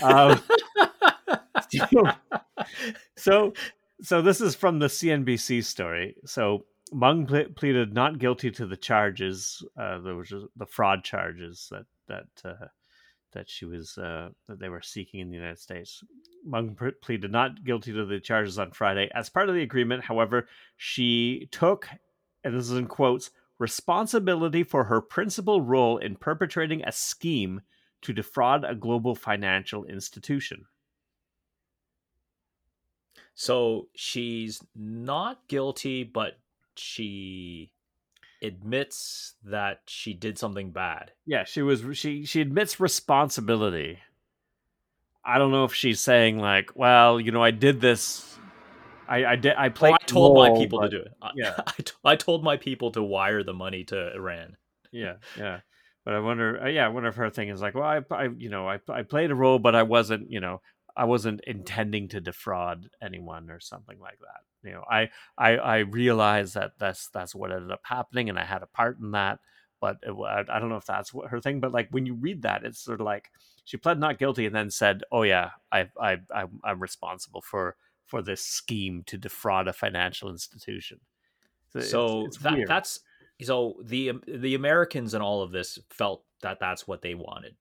Um, 0.02 0.40
so 3.16 3.52
so 4.02 4.22
this 4.22 4.40
is 4.40 4.54
from 4.54 4.78
the 4.78 4.86
CNBC 4.86 5.64
story. 5.64 6.16
So 6.24 6.64
Meng 6.92 7.26
ple- 7.26 7.46
pleaded 7.56 7.92
not 7.94 8.18
guilty 8.18 8.50
to 8.52 8.66
the 8.66 8.76
charges. 8.76 9.62
Uh, 9.78 9.98
there 10.00 10.14
was 10.14 10.32
the 10.56 10.66
fraud 10.66 11.04
charges 11.04 11.68
that 11.70 11.84
that 12.08 12.26
uh, 12.44 12.66
that 13.32 13.48
she 13.48 13.64
was 13.64 13.98
uh, 13.98 14.30
that 14.48 14.58
they 14.58 14.68
were 14.68 14.82
seeking 14.82 15.20
in 15.20 15.28
the 15.28 15.36
United 15.36 15.58
States. 15.58 16.02
Meng 16.44 16.76
pleaded 17.02 17.32
not 17.32 17.64
guilty 17.64 17.92
to 17.92 18.04
the 18.04 18.20
charges 18.20 18.58
on 18.58 18.70
Friday. 18.70 19.10
As 19.14 19.28
part 19.28 19.48
of 19.48 19.54
the 19.54 19.62
agreement, 19.62 20.04
however, 20.04 20.48
she 20.76 21.48
took, 21.50 21.88
and 22.44 22.54
this 22.54 22.70
is 22.70 22.78
in 22.78 22.86
quotes, 22.86 23.30
responsibility 23.58 24.62
for 24.62 24.84
her 24.84 25.00
principal 25.00 25.60
role 25.60 25.98
in 25.98 26.16
perpetrating 26.16 26.82
a 26.84 26.92
scheme 26.92 27.62
to 28.02 28.12
defraud 28.12 28.64
a 28.64 28.74
global 28.74 29.14
financial 29.14 29.84
institution. 29.84 30.66
So 33.34 33.88
she's 33.94 34.62
not 34.74 35.46
guilty, 35.48 36.04
but 36.04 36.38
she 36.76 37.70
admits 38.42 39.34
that 39.44 39.80
she 39.86 40.12
did 40.14 40.38
something 40.38 40.70
bad. 40.70 41.12
Yeah, 41.24 41.44
she 41.44 41.62
was 41.62 41.84
she 41.96 42.24
she 42.24 42.40
admits 42.40 42.80
responsibility. 42.80 43.98
I 45.24 45.38
don't 45.38 45.50
know 45.50 45.64
if 45.64 45.74
she's 45.74 46.00
saying 46.00 46.38
like, 46.38 46.70
well, 46.76 47.20
you 47.20 47.32
know, 47.32 47.42
I 47.42 47.50
did 47.50 47.80
this. 47.80 48.38
I 49.08 49.24
I 49.24 49.36
did 49.36 49.54
I 49.56 49.68
played. 49.68 49.94
I 49.94 50.04
told 50.06 50.36
my 50.36 50.58
people 50.58 50.80
but- 50.80 50.90
to 50.90 50.98
do 50.98 51.02
it. 51.02 51.12
I- 51.20 51.30
yeah. 51.34 51.54
I, 51.66 51.72
I 52.04 52.16
told 52.16 52.44
my 52.44 52.56
people 52.56 52.92
to 52.92 53.02
wire 53.02 53.42
the 53.42 53.54
money 53.54 53.84
to 53.84 54.14
Iran. 54.14 54.56
Yeah, 54.92 55.14
yeah. 55.36 55.60
But 56.04 56.14
I 56.14 56.20
wonder, 56.20 56.62
uh, 56.62 56.68
yeah, 56.68 56.86
I 56.86 56.88
wonder 56.88 57.08
if 57.08 57.16
her 57.16 57.30
thing 57.30 57.48
is 57.48 57.60
like, 57.60 57.74
well, 57.74 57.82
I, 57.82 58.00
I, 58.14 58.28
you 58.38 58.48
know, 58.48 58.68
I, 58.68 58.78
I 58.88 59.02
played 59.02 59.32
a 59.32 59.34
role, 59.34 59.58
but 59.58 59.74
I 59.74 59.82
wasn't, 59.82 60.30
you 60.30 60.38
know, 60.38 60.62
I 60.96 61.04
wasn't 61.04 61.42
intending 61.46 62.08
to 62.08 62.20
defraud 62.20 62.88
anyone 63.02 63.50
or 63.50 63.60
something 63.60 63.98
like 63.98 64.18
that. 64.20 64.40
You 64.68 64.72
know, 64.74 64.84
I, 64.90 65.10
I, 65.38 65.56
I 65.58 65.78
realized 65.78 66.54
that 66.54 66.72
that's 66.78 67.08
that's 67.10 67.34
what 67.34 67.52
ended 67.52 67.70
up 67.70 67.82
happening, 67.84 68.28
and 68.28 68.38
I 68.38 68.44
had 68.44 68.62
a 68.62 68.66
part 68.66 68.98
in 68.98 69.12
that. 69.12 69.40
But 69.80 69.98
it, 70.02 70.12
I, 70.12 70.40
I 70.48 70.58
don't 70.58 70.70
know 70.70 70.76
if 70.76 70.86
that's 70.86 71.12
what 71.12 71.30
her 71.30 71.40
thing. 71.40 71.60
But 71.60 71.72
like 71.72 71.88
when 71.90 72.06
you 72.06 72.14
read 72.14 72.42
that, 72.42 72.64
it's 72.64 72.80
sort 72.80 73.00
of 73.00 73.04
like 73.04 73.30
she 73.64 73.76
pled 73.76 73.98
not 74.00 74.18
guilty 74.18 74.46
and 74.46 74.54
then 74.54 74.70
said, 74.70 75.02
"Oh 75.12 75.22
yeah, 75.22 75.50
I, 75.70 75.90
I, 76.00 76.18
I'm, 76.34 76.60
I'm 76.64 76.80
responsible 76.80 77.42
for 77.42 77.76
for 78.06 78.22
this 78.22 78.42
scheme 78.42 79.02
to 79.04 79.18
defraud 79.18 79.68
a 79.68 79.72
financial 79.72 80.30
institution." 80.30 81.00
it's- 81.74 81.90
so 81.90 82.26
it's 82.26 82.38
that 82.38 82.64
that's 82.66 83.00
so 83.42 83.80
the 83.84 84.12
the 84.26 84.54
Americans 84.54 85.14
and 85.14 85.22
all 85.22 85.42
of 85.42 85.52
this 85.52 85.78
felt 85.90 86.24
that 86.42 86.58
that's 86.60 86.86
what 86.88 87.02
they 87.02 87.14
wanted 87.14 87.56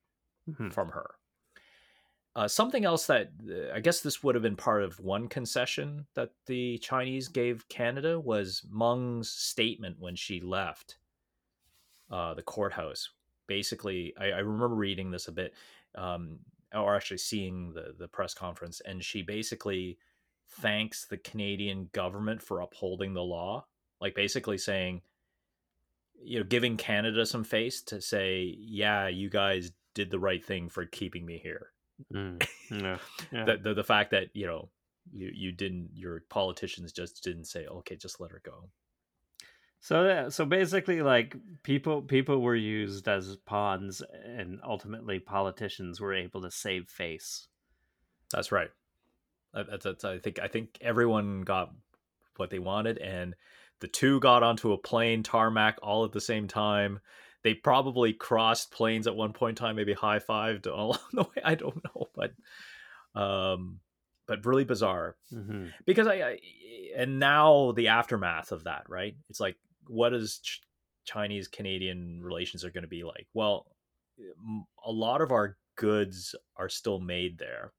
Mhm. 0.48 0.72
from 0.74 0.90
her. 0.90 1.16
Uh, 2.36 2.50
something 2.50 2.84
else 2.84 3.08
that 3.08 3.30
uh, 3.50 3.74
I 3.74 3.80
guess 3.80 4.02
this 4.02 4.22
would 4.22 4.36
have 4.36 4.42
been 4.42 4.58
part 4.58 4.84
of 4.84 5.00
one 5.00 5.30
concession 5.30 6.06
that 6.16 6.32
the 6.48 6.78
Chinese 6.80 7.30
gave 7.30 7.68
Canada 7.70 8.20
was 8.20 8.66
Meng's 8.70 9.30
statement 9.30 9.96
when 10.00 10.16
she 10.18 10.42
left 10.42 10.98
uh, 12.12 12.34
the 12.34 12.42
courthouse. 12.42 13.10
Basically, 13.48 14.14
I, 14.20 14.32
I 14.32 14.40
remember 14.40 14.76
reading 14.76 15.12
this 15.12 15.30
a 15.30 15.32
bit, 15.32 15.54
um, 15.96 16.40
or 16.74 16.96
actually 16.96 17.20
seeing 17.20 17.72
the 17.74 17.96
the 17.98 18.08
press 18.10 18.34
conference, 18.34 18.82
and 18.82 19.02
she 19.02 19.22
basically 19.22 19.98
thanks 20.48 21.06
the 21.06 21.18
Canadian 21.18 21.90
government 21.94 22.42
for 22.42 22.60
upholding 22.60 23.14
the 23.14 23.24
law, 23.24 23.66
like 24.02 24.14
basically 24.14 24.58
saying, 24.58 25.02
you 26.22 26.40
know, 26.40 26.46
giving 26.46 26.76
Canada 26.76 27.26
some 27.26 27.46
face 27.46 27.82
to 27.84 28.02
say, 28.02 28.56
yeah, 28.60 29.08
you 29.08 29.30
guys 29.30 29.72
did 29.94 30.12
the 30.12 30.20
right 30.20 30.44
thing 30.44 30.68
for 30.68 30.86
keeping 30.86 31.26
me 31.26 31.40
here. 31.42 31.72
Mm. 32.14 32.46
Yeah. 32.72 32.98
Yeah. 33.32 33.46
The, 33.46 33.58
the 33.58 33.74
the 33.76 33.84
fact 33.84 34.12
that 34.12 34.28
you 34.34 34.46
know 34.46 34.70
you 35.12 35.30
you 35.34 35.52
didn't 35.52 35.90
your 35.94 36.22
politicians 36.30 36.92
just 36.92 37.24
didn't 37.24 37.46
say 37.46 37.66
okay 37.68 37.96
just 37.96 38.20
let 38.20 38.32
her 38.32 38.42
go 38.44 38.70
So 39.80 40.04
yeah, 40.08 40.30
so 40.30 40.46
basically, 40.46 41.02
like 41.04 41.36
people 41.64 42.02
people 42.02 42.42
were 42.42 42.56
used 42.56 43.08
as 43.08 43.38
pawns, 43.46 44.02
and 44.26 44.60
ultimately 44.64 45.20
politicians 45.20 46.02
were 46.02 46.14
able 46.14 46.42
to 46.42 46.50
save 46.52 46.90
face. 46.90 47.48
that's 48.32 48.52
right 48.52 48.72
that's, 49.54 49.84
that's 49.84 50.04
i 50.04 50.18
think 50.20 50.40
i 50.40 50.48
think 50.48 50.78
everyone 50.82 51.42
got 51.42 51.72
what 52.38 52.50
they 52.50 52.60
wanted 52.60 52.98
and 52.98 53.36
the 53.80 53.88
two 53.88 54.20
got 54.20 54.44
onto 54.44 54.74
a 54.74 54.78
plane 54.78 55.24
tarmac 55.24 55.78
all 55.84 56.04
at 56.06 56.12
the 56.12 56.22
same 56.22 56.48
time 56.48 57.00
they 57.46 57.54
probably 57.54 58.12
crossed 58.12 58.72
planes 58.72 59.08
at 59.08 59.16
one 59.16 59.32
point 59.32 59.58
in 59.58 59.64
time 59.64 59.76
maybe 59.78 59.94
high-fived 59.94 60.66
along 60.72 61.00
the 61.14 61.24
way 61.24 61.42
i 61.46 61.56
don't 61.56 61.82
know 61.84 62.10
but 62.14 62.34
um 63.20 63.80
but 64.28 64.46
really 64.46 64.64
bizarre. 64.64 65.16
Mm-hmm. 65.34 65.68
because 65.86 66.08
I, 66.08 66.14
I 66.14 66.40
and 66.98 67.20
now 67.20 67.74
the 67.74 67.90
aftermath 67.90 68.52
of 68.52 68.64
that 68.64 68.84
right? 68.90 69.16
It's 69.30 69.40
like 69.40 69.58
what 69.88 70.14
is 70.14 70.40
Ch- 70.40 70.62
chinese 71.06 71.48
canadian 71.48 72.20
relations 72.24 72.66
are 72.66 72.72
going 72.72 72.84
to 72.84 72.90
be 72.90 73.04
like? 73.04 73.28
Well 73.34 73.68
a 74.86 74.92
lot 74.92 75.22
of 75.22 75.32
our 75.32 75.58
goods 75.76 76.36
are 76.58 76.70
still 76.70 77.00
made 77.00 77.38
there. 77.38 77.74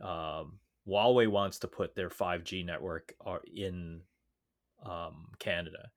Um 0.00 0.60
huawei 0.88 1.28
wants 1.28 1.58
to 1.58 1.68
put 1.68 1.94
their 1.94 2.08
5g 2.08 2.64
network 2.64 3.12
in 3.54 4.00
um 4.84 5.26
canada 5.38 5.90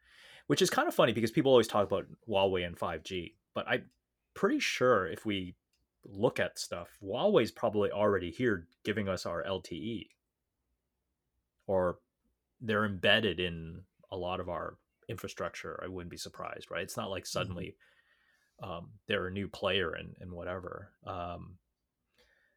which 0.52 0.62
is 0.62 0.70
kind 0.70 0.88
of 0.88 0.94
funny 0.94 1.14
because 1.14 1.32
people 1.32 1.52
always 1.52 1.68
talk 1.68 1.88
about 1.88 2.06
huawei 2.28 2.66
and 2.66 2.78
5g 2.78 3.34
but 3.54 3.66
i'm 3.68 3.86
pretty 4.34 4.60
sure 4.60 5.08
if 5.08 5.26
we 5.26 5.56
look 6.06 6.40
at 6.40 6.60
stuff, 6.60 6.90
Huawei's 7.04 7.52
probably 7.52 7.92
already 7.92 8.32
here 8.32 8.68
giving 8.84 9.08
us 9.08 9.26
our 9.26 9.44
LTE, 9.44 10.08
or 11.68 12.00
they're 12.60 12.86
embedded 12.86 13.40
in 13.40 13.82
a 14.12 14.18
lot 14.18 14.40
of 14.40 14.50
our 14.50 14.78
infrastructure. 15.10 15.80
I 15.84 15.88
wouldn't 15.88 16.12
be 16.12 16.18
surprised, 16.18 16.72
right? 16.72 16.84
It's 16.84 16.98
not 16.98 17.10
like 17.10 17.26
suddenly 17.26 17.76
um, 18.64 18.90
they're 19.08 19.28
a 19.28 19.32
new 19.32 19.48
player 19.48 19.92
and 19.92 20.16
and 20.20 20.32
whatever. 20.32 20.92
Um, 21.06 21.58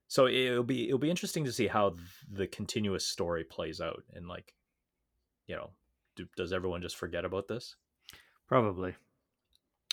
so 0.09 0.27
it'll 0.27 0.65
be 0.65 0.87
it'll 0.87 0.99
be 0.99 1.11
interesting 1.11 1.45
to 1.45 1.53
see 1.53 1.67
how 1.67 1.97
the 2.31 2.47
continuous 2.47 3.07
story 3.07 3.45
plays 3.45 3.81
out, 3.81 4.03
and 4.15 4.29
like, 4.29 4.55
you 5.47 5.57
know, 5.57 5.71
do, 6.17 6.27
does 6.37 6.53
everyone 6.53 6.83
just 6.83 6.97
forget 6.97 7.25
about 7.25 7.49
this, 7.49 7.77
Probably. 8.49 8.95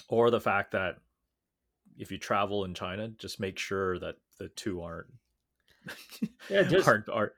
or 0.09 0.29
the 0.29 0.41
fact 0.41 0.71
that 0.71 0.97
if 1.97 2.11
you 2.11 2.17
travel 2.17 2.63
in 2.65 2.73
China, 2.73 3.07
just 3.09 3.39
make 3.39 3.57
sure 3.59 3.97
that 3.99 4.15
the 4.39 4.49
two 4.49 4.81
aren't 4.81 5.07
Yeah, 6.49 6.63
just- 6.63 6.87
aren't, 6.87 7.09
aren't 7.09 7.33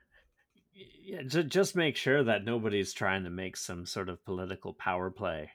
Yeah, 0.73 1.21
ju- 1.23 1.43
just 1.43 1.75
make 1.75 1.95
sure 1.97 2.23
that 2.23 2.43
nobody's 2.45 2.93
trying 2.93 3.23
to 3.25 3.29
make 3.29 3.57
some 3.57 3.85
sort 3.85 4.09
of 4.09 4.23
political 4.25 4.73
power 4.73 5.09
play. 5.11 5.51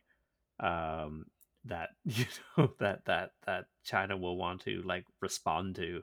Um, 0.60 1.26
that 1.64 1.90
you 2.04 2.24
know 2.56 2.72
that 2.80 3.04
that 3.06 3.32
that 3.46 3.66
China 3.84 4.16
will 4.16 4.36
want 4.36 4.62
to 4.62 4.82
like 4.84 5.04
respond 5.20 5.76
to. 5.76 6.02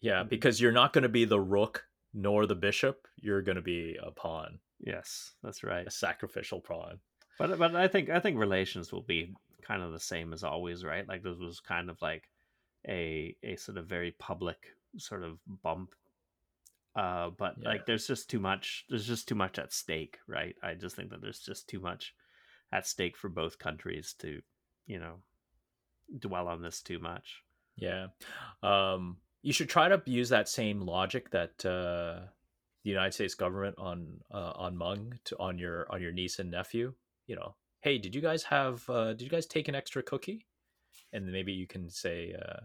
yeah 0.00 0.22
because 0.22 0.60
you're 0.60 0.72
not 0.72 0.92
going 0.92 1.02
to 1.02 1.08
be 1.08 1.24
the 1.24 1.40
rook 1.40 1.84
nor 2.14 2.46
the 2.46 2.54
bishop, 2.54 3.06
you're 3.16 3.42
going 3.42 3.56
to 3.56 3.62
be 3.62 3.96
a 4.02 4.10
pawn, 4.10 4.58
Yes, 4.80 5.32
that's 5.42 5.62
right. 5.64 5.86
a 5.86 5.90
sacrificial 5.90 6.60
pawn. 6.60 6.98
But 7.38 7.58
but 7.58 7.74
I 7.74 7.88
think 7.88 8.10
I 8.10 8.20
think 8.20 8.38
relations 8.38 8.92
will 8.92 9.02
be 9.02 9.34
kind 9.62 9.82
of 9.82 9.92
the 9.92 10.00
same 10.00 10.32
as 10.32 10.44
always, 10.44 10.84
right? 10.84 11.06
Like 11.08 11.22
this 11.22 11.38
was 11.38 11.60
kind 11.60 11.90
of 11.90 12.00
like 12.02 12.28
a 12.88 13.36
a 13.42 13.56
sort 13.56 13.78
of 13.78 13.86
very 13.86 14.12
public 14.12 14.74
sort 14.98 15.22
of 15.22 15.38
bump. 15.62 15.94
Uh, 16.94 17.30
but 17.30 17.54
Yeah. 17.58 17.68
like 17.70 17.86
there's 17.86 18.06
just 18.06 18.28
too 18.28 18.38
much. 18.38 18.84
There's 18.88 19.06
just 19.06 19.26
too 19.28 19.34
much 19.34 19.58
at 19.58 19.72
stake, 19.72 20.18
right? 20.26 20.54
I 20.62 20.74
just 20.74 20.94
think 20.94 21.10
that 21.10 21.22
there's 21.22 21.40
just 21.40 21.68
too 21.68 21.80
much 21.80 22.14
at 22.70 22.86
stake 22.86 23.16
for 23.16 23.28
both 23.30 23.58
countries 23.58 24.14
to, 24.18 24.42
you 24.86 24.98
know, 24.98 25.22
dwell 26.18 26.48
on 26.48 26.60
this 26.60 26.82
too 26.82 26.98
much. 26.98 27.42
Yeah. 27.76 28.08
Um, 28.62 29.16
you 29.40 29.52
should 29.52 29.70
try 29.70 29.88
to 29.88 30.02
use 30.04 30.28
that 30.28 30.48
same 30.48 30.80
logic 30.80 31.30
that 31.30 31.64
uh, 31.64 32.26
the 32.82 32.90
United 32.90 33.14
States 33.14 33.34
government 33.34 33.76
on 33.78 34.20
uh, 34.30 34.52
on 34.54 34.76
Meng 34.76 35.18
to 35.24 35.38
on 35.38 35.58
your 35.58 35.86
on 35.90 36.02
your 36.02 36.12
niece 36.12 36.38
and 36.38 36.50
nephew. 36.50 36.92
You 37.32 37.36
know, 37.36 37.54
hey, 37.80 37.96
did 37.96 38.14
you 38.14 38.20
guys 38.20 38.42
have? 38.42 38.84
Uh, 38.90 39.14
did 39.14 39.22
you 39.22 39.30
guys 39.30 39.46
take 39.46 39.66
an 39.68 39.74
extra 39.74 40.02
cookie? 40.02 40.44
And 41.14 41.32
maybe 41.32 41.52
you 41.54 41.66
can 41.66 41.88
say 41.88 42.34
uh, 42.38 42.60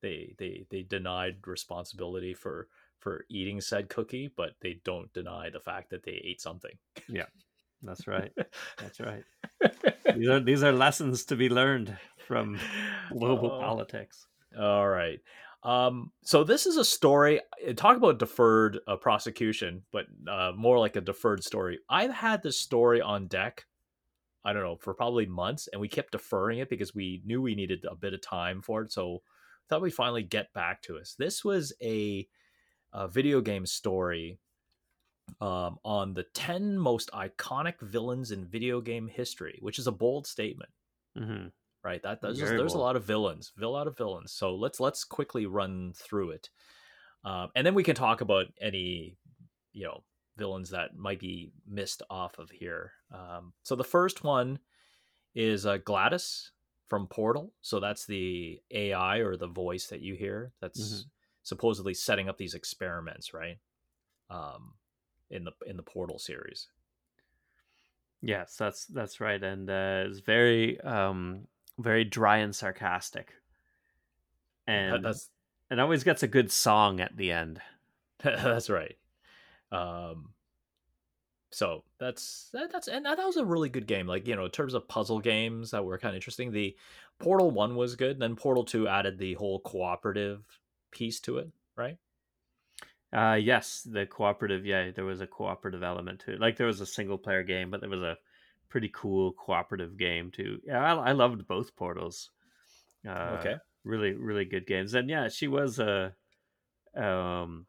they 0.00 0.34
they 0.38 0.64
they 0.70 0.82
denied 0.84 1.46
responsibility 1.46 2.32
for 2.32 2.68
for 2.98 3.26
eating 3.28 3.60
said 3.60 3.90
cookie, 3.90 4.30
but 4.34 4.52
they 4.62 4.80
don't 4.84 5.12
deny 5.12 5.50
the 5.50 5.60
fact 5.60 5.90
that 5.90 6.02
they 6.02 6.18
ate 6.24 6.40
something. 6.40 6.72
Yeah. 7.10 7.26
That's 7.82 8.06
right. 8.06 8.32
That's 8.78 9.00
right. 9.00 9.22
these 10.16 10.28
are 10.30 10.40
these 10.40 10.62
are 10.62 10.72
lessons 10.72 11.26
to 11.26 11.36
be 11.36 11.50
learned 11.50 11.94
from 12.26 12.58
global 13.12 13.50
Oh. 13.52 13.60
politics. 13.60 14.26
All 14.58 14.88
right. 14.88 15.20
Um, 15.62 16.10
so 16.22 16.42
this 16.42 16.64
is 16.64 16.78
a 16.78 16.84
story. 16.86 17.40
uh, 17.68 17.74
Talk 17.74 17.98
about 17.98 18.18
deferred 18.18 18.78
uh, 18.88 18.96
prosecution, 18.96 19.82
but 19.92 20.06
uh, 20.26 20.52
more 20.56 20.78
like 20.78 20.96
a 20.96 21.02
deferred 21.02 21.44
story. 21.44 21.80
I've 21.90 22.12
had 22.14 22.42
this 22.42 22.58
story 22.58 23.02
on 23.02 23.26
deck. 23.28 23.66
I 24.44 24.52
don't 24.52 24.62
know 24.62 24.76
for 24.76 24.94
probably 24.94 25.26
months, 25.26 25.68
and 25.68 25.80
we 25.80 25.88
kept 25.88 26.12
deferring 26.12 26.58
it 26.60 26.68
because 26.70 26.94
we 26.94 27.22
knew 27.24 27.42
we 27.42 27.54
needed 27.54 27.84
a 27.84 27.94
bit 27.96 28.14
of 28.14 28.22
time 28.22 28.62
for 28.62 28.82
it. 28.82 28.92
So 28.92 29.22
thought 29.68 29.82
we'd 29.82 29.94
finally 29.94 30.22
get 30.22 30.52
back 30.52 30.82
to 30.82 30.98
us. 30.98 31.14
This 31.14 31.44
was 31.44 31.72
a, 31.82 32.28
a 32.92 33.08
video 33.08 33.40
game 33.40 33.66
story 33.66 34.40
um, 35.40 35.78
on 35.84 36.14
the 36.14 36.24
ten 36.24 36.78
most 36.78 37.10
iconic 37.12 37.80
villains 37.80 38.30
in 38.30 38.46
video 38.46 38.80
game 38.80 39.08
history, 39.08 39.58
which 39.60 39.78
is 39.78 39.86
a 39.86 39.92
bold 39.92 40.26
statement 40.26 40.70
hmm 41.16 41.48
right 41.82 42.02
that 42.02 42.20
there's 42.20 42.74
a 42.74 42.78
lot 42.78 42.96
of 42.96 43.04
villains 43.04 43.52
a 43.60 43.66
lot 43.66 43.86
of 43.86 43.96
villains 43.96 44.32
so 44.32 44.54
let's 44.54 44.80
let's 44.80 45.04
quickly 45.04 45.46
run 45.46 45.92
through 45.94 46.30
it 46.30 46.50
um, 47.24 47.50
and 47.54 47.66
then 47.66 47.74
we 47.74 47.84
can 47.84 47.94
talk 47.94 48.20
about 48.20 48.46
any 48.60 49.16
you 49.72 49.84
know 49.84 50.04
villains 50.40 50.70
that 50.70 50.96
might 50.96 51.20
be 51.20 51.52
missed 51.66 52.02
off 52.10 52.38
of 52.38 52.50
here 52.50 52.92
um, 53.12 53.52
so 53.62 53.76
the 53.76 53.84
first 53.96 54.24
one 54.24 54.58
is 55.34 55.66
uh, 55.66 55.78
GLaDOS 55.78 56.50
from 56.86 57.06
portal 57.06 57.52
so 57.60 57.78
that's 57.78 58.04
the 58.06 58.60
ai 58.72 59.18
or 59.18 59.36
the 59.36 59.46
voice 59.64 59.86
that 59.88 60.00
you 60.00 60.14
hear 60.16 60.52
that's 60.60 60.80
Mhm. 60.80 61.10
supposedly 61.42 61.94
setting 61.94 62.28
up 62.28 62.38
these 62.38 62.54
experiments 62.54 63.32
right 63.34 63.58
um, 64.30 64.74
in 65.30 65.44
the 65.44 65.52
in 65.66 65.76
the 65.76 65.82
portal 65.94 66.18
series 66.18 66.68
Yes, 68.22 68.54
that's 68.56 68.84
that's 68.86 69.18
right, 69.20 69.42
and 69.42 69.70
uh, 69.70 70.04
it's 70.06 70.20
very 70.20 70.78
um 70.82 71.46
very 71.78 72.04
dry 72.04 72.38
and 72.44 72.54
sarcastic, 72.54 73.32
That- 74.66 74.72
and 74.72 75.04
that's 75.04 75.30
it 75.70 75.78
always 75.78 76.04
gets 76.04 76.22
a 76.22 76.28
good 76.28 76.50
song 76.52 77.00
at 77.00 77.16
the 77.16 77.32
end. 77.32 77.62
that's 78.22 78.68
right. 78.68 78.96
Um, 79.72 80.30
so 81.52 81.84
that's 81.98 82.48
that, 82.52 82.70
that's 82.72 82.88
and 82.88 83.04
that, 83.06 83.16
that 83.16 83.26
was 83.26 83.36
a 83.36 83.44
really 83.44 83.68
good 83.68 83.86
game. 83.86 84.06
Like 84.06 84.26
you 84.26 84.36
know, 84.36 84.44
in 84.44 84.50
terms 84.50 84.74
of 84.74 84.88
puzzle 84.88 85.20
games 85.20 85.72
that 85.72 85.84
were 85.84 85.98
kind 85.98 86.10
of 86.10 86.16
interesting, 86.16 86.52
the 86.52 86.76
Portal 87.18 87.50
One 87.50 87.76
was 87.76 87.96
good. 87.96 88.18
Then 88.18 88.36
Portal 88.36 88.64
Two 88.64 88.86
added 88.86 89.18
the 89.18 89.34
whole 89.34 89.60
cooperative 89.60 90.44
piece 90.90 91.20
to 91.20 91.38
it, 91.38 91.50
right? 91.76 91.98
Uh, 93.12 93.34
yes, 93.40 93.86
the 93.90 94.06
cooperative. 94.06 94.64
Yeah, 94.64 94.90
there 94.92 95.04
was 95.04 95.20
a 95.20 95.26
cooperative 95.26 95.82
element 95.82 96.20
to 96.20 96.34
it. 96.34 96.40
Like 96.40 96.56
there 96.56 96.68
was 96.68 96.80
a 96.80 96.86
single 96.86 97.18
player 97.18 97.42
game, 97.42 97.70
but 97.70 97.80
there 97.80 97.90
was 97.90 98.02
a 98.02 98.16
pretty 98.68 98.90
cool 98.94 99.32
cooperative 99.32 99.96
game 99.98 100.30
too. 100.30 100.60
Yeah, 100.64 100.94
I, 100.94 101.10
I 101.10 101.12
loved 101.12 101.46
both 101.48 101.74
Portals. 101.74 102.30
Uh, 103.06 103.36
okay. 103.40 103.56
really 103.84 104.12
really 104.12 104.44
good 104.44 104.66
games 104.66 104.92
and 104.92 105.08
yeah 105.08 105.26
she 105.26 105.48
was 105.48 105.78
a 105.78 106.14
um 106.94 107.64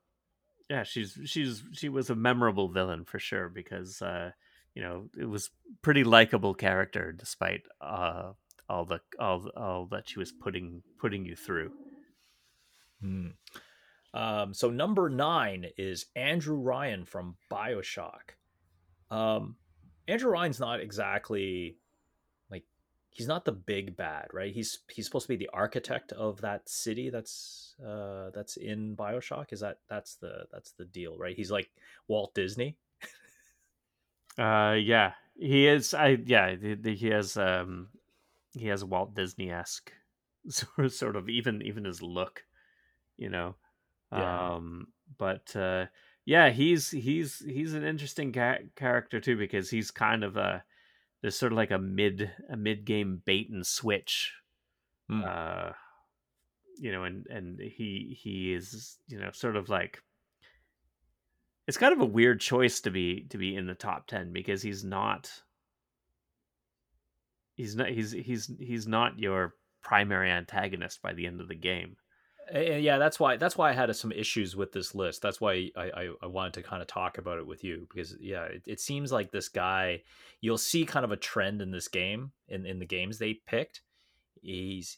yeah 0.71 0.83
she's 0.83 1.17
she's 1.25 1.63
she 1.73 1.89
was 1.89 2.09
a 2.09 2.15
memorable 2.15 2.69
villain 2.69 3.05
for 3.05 3.19
sure 3.19 3.49
because 3.49 4.01
uh 4.01 4.31
you 4.73 4.81
know 4.81 5.09
it 5.19 5.25
was 5.25 5.49
pretty 5.83 6.03
likable 6.03 6.53
character 6.53 7.11
despite 7.11 7.61
uh 7.81 8.31
all 8.69 8.85
the 8.85 8.99
all 9.19 9.47
all 9.55 9.87
that 9.91 10.09
she 10.09 10.17
was 10.17 10.31
putting 10.31 10.81
putting 10.99 11.25
you 11.25 11.35
through 11.35 11.71
Hmm. 13.01 13.27
Um, 14.13 14.53
so 14.53 14.69
number 14.69 15.09
nine 15.09 15.67
is 15.77 16.05
Andrew 16.15 16.57
Ryan 16.57 17.05
from 17.05 17.35
Bioshock. 17.51 18.35
Um, 19.09 19.55
Andrew 20.07 20.31
Ryan's 20.31 20.59
not 20.59 20.81
exactly 20.81 21.77
he's 23.11 23.27
not 23.27 23.45
the 23.45 23.51
big 23.51 23.95
bad, 23.95 24.27
right? 24.33 24.53
He's 24.53 24.79
he's 24.89 25.05
supposed 25.05 25.25
to 25.25 25.29
be 25.33 25.35
the 25.37 25.49
architect 25.53 26.11
of 26.13 26.41
that 26.41 26.67
city 26.69 27.09
that's 27.09 27.75
uh 27.85 28.31
that's 28.31 28.57
in 28.57 28.95
Bioshock. 28.95 29.53
Is 29.53 29.59
that 29.61 29.79
that's 29.89 30.15
the 30.15 30.47
that's 30.51 30.71
the 30.73 30.85
deal, 30.85 31.17
right? 31.17 31.35
He's 31.35 31.51
like 31.51 31.71
Walt 32.07 32.33
Disney. 32.33 32.77
uh 34.37 34.75
yeah 34.79 35.13
he 35.35 35.67
is 35.67 35.93
i 35.93 36.09
yeah 36.25 36.55
the, 36.55 36.75
the, 36.75 36.95
he 36.95 37.07
has 37.07 37.37
um 37.37 37.89
he 38.53 38.67
has 38.67 38.81
a 38.81 38.85
walt 38.85 39.13
disney-esque 39.13 39.91
sort 40.49 40.79
of, 40.79 40.93
sort 40.93 41.15
of 41.15 41.29
even 41.29 41.61
even 41.61 41.85
his 41.85 42.01
look 42.01 42.45
you 43.17 43.29
know 43.29 43.55
Yeah. 44.13 44.51
um 44.55 44.87
but 45.17 45.55
uh 45.55 45.85
yeah 46.25 46.49
he's 46.49 46.91
he's 46.91 47.39
he's 47.39 47.73
an 47.73 47.83
interesting 47.83 48.33
ca- 48.33 48.59
character 48.75 49.19
too 49.19 49.37
because 49.37 49.69
he's 49.69 49.91
kind 49.91 50.23
of 50.23 50.37
a 50.37 50.63
there's 51.21 51.35
sort 51.37 51.51
of 51.51 51.57
like 51.57 51.71
a 51.71 51.77
mid 51.79 52.31
a 52.49 52.57
mid 52.57 52.85
game 52.85 53.21
bait 53.25 53.49
and 53.49 53.65
switch 53.65 54.33
Hmm. 55.09 55.23
uh 55.25 55.71
you 56.77 56.91
know 56.91 57.03
and 57.03 57.27
and 57.27 57.59
he 57.59 58.17
he 58.19 58.53
is 58.53 58.97
you 59.07 59.19
know 59.19 59.29
sort 59.33 59.55
of 59.55 59.67
like 59.67 60.01
it's 61.67 61.77
kind 61.77 61.93
of 61.93 62.01
a 62.01 62.05
weird 62.05 62.39
choice 62.39 62.81
to 62.81 62.91
be 62.91 63.25
to 63.29 63.37
be 63.37 63.55
in 63.55 63.67
the 63.67 63.73
top 63.75 64.07
10 64.07 64.31
because 64.33 64.61
he's 64.61 64.83
not 64.83 65.31
he's 67.55 67.75
not 67.75 67.89
he's 67.89 68.11
he's 68.11 68.51
he's 68.59 68.87
not 68.87 69.19
your 69.19 69.55
primary 69.83 70.31
antagonist 70.31 71.01
by 71.01 71.13
the 71.13 71.27
end 71.27 71.41
of 71.41 71.47
the 71.47 71.55
game 71.55 71.95
Uh, 72.53 72.59
yeah, 72.59 72.97
that's 72.97 73.19
why 73.19 73.37
that's 73.37 73.57
why 73.57 73.69
I 73.69 73.73
had 73.73 73.95
some 73.95 74.11
issues 74.11 74.55
with 74.55 74.71
this 74.71 74.93
list. 74.93 75.21
That's 75.21 75.39
why 75.39 75.71
I 75.75 75.91
I, 75.95 76.09
I 76.23 76.27
wanted 76.27 76.53
to 76.55 76.63
kind 76.63 76.81
of 76.81 76.87
talk 76.87 77.17
about 77.17 77.37
it 77.37 77.47
with 77.47 77.63
you 77.63 77.87
because 77.89 78.15
yeah, 78.19 78.43
it, 78.43 78.63
it 78.65 78.79
seems 78.79 79.11
like 79.11 79.31
this 79.31 79.49
guy. 79.49 80.01
You'll 80.41 80.57
see 80.57 80.85
kind 80.85 81.05
of 81.05 81.11
a 81.11 81.17
trend 81.17 81.61
in 81.61 81.71
this 81.71 81.87
game 81.87 82.31
in 82.47 82.65
in 82.65 82.79
the 82.79 82.85
games 82.85 83.17
they 83.17 83.33
picked. 83.33 83.81
He's. 84.41 84.97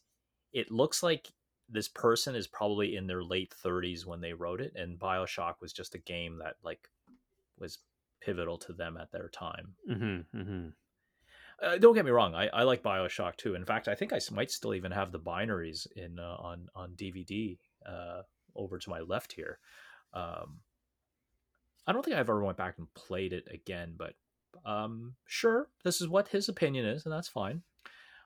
It 0.51 0.71
looks 0.71 1.01
like 1.01 1.31
this 1.69 1.87
person 1.87 2.35
is 2.35 2.47
probably 2.47 2.95
in 2.95 3.07
their 3.07 3.23
late 3.23 3.55
30s 3.65 4.05
when 4.05 4.21
they 4.21 4.33
wrote 4.33 4.61
it, 4.61 4.73
and 4.75 4.99
Bioshock 4.99 5.55
was 5.61 5.73
just 5.73 5.95
a 5.95 5.99
game 5.99 6.39
that 6.43 6.55
like 6.63 6.89
was 7.59 7.79
pivotal 8.21 8.57
to 8.59 8.73
them 8.73 8.97
at 8.97 9.11
their 9.11 9.29
time. 9.29 9.73
mm-hmm, 9.89 10.37
mm-hmm. 10.37 10.67
Uh, 11.64 11.78
don't 11.78 11.95
get 11.95 12.05
me 12.05 12.11
wrong, 12.11 12.36
I, 12.36 12.47
I 12.47 12.64
like 12.64 12.84
Bioshock 12.84 13.38
too. 13.38 13.55
In 13.55 13.64
fact, 13.66 13.88
I 13.88 13.95
think 13.95 14.11
I 14.11 14.20
might 14.32 14.51
still 14.51 14.74
even 14.74 14.91
have 14.91 15.11
the 15.11 15.20
binaries 15.20 15.88
in 15.95 16.20
uh, 16.20 16.36
on 16.39 16.68
on 16.76 16.91
DVD 16.95 17.57
uh, 17.86 18.24
over 18.55 18.78
to 18.78 18.89
my 18.89 18.99
left 18.99 19.34
here. 19.34 19.59
Um, 20.14 20.59
I 21.88 21.91
don't 21.91 22.03
think 22.03 22.16
I've 22.16 22.30
ever 22.30 22.43
went 22.43 22.57
back 22.57 22.76
and 22.78 22.93
played 22.93 23.34
it 23.34 23.47
again, 23.51 23.95
but 23.97 24.14
um, 24.66 25.16
sure, 25.26 25.68
this 25.84 26.01
is 26.01 26.07
what 26.07 26.28
his 26.30 26.49
opinion 26.49 26.86
is, 26.86 27.05
and 27.05 27.14
that's 27.14 27.28
fine. 27.28 27.61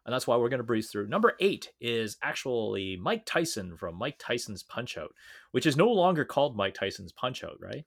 And 0.05 0.13
that's 0.13 0.25
why 0.25 0.37
we're 0.37 0.47
going 0.47 0.59
to 0.59 0.63
breeze 0.63 0.89
through. 0.89 1.07
Number 1.07 1.33
eight 1.41 1.71
is 1.81 2.15
actually 2.21 2.95
Mike 2.95 3.23
Tyson 3.25 3.75
from 3.75 3.95
Mike 3.95 4.15
Tyson's 4.17 4.63
Punch 4.63 4.97
Out, 4.97 5.13
which 5.51 5.65
is 5.65 5.75
no 5.75 5.89
longer 5.91 6.23
called 6.23 6.55
Mike 6.55 6.75
Tyson's 6.75 7.11
Punch 7.11 7.43
Out, 7.43 7.57
right? 7.59 7.85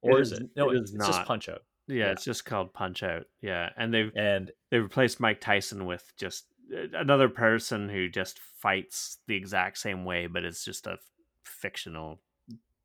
Or 0.00 0.18
It 0.18 0.22
is, 0.22 0.32
is- 0.32 0.40
it? 0.40 0.50
No, 0.56 0.70
it 0.70 0.78
it's, 0.78 0.90
is 0.90 0.96
it's 0.96 1.06
just 1.06 1.18
not. 1.20 1.26
Punch 1.26 1.48
Out. 1.48 1.62
Yeah, 1.88 1.96
Yeah. 2.06 2.10
it's 2.12 2.24
just 2.24 2.44
called 2.44 2.72
punch 2.72 3.02
out 3.02 3.26
yeah 3.40 3.70
and 3.76 3.92
they've 3.94 4.10
And 4.16 4.50
they 4.70 4.78
replaced 4.78 5.20
mike 5.20 5.40
tyson 5.40 5.86
with 5.86 6.12
just 6.16 6.46
uh, 6.74 6.98
another 6.98 7.28
person 7.28 7.88
who 7.88 8.08
just 8.08 8.38
fights 8.38 9.18
the 9.28 9.36
exact 9.36 9.78
same 9.78 10.04
way 10.04 10.26
but 10.26 10.44
it's 10.44 10.64
just 10.64 10.86
a 10.86 10.98
fictional 11.44 12.20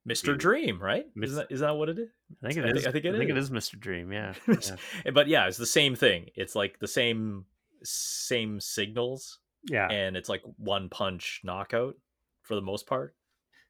Mr. 0.07 0.25
Dude. 0.25 0.39
Dream, 0.39 0.81
right? 0.81 1.05
Isn't 1.21 1.35
that, 1.35 1.51
is 1.51 1.59
that 1.59 1.75
what 1.75 1.87
it 1.89 1.99
is? 1.99 2.09
i 2.43 2.47
think 2.51 2.57
it 2.57 2.65
I 2.69 2.71
think- 2.73 2.87
I 2.87 2.91
think 2.91 3.05
it 3.05 3.15
I 3.15 3.17
think 3.19 3.29
it 3.29 3.37
is. 3.37 3.45
is 3.45 3.49
mr 3.51 3.79
dream 3.79 4.11
yeah, 4.11 4.33
yeah. 4.47 5.11
but 5.11 5.27
yeah, 5.27 5.47
it's 5.47 5.57
the 5.57 5.65
same 5.67 5.93
thing. 5.95 6.29
It's 6.35 6.55
like 6.55 6.79
the 6.79 6.87
same 6.87 7.45
same 7.83 8.59
signals, 8.59 9.39
yeah 9.69 9.87
and 9.91 10.17
it's 10.17 10.27
like 10.29 10.41
one 10.57 10.89
punch 10.89 11.41
knockout 11.43 11.95
for 12.41 12.55
the 12.55 12.61
most 12.61 12.87
part. 12.87 13.15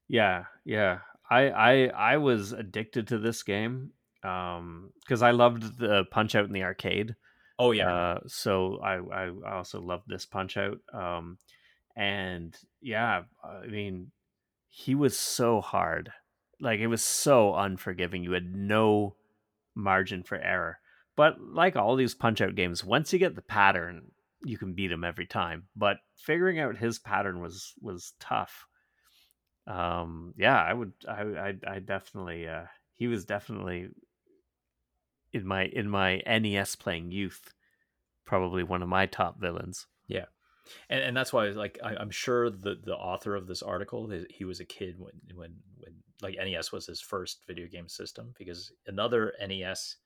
Yeah, 0.08 0.46
yeah. 0.66 1.00
I 1.30 1.50
I 1.50 1.74
I 2.14 2.18
was 2.18 2.54
addicted 2.54 3.08
to 3.10 3.18
this 3.18 3.44
game 3.44 3.92
um 4.24 4.92
because 5.02 5.22
I 5.22 5.32
loved 5.32 5.80
the 5.80 6.06
Punch 6.12 6.36
Out 6.36 6.46
in 6.46 6.54
the 6.54 6.64
arcade. 6.64 7.16
Oh 7.60 7.72
yeah, 7.72 7.94
Uh, 7.94 8.20
so 8.28 8.80
I, 8.82 8.98
I 8.98 9.32
also 9.56 9.82
loved 9.82 10.06
this 10.08 10.26
Punch 10.26 10.58
Out. 10.58 10.80
Um, 10.94 11.38
and 11.96 12.56
yeah, 12.82 13.24
I 13.44 13.68
mean, 13.68 14.12
he 14.70 14.96
was 14.96 15.18
so 15.18 15.62
hard. 15.62 16.12
Like 16.60 16.80
it 16.80 16.88
was 16.88 17.04
so 17.04 17.54
unforgiving. 17.56 18.24
You 18.24 18.32
had 18.32 18.56
no 18.56 19.16
margin 19.76 20.24
for 20.24 20.38
error. 20.38 20.80
But 21.16 21.42
like 21.42 21.76
all 21.76 21.96
these 21.96 22.16
Punch 22.16 22.42
Out 22.42 22.56
games, 22.56 22.84
once 22.84 23.12
you 23.14 23.20
get 23.20 23.36
the 23.36 23.42
pattern, 23.42 24.12
you 24.44 24.58
can 24.58 24.74
beat 24.74 24.92
him 24.92 25.04
every 25.04 25.28
time. 25.28 25.68
But 25.76 25.98
figuring 26.16 26.60
out 26.60 26.78
his 26.78 27.00
pattern 27.00 27.42
was 27.42 27.74
was 27.82 28.14
tough. 28.20 28.66
Um, 29.68 30.34
yeah, 30.38 30.60
I 30.60 30.74
would, 30.74 30.94
I, 31.08 31.22
I, 31.22 31.54
I 31.68 31.80
definitely, 31.80 32.48
uh, 32.48 32.66
he 32.96 33.08
was 33.08 33.26
definitely 33.26 33.90
in 35.34 35.46
my 35.46 35.66
in 35.66 35.90
my 35.90 36.22
NES 36.28 36.76
playing 36.76 37.12
youth, 37.12 37.54
probably 38.26 38.64
one 38.64 38.82
of 38.82 38.90
my 38.90 39.06
top 39.06 39.40
villains. 39.40 39.88
Yeah, 40.08 40.26
and 40.90 41.02
and 41.02 41.16
that's 41.18 41.32
why 41.34 41.48
like 41.50 41.80
I, 41.84 41.96
I'm 41.96 42.12
sure 42.12 42.50
the 42.50 42.76
the 42.84 42.96
author 42.96 43.36
of 43.36 43.48
this 43.48 43.62
article 43.64 44.10
he- 44.30 44.46
was 44.46 44.60
a 44.60 44.66
kid 44.66 44.96
when 45.00 45.14
when 45.34 45.56
when 45.78 45.94
like 46.22 46.36
NES 46.38 46.72
was 46.72 46.86
his 46.86 47.02
first 47.02 47.44
video 47.48 47.68
game 47.68 47.88
system 47.88 48.34
because 48.38 48.72
another 48.86 49.34
NES 49.40 49.98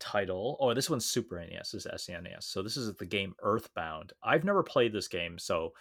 title 0.00 0.56
oh 0.60 0.74
this 0.74 0.90
one's 0.90 1.06
Super 1.06 1.38
NES 1.40 1.70
this 1.70 1.86
is 1.86 2.08
SNES 2.08 2.42
so 2.42 2.62
this 2.62 2.76
is 2.76 2.94
the 2.96 3.06
game 3.06 3.34
Earthbound. 3.42 4.12
I've 4.22 4.44
never 4.44 4.62
played 4.62 4.92
this 4.92 5.08
game 5.08 5.38
so 5.38 5.72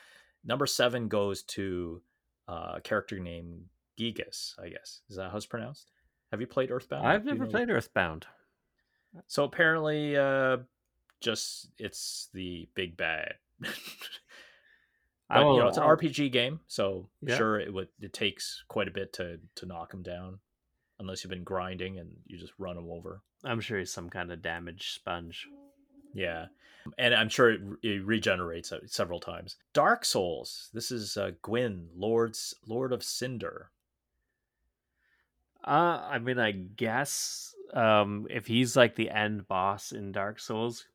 number 0.46 0.66
seven 0.68 1.08
goes 1.08 1.44
to 1.44 2.02
uh, 2.48 2.74
a 2.76 2.82
character 2.82 3.20
named 3.20 3.64
Giygas 4.00 4.54
I 4.64 4.70
guess. 4.70 5.02
Is 5.10 5.18
that 5.18 5.32
how 5.32 5.38
it's 5.38 5.46
pronounced? 5.46 5.92
Have 6.32 6.40
you 6.42 6.48
played 6.48 6.72
Earthbound? 6.72 7.06
I've 7.08 7.24
Do 7.24 7.30
you 7.30 7.34
never 7.34 7.46
know- 7.46 7.52
played 7.52 7.70
Earthbound. 7.70 8.28
So 9.28 9.44
apparently 9.44 10.16
uh 10.18 10.58
just 11.22 11.70
it's 11.78 12.30
the 12.34 12.68
big 12.76 12.98
bad 12.98 13.36
I 15.30 15.40
But, 15.40 15.46
will- 15.46 15.56
you 15.56 15.62
know, 15.62 15.68
it's 15.70 15.78
an 15.78 15.84
I'll- 15.84 15.96
RPG 15.98 16.32
game, 16.32 16.60
so 16.68 17.10
Yeah. 17.22 17.38
sure 17.38 17.60
it 17.60 17.74
would 17.74 17.88
it 18.02 18.14
takes 18.14 18.64
quite 18.68 18.88
a 18.88 18.92
bit 18.92 19.14
to 19.14 19.40
to 19.56 19.66
knock 19.66 19.94
him 19.94 20.04
down, 20.04 20.40
unless 21.00 21.24
you've 21.24 21.32
been 21.32 21.44
grinding 21.46 21.98
and 21.98 22.12
you 22.28 22.38
just 22.38 22.54
run 22.60 22.78
him 22.78 22.90
over. 22.92 23.22
I'm 23.44 23.62
sure 23.62 23.80
he's 23.80 23.92
some 23.92 24.10
kind 24.10 24.32
of 24.32 24.42
damage 24.42 24.92
sponge. 24.94 25.48
Yeah, 26.14 26.48
and 27.00 27.16
I'm 27.16 27.30
sure 27.30 27.52
it, 27.52 27.62
it 27.82 28.06
regenerates 28.06 28.72
uh, 28.72 28.80
several 28.86 29.20
times. 29.20 29.56
Dark 29.74 30.06
Souls. 30.06 30.70
This 30.74 30.92
is 30.92 31.18
uh, 31.18 31.32
Gwyn, 31.42 31.88
Lord's 31.96 32.54
Lord 32.68 32.92
of 32.94 33.02
Cinder. 33.04 33.72
Uh, 35.66 36.06
I 36.12 36.20
mean, 36.20 36.38
I 36.40 36.52
guess 36.52 37.56
um, 37.74 38.28
if 38.30 38.48
he's 38.48 38.76
like 38.76 38.96
the 38.96 39.10
end 39.10 39.48
boss 39.48 39.92
in 39.92 40.12
Dark 40.12 40.40
Souls, 40.40 40.86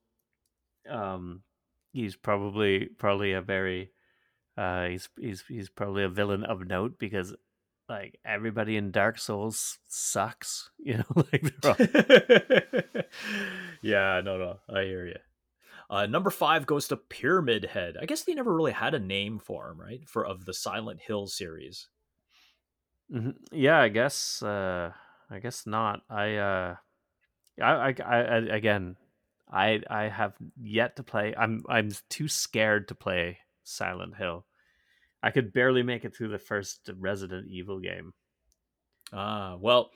um, 0.88 1.42
he's 1.92 2.16
probably 2.16 2.86
probably 2.86 3.32
a 3.32 3.42
very 3.42 3.90
uh, 4.56 4.86
he's 4.86 5.08
he's 5.18 5.44
he's 5.48 5.68
probably 5.68 6.04
a 6.04 6.08
villain 6.08 6.44
of 6.44 6.66
note 6.66 6.98
because 6.98 7.34
like 7.88 8.18
everybody 8.24 8.76
in 8.76 8.90
Dark 8.90 9.18
Souls 9.18 9.78
sucks, 9.88 10.70
you 10.78 10.98
know, 10.98 11.24
like 11.32 11.44
yeah, 13.82 14.20
no, 14.24 14.38
no, 14.38 14.58
I 14.68 14.82
hear 14.82 15.06
you. 15.06 15.16
Uh, 15.90 16.04
number 16.06 16.28
five 16.28 16.66
goes 16.66 16.86
to 16.88 16.96
Pyramid 16.96 17.64
Head. 17.64 17.96
I 18.00 18.04
guess 18.04 18.22
they 18.22 18.34
never 18.34 18.54
really 18.54 18.72
had 18.72 18.92
a 18.92 18.98
name 18.98 19.38
for 19.38 19.70
him, 19.70 19.80
right? 19.80 20.06
For 20.06 20.24
of 20.24 20.44
the 20.44 20.52
Silent 20.52 21.00
Hill 21.00 21.28
series. 21.28 21.88
Mhm. 23.10 23.36
Yeah, 23.52 23.80
I 23.80 23.88
guess. 23.88 24.42
Uh, 24.42 24.92
I 25.30 25.38
guess 25.38 25.66
not. 25.66 26.02
I. 26.08 26.36
Uh, 26.36 26.76
I, 27.60 27.72
I. 27.72 27.94
I. 28.04 28.36
Again, 28.56 28.96
I. 29.50 29.80
I 29.88 30.08
have 30.08 30.34
yet 30.60 30.96
to 30.96 31.02
play. 31.02 31.34
I'm. 31.36 31.62
I'm 31.68 31.90
too 32.08 32.28
scared 32.28 32.88
to 32.88 32.94
play 32.94 33.38
Silent 33.64 34.16
Hill. 34.16 34.46
I 35.22 35.30
could 35.30 35.52
barely 35.52 35.82
make 35.82 36.04
it 36.04 36.14
through 36.14 36.28
the 36.28 36.38
first 36.38 36.88
Resident 36.98 37.48
Evil 37.48 37.80
game. 37.80 38.14
Ah, 39.12 39.56
well, 39.58 39.90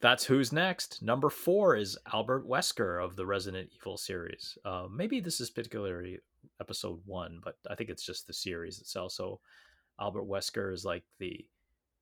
that's 0.00 0.24
who's 0.24 0.52
next. 0.52 1.02
Number 1.02 1.30
four 1.30 1.76
is 1.76 1.98
Albert 2.12 2.48
Wesker 2.48 3.04
of 3.04 3.14
the 3.14 3.26
Resident 3.26 3.70
Evil 3.74 3.96
series. 3.96 4.56
Uh, 4.64 4.86
maybe 4.90 5.20
this 5.20 5.40
is 5.40 5.50
particularly 5.50 6.18
episode 6.60 7.00
one, 7.04 7.40
but 7.44 7.56
I 7.70 7.74
think 7.74 7.90
it's 7.90 8.04
just 8.04 8.26
the 8.26 8.32
series 8.32 8.80
itself. 8.80 9.12
So 9.12 9.40
Albert 10.00 10.24
Wesker 10.24 10.72
is 10.72 10.84
like 10.84 11.04
the 11.18 11.46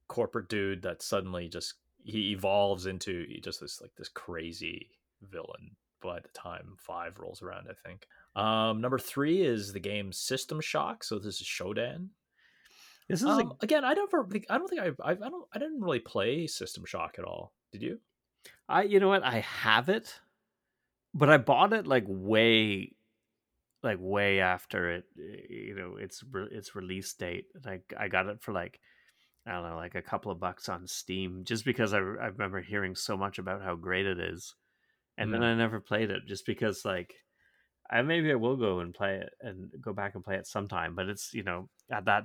corporate 0.09 0.49
dude 0.49 0.83
that 0.83 1.03
suddenly 1.03 1.49
just 1.49 1.75
he 2.05 2.33
evolves 2.33 2.87
into 2.87 3.27
just 3.43 3.61
this 3.61 3.81
like 3.81 3.95
this 3.97 4.09
crazy 4.09 4.91
villain 5.23 5.77
by 6.03 6.19
the 6.21 6.29
time 6.29 6.77
five 6.79 7.19
rolls 7.19 7.43
around, 7.43 7.67
I 7.71 7.75
think. 7.89 8.07
Um, 8.37 8.81
number 8.81 8.99
three 8.99 9.43
is 9.43 9.73
the 9.73 9.81
game 9.81 10.13
System 10.13 10.61
Shock. 10.61 11.05
So 11.05 11.19
this 11.19 11.41
is 11.41 11.47
Shodan. 11.47 12.09
This 13.09 13.21
is 13.21 13.27
Um, 13.27 13.55
again, 13.61 13.85
I 13.85 13.93
never, 13.93 14.25
think- 14.25 14.47
I 14.49 14.57
don't 14.57 14.69
think 14.69 14.81
I, 14.83 14.87
I, 15.05 15.11
I 15.13 15.15
don't, 15.15 15.47
I 15.53 15.59
didn't 15.59 15.81
really 15.81 15.99
play 15.99 16.47
System 16.47 16.85
Shock 16.85 17.17
at 17.19 17.25
all. 17.25 17.53
Did 17.73 17.83
you? 17.83 17.99
I. 18.69 18.85
You 18.85 19.01
know 19.01 19.09
what? 19.09 19.25
I 19.25 19.41
have 19.41 19.89
it, 19.89 20.21
but 21.13 21.29
I 21.29 21.37
bought 21.39 21.73
it 21.73 21.87
like 21.87 22.05
way, 22.07 22.95
like 23.83 23.99
way 24.01 24.41
after 24.41 24.91
it. 24.91 25.05
You 25.17 25.75
know, 25.75 25.97
its 25.97 26.25
its 26.53 26.75
release 26.77 27.13
date. 27.13 27.47
I 27.67 27.81
I 27.99 28.09
got 28.09 28.27
it 28.27 28.41
for 28.41 28.53
like 28.53 28.81
I 29.47 29.53
don't 29.53 29.71
know, 29.71 29.77
like 29.77 29.95
a 29.95 30.03
couple 30.03 30.31
of 30.31 30.41
bucks 30.41 30.69
on 30.69 30.87
Steam, 30.87 31.45
just 31.45 31.65
because 31.65 31.93
I, 31.95 31.99
I 31.99 32.01
remember 32.01 32.61
hearing 32.61 32.95
so 32.95 33.17
much 33.17 33.39
about 33.39 33.63
how 33.63 33.75
great 33.75 34.07
it 34.07 34.21
is, 34.21 34.55
and 35.17 35.33
then 35.33 35.41
Mm. 35.41 35.45
I 35.45 35.55
never 35.55 35.81
played 35.81 36.11
it, 36.11 36.27
just 36.27 36.47
because 36.47 36.85
like, 36.85 37.15
I 37.91 38.03
maybe 38.03 38.31
I 38.31 38.37
will 38.37 38.57
go 38.57 38.81
and 38.81 38.95
play 38.95 39.17
it 39.17 39.31
and 39.41 39.71
go 39.81 39.93
back 39.93 40.15
and 40.15 40.25
play 40.25 40.37
it 40.37 40.47
sometime. 40.47 40.95
But 40.95 41.09
it's 41.09 41.33
you 41.35 41.43
know 41.43 41.69
at 41.91 42.05
that 42.05 42.25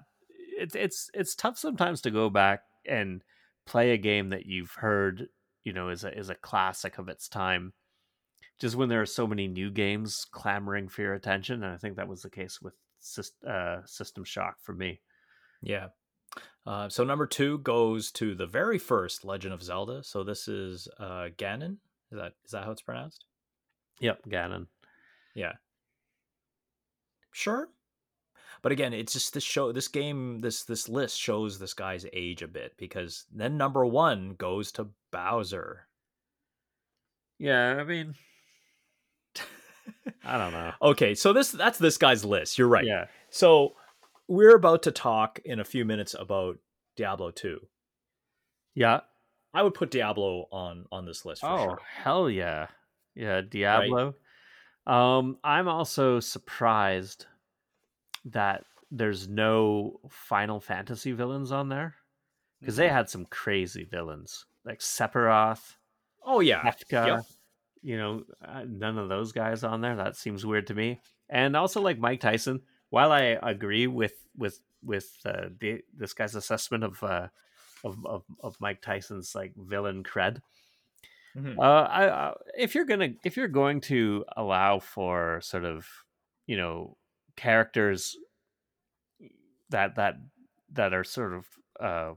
it's 0.57 0.75
it's 0.75 1.09
it's 1.13 1.35
tough 1.35 1.57
sometimes 1.57 2.01
to 2.01 2.11
go 2.11 2.29
back 2.29 2.61
and 2.87 3.23
play 3.65 3.91
a 3.91 3.97
game 3.97 4.29
that 4.29 4.45
you've 4.45 4.71
heard 4.71 5.27
you 5.63 5.73
know 5.73 5.89
is 5.89 6.03
a 6.03 6.17
is 6.17 6.29
a 6.29 6.35
classic 6.35 6.97
of 6.97 7.09
its 7.09 7.27
time. 7.27 7.73
Just 8.59 8.75
when 8.75 8.89
there 8.89 9.01
are 9.01 9.05
so 9.05 9.27
many 9.27 9.47
new 9.47 9.69
games 9.71 10.25
clamoring 10.31 10.87
for 10.87 11.01
your 11.01 11.13
attention, 11.13 11.63
and 11.63 11.73
I 11.73 11.77
think 11.77 11.97
that 11.97 12.07
was 12.07 12.21
the 12.21 12.29
case 12.29 12.61
with 12.61 12.73
uh, 13.47 13.81
System 13.85 14.23
Shock 14.23 14.57
for 14.61 14.73
me. 14.73 15.01
Yeah. 15.61 15.87
Uh, 16.65 16.89
so 16.89 17.03
number 17.03 17.27
two 17.27 17.59
goes 17.59 18.11
to 18.11 18.33
the 18.33 18.47
very 18.47 18.77
first 18.77 19.23
Legend 19.23 19.53
of 19.53 19.61
Zelda. 19.61 20.03
So 20.03 20.23
this 20.23 20.47
is 20.47 20.87
uh, 20.99 21.29
Ganon. 21.37 21.77
Is 22.11 22.17
that 22.17 22.33
is 22.45 22.51
that 22.51 22.63
how 22.63 22.71
it's 22.71 22.81
pronounced? 22.81 23.25
Yep, 23.99 24.23
Ganon. 24.27 24.67
Yeah. 25.35 25.53
Sure. 27.31 27.69
But 28.61 28.71
again, 28.71 28.93
it's 28.93 29.13
just 29.13 29.33
this 29.33 29.43
show. 29.43 29.71
This 29.71 29.87
game, 29.87 30.39
this 30.39 30.63
this 30.63 30.89
list 30.89 31.19
shows 31.19 31.59
this 31.59 31.73
guy's 31.73 32.05
age 32.13 32.41
a 32.41 32.47
bit 32.47 32.73
because 32.77 33.25
then 33.31 33.57
number 33.57 33.85
one 33.85 34.33
goes 34.35 34.71
to 34.73 34.87
Bowser. 35.11 35.87
Yeah, 37.37 37.75
I 37.79 37.83
mean, 37.83 38.15
I 40.25 40.37
don't 40.37 40.53
know. 40.53 40.71
Okay, 40.81 41.13
so 41.13 41.31
this 41.33 41.51
that's 41.51 41.77
this 41.77 41.97
guy's 41.97 42.25
list. 42.25 42.57
You're 42.57 42.67
right. 42.67 42.85
Yeah, 42.85 43.05
So 43.29 43.75
we're 44.27 44.55
about 44.55 44.83
to 44.83 44.91
talk 44.91 45.39
in 45.45 45.59
a 45.59 45.63
few 45.65 45.85
minutes 45.85 46.15
about 46.17 46.57
Diablo 46.95 47.31
2. 47.31 47.59
yeah. 48.73 49.01
I 49.53 49.63
would 49.63 49.73
put 49.73 49.89
Diablo 49.89 50.47
on 50.51 50.85
on 50.91 51.05
this 51.05 51.23
list 51.23 51.39
for 51.39 51.47
oh 51.47 51.63
sure. 51.63 51.79
hell 51.89 52.29
yeah, 52.29 52.67
yeah. 53.15 53.39
Diablo. 53.39 54.15
Um, 54.85 55.37
I'm 55.45 55.69
also 55.69 56.19
surprised 56.19 57.25
that 58.25 58.65
there's 58.91 59.29
no 59.29 60.01
Final 60.09 60.59
Fantasy 60.59 61.13
villains 61.13 61.53
on 61.53 61.69
there 61.69 61.95
because 62.59 62.75
they 62.75 62.89
had 62.89 63.09
some 63.09 63.25
crazy 63.27 63.85
villains 63.85 64.45
like 64.65 64.79
Sephiroth, 64.79 65.75
Oh 66.25 66.39
yeah. 66.39 66.61
Kefka. 66.61 67.07
Yep. 67.07 67.25
You 67.81 67.97
know, 67.97 68.23
uh, 68.43 68.63
none 68.67 68.97
of 68.97 69.09
those 69.09 69.31
guys 69.31 69.63
on 69.63 69.81
there. 69.81 69.95
That 69.95 70.15
seems 70.17 70.45
weird 70.45 70.67
to 70.67 70.73
me. 70.73 70.99
And 71.29 71.55
also 71.55 71.81
like 71.81 71.99
Mike 71.99 72.19
Tyson. 72.19 72.61
While 72.89 73.11
I 73.11 73.37
agree 73.43 73.87
with 73.87 74.13
with 74.35 74.61
with 74.83 75.17
uh, 75.25 75.49
the, 75.59 75.83
this 75.93 76.13
guy's 76.13 76.35
assessment 76.35 76.83
of, 76.83 77.03
uh, 77.03 77.29
of 77.83 78.05
of 78.05 78.25
of 78.41 78.61
Mike 78.61 78.81
Tyson's 78.81 79.35
like 79.35 79.53
villain 79.55 80.03
cred, 80.03 80.41
Mhm. 81.35 81.57
uh, 81.57 81.61
I, 81.89 82.09
I, 82.09 82.33
if 82.57 82.75
you're 82.75 82.85
gonna 82.85 83.13
if 83.23 83.37
you're 83.37 83.47
going 83.47 83.81
to 83.81 84.25
allow 84.35 84.79
for 84.79 85.41
sort 85.41 85.65
of 85.65 85.87
you 86.47 86.57
know 86.57 86.97
characters 87.35 88.15
that 89.69 89.95
that 89.95 90.15
that 90.71 90.93
are 90.93 91.03
sort 91.03 91.33
of 91.33 91.47
uh, 91.79 92.13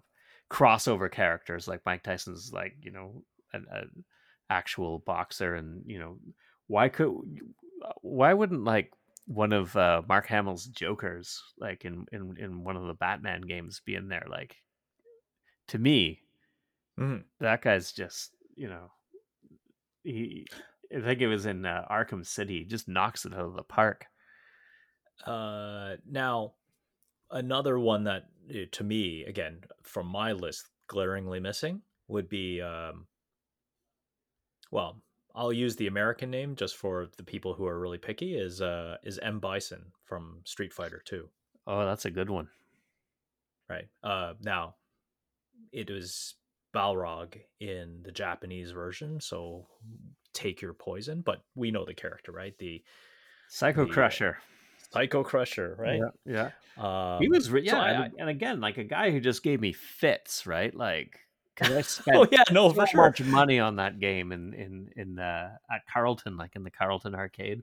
crossover 0.50 1.10
characters 1.10 1.68
like 1.68 1.82
Mike 1.84 2.02
Tyson's 2.02 2.52
like 2.52 2.76
you 2.82 2.90
know 2.90 3.22
an, 3.52 3.66
an 3.70 4.04
actual 4.50 4.98
boxer 5.00 5.54
and 5.54 5.82
you 5.86 5.98
know 5.98 6.18
why 6.66 6.88
could 6.88 7.12
why 8.02 8.32
wouldn't 8.32 8.64
like 8.64 8.92
one 9.28 9.52
of 9.52 9.76
uh, 9.76 10.02
Mark 10.08 10.26
Hamill's 10.28 10.66
Jokers 10.66 11.42
like 11.58 11.84
in, 11.84 12.06
in 12.12 12.36
in 12.38 12.64
one 12.64 12.76
of 12.76 12.86
the 12.86 12.94
Batman 12.94 13.42
games 13.42 13.80
being 13.84 14.08
there 14.08 14.26
like 14.28 14.56
to 15.68 15.78
me 15.78 16.24
Mhm. 16.98 17.26
That 17.40 17.62
guy's 17.62 17.92
just 17.92 18.36
you 18.56 18.68
know, 18.68 18.92
he. 20.02 20.46
I 20.94 21.00
think 21.00 21.20
it 21.20 21.26
was 21.28 21.44
in 21.46 21.66
uh, 21.66 21.86
Arkham 21.90 22.24
City. 22.26 22.60
He 22.60 22.64
just 22.64 22.88
knocks 22.88 23.24
it 23.26 23.34
out 23.34 23.40
of 23.44 23.54
the 23.54 23.62
park. 23.62 24.06
Uh, 25.24 25.96
now, 26.06 26.54
another 27.30 27.78
one 27.78 28.04
that 28.04 28.30
uh, 28.50 28.66
to 28.72 28.84
me, 28.84 29.24
again, 29.24 29.64
from 29.82 30.06
my 30.08 30.32
list, 30.32 30.68
glaringly 30.88 31.40
missing 31.40 31.82
would 32.08 32.28
be, 32.28 32.60
um, 32.62 33.08
well, 34.70 35.02
I'll 35.38 35.52
use 35.52 35.76
the 35.76 35.86
American 35.86 36.30
name 36.30 36.56
just 36.56 36.76
for 36.76 37.06
the 37.16 37.22
people 37.22 37.54
who 37.54 37.64
are 37.66 37.78
really 37.78 37.96
picky. 37.98 38.36
Is 38.36 38.60
uh 38.60 38.96
is 39.04 39.18
M 39.20 39.38
Bison 39.38 39.92
from 40.04 40.40
Street 40.44 40.72
Fighter 40.74 41.00
Two? 41.04 41.28
Oh, 41.66 41.86
that's 41.86 42.04
a 42.06 42.10
good 42.10 42.28
one. 42.28 42.48
right? 43.68 43.86
Uh, 44.02 44.34
now, 44.42 44.74
it 45.72 45.90
was 45.90 46.34
Balrog 46.74 47.34
in 47.60 48.00
the 48.02 48.10
Japanese 48.12 48.70
version, 48.72 49.20
so 49.20 49.66
take 50.32 50.60
your 50.62 50.72
poison. 50.74 51.20
But 51.20 51.42
we 51.54 51.70
know 51.70 51.84
the 51.84 51.94
character, 51.94 52.32
right? 52.32 52.56
The 52.58 52.82
Psycho 53.48 53.84
The, 53.84 53.90
uh, 53.90 53.94
Crusher. 53.94 54.38
Psycho 54.92 55.22
Crusher, 55.22 55.76
right? 55.78 56.00
Yeah. 56.24 56.50
Um, 56.78 57.20
he 57.20 57.28
was, 57.28 57.50
re- 57.50 57.66
so 57.66 57.76
yeah, 57.76 57.82
I- 57.82 57.90
and, 58.04 58.14
and 58.18 58.28
again, 58.30 58.60
like 58.60 58.78
a 58.78 58.84
guy 58.84 59.10
who 59.10 59.20
just 59.20 59.42
gave 59.42 59.60
me 59.60 59.72
fits, 59.72 60.46
right? 60.46 60.74
Like, 60.74 61.20
because 61.58 61.74
I 61.76 61.80
spent 61.82 62.16
oh 62.16 62.26
yeah, 62.30 62.44
no, 62.52 62.68
so 62.68 62.74
for 62.74 62.86
sure. 62.86 63.00
much 63.00 63.22
money 63.22 63.58
on 63.58 63.76
that 63.76 63.98
game 64.00 64.32
in 64.32 64.54
in 64.54 64.90
in 64.96 65.18
uh, 65.18 65.50
at 65.70 65.82
Carlton, 65.92 66.36
like 66.36 66.54
in 66.56 66.62
the 66.64 66.70
Carlton 66.70 67.14
arcade. 67.14 67.62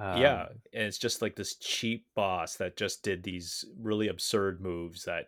Um, 0.00 0.20
yeah, 0.20 0.46
and 0.72 0.82
it's 0.84 0.98
just 0.98 1.22
like 1.22 1.36
this 1.36 1.54
cheap 1.56 2.06
boss 2.16 2.56
that 2.56 2.76
just 2.76 3.02
did 3.04 3.22
these 3.22 3.64
really 3.80 4.08
absurd 4.08 4.60
moves 4.60 5.04
that 5.04 5.26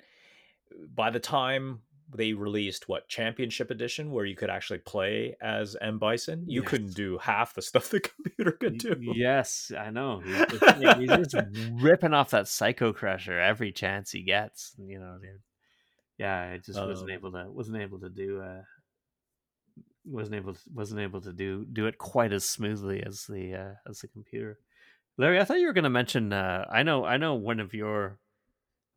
by 0.94 1.10
the 1.10 1.20
time 1.20 1.82
they 2.12 2.32
released 2.32 2.88
what 2.88 3.08
championship 3.08 3.70
edition 3.70 4.12
where 4.12 4.24
you 4.24 4.36
could 4.36 4.50
actually 4.50 4.78
play 4.78 5.36
as 5.40 5.76
M 5.80 5.98
Bison, 5.98 6.44
you 6.48 6.62
Yes. 6.62 6.70
couldn't 6.70 6.94
do 6.94 7.18
half 7.18 7.54
the 7.54 7.62
stuff 7.62 7.88
the 7.90 8.00
computer 8.00 8.52
could 8.52 8.78
do. 8.78 8.96
Yes, 9.00 9.70
I 9.76 9.90
know. 9.90 10.20
He's 10.20 10.46
just, 10.46 10.98
he's 10.98 11.28
just 11.28 11.46
ripping 11.74 12.14
off 12.14 12.30
that 12.30 12.46
Psycho 12.48 12.92
Crusher 12.92 13.38
every 13.38 13.70
chance 13.72 14.10
he 14.12 14.22
gets. 14.22 14.74
You 14.78 14.98
know, 14.98 15.18
dude. 15.20 15.40
Yeah, 16.18 16.50
I 16.52 16.58
just 16.58 16.78
wasn't 16.78 17.10
Um, 17.10 17.16
able 17.16 17.32
to 17.32 17.50
wasn't 17.50 17.78
able 17.78 18.00
to 18.00 18.08
do 18.08 18.40
uh 18.40 18.62
wasn't 20.04 20.36
able 20.36 20.54
to, 20.54 20.60
wasn't 20.72 21.00
able 21.00 21.20
to 21.20 21.32
do 21.32 21.64
do 21.72 21.86
it 21.86 21.98
quite 21.98 22.32
as 22.32 22.44
smoothly 22.44 23.02
as 23.02 23.26
the 23.28 23.54
uh, 23.54 23.74
as 23.88 24.00
the 24.00 24.08
computer. 24.08 24.58
Larry, 25.18 25.40
I 25.40 25.44
thought 25.44 25.58
you 25.60 25.66
were 25.66 25.72
going 25.72 25.84
to 25.84 25.90
mention. 25.90 26.32
Uh, 26.32 26.66
I 26.70 26.82
know, 26.82 27.04
I 27.04 27.16
know, 27.16 27.34
one 27.34 27.58
of 27.58 27.72
your 27.74 28.18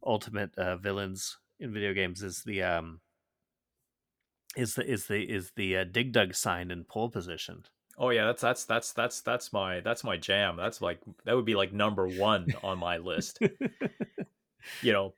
ultimate 0.06 0.52
uh, 0.58 0.76
villains 0.78 1.38
in 1.60 1.74
video 1.74 1.94
games 1.94 2.22
is 2.22 2.44
the 2.46 2.62
um 2.64 3.00
is 4.56 4.76
the 4.76 4.90
is 4.90 5.08
the 5.08 5.24
is 5.24 5.52
the 5.56 5.78
uh, 5.78 5.84
dig 5.84 6.12
dug 6.12 6.36
sign 6.36 6.72
in 6.72 6.84
pole 6.84 7.10
position. 7.10 7.64
Oh 7.98 8.10
yeah, 8.12 8.26
that's 8.26 8.42
that's 8.42 8.66
that's 8.66 8.92
that's 8.94 9.22
that's 9.22 9.52
my 9.52 9.80
that's 9.82 10.04
my 10.04 10.18
jam. 10.18 10.58
That's 10.58 10.82
like 10.82 11.00
that 11.26 11.36
would 11.36 11.46
be 11.46 11.56
like 11.56 11.74
number 11.74 12.08
one 12.08 12.48
on 12.64 12.80
my 12.80 12.98
list. 12.98 13.40
you 14.82 14.94
know, 14.94 15.14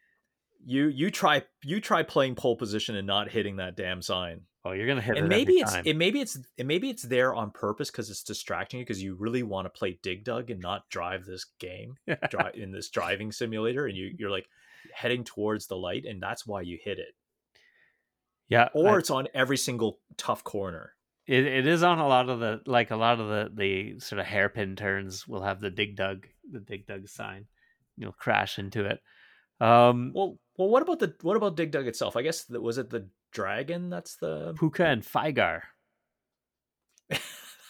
you 0.65 0.87
you 0.87 1.09
try 1.11 1.43
you 1.63 1.79
try 1.81 2.03
playing 2.03 2.35
pole 2.35 2.55
position 2.55 2.95
and 2.95 3.07
not 3.07 3.29
hitting 3.29 3.55
that 3.57 3.75
damn 3.75 4.01
sign. 4.01 4.41
oh, 4.65 4.71
you're 4.71 4.87
gonna 4.87 5.01
hit 5.01 5.17
and 5.17 5.17
it 5.17 5.21
And 5.21 5.29
maybe 5.29 5.53
it's 5.53 5.73
time. 5.73 5.83
it 5.85 5.95
maybe 5.97 6.21
it's 6.21 6.37
it 6.57 6.65
maybe 6.65 6.89
it's 6.89 7.03
there 7.03 7.33
on 7.33 7.51
purpose 7.51 7.89
because 7.89 8.09
it's 8.09 8.23
distracting 8.23 8.79
you 8.79 8.85
because 8.85 9.01
you 9.01 9.15
really 9.15 9.43
want 9.43 9.65
to 9.65 9.69
play 9.69 9.99
dig 10.03 10.23
dug 10.23 10.49
and 10.51 10.59
not 10.61 10.87
drive 10.89 11.25
this 11.25 11.45
game 11.59 11.95
drive 12.29 12.53
in 12.55 12.71
this 12.71 12.89
driving 12.89 13.31
simulator 13.31 13.87
and 13.87 13.97
you 13.97 14.13
you're 14.17 14.29
like 14.29 14.47
heading 14.93 15.23
towards 15.23 15.67
the 15.67 15.75
light 15.77 16.05
and 16.05 16.21
that's 16.21 16.45
why 16.45 16.61
you 16.61 16.77
hit 16.83 16.99
it 16.99 17.15
yeah, 18.49 18.67
or 18.73 18.95
I- 18.95 18.97
it's 18.99 19.09
on 19.09 19.27
every 19.33 19.57
single 19.57 19.99
tough 20.17 20.43
corner 20.43 20.93
It, 21.25 21.45
it 21.45 21.67
is 21.67 21.83
on 21.83 21.99
a 21.99 22.07
lot 22.07 22.29
of 22.29 22.39
the 22.39 22.61
like 22.65 22.91
a 22.91 22.97
lot 22.97 23.19
of 23.19 23.27
the 23.29 23.51
the 23.55 23.99
sort 23.99 24.19
of 24.19 24.25
hairpin 24.25 24.75
turns 24.75 25.27
will 25.27 25.41
have 25.43 25.59
the 25.61 25.69
dig 25.71 25.95
dug 25.95 26.27
the 26.51 26.59
dig 26.59 26.85
dug 26.85 27.07
sign. 27.07 27.45
You'll 27.97 28.11
crash 28.13 28.57
into 28.59 28.85
it. 28.85 28.99
Um 29.61 30.11
well 30.13 30.37
well 30.57 30.69
what 30.69 30.81
about 30.81 30.99
the 30.99 31.13
what 31.21 31.37
about 31.37 31.55
dig 31.55 31.71
dug 31.71 31.87
itself 31.87 32.15
i 32.17 32.21
guess 32.21 32.43
that 32.45 32.61
was 32.61 32.77
it 32.77 32.89
the 32.89 33.07
dragon 33.31 33.89
that's 33.89 34.15
the 34.17 34.53
Pooka 34.55 34.85
and 34.91 35.03
Fygar. 35.03 35.61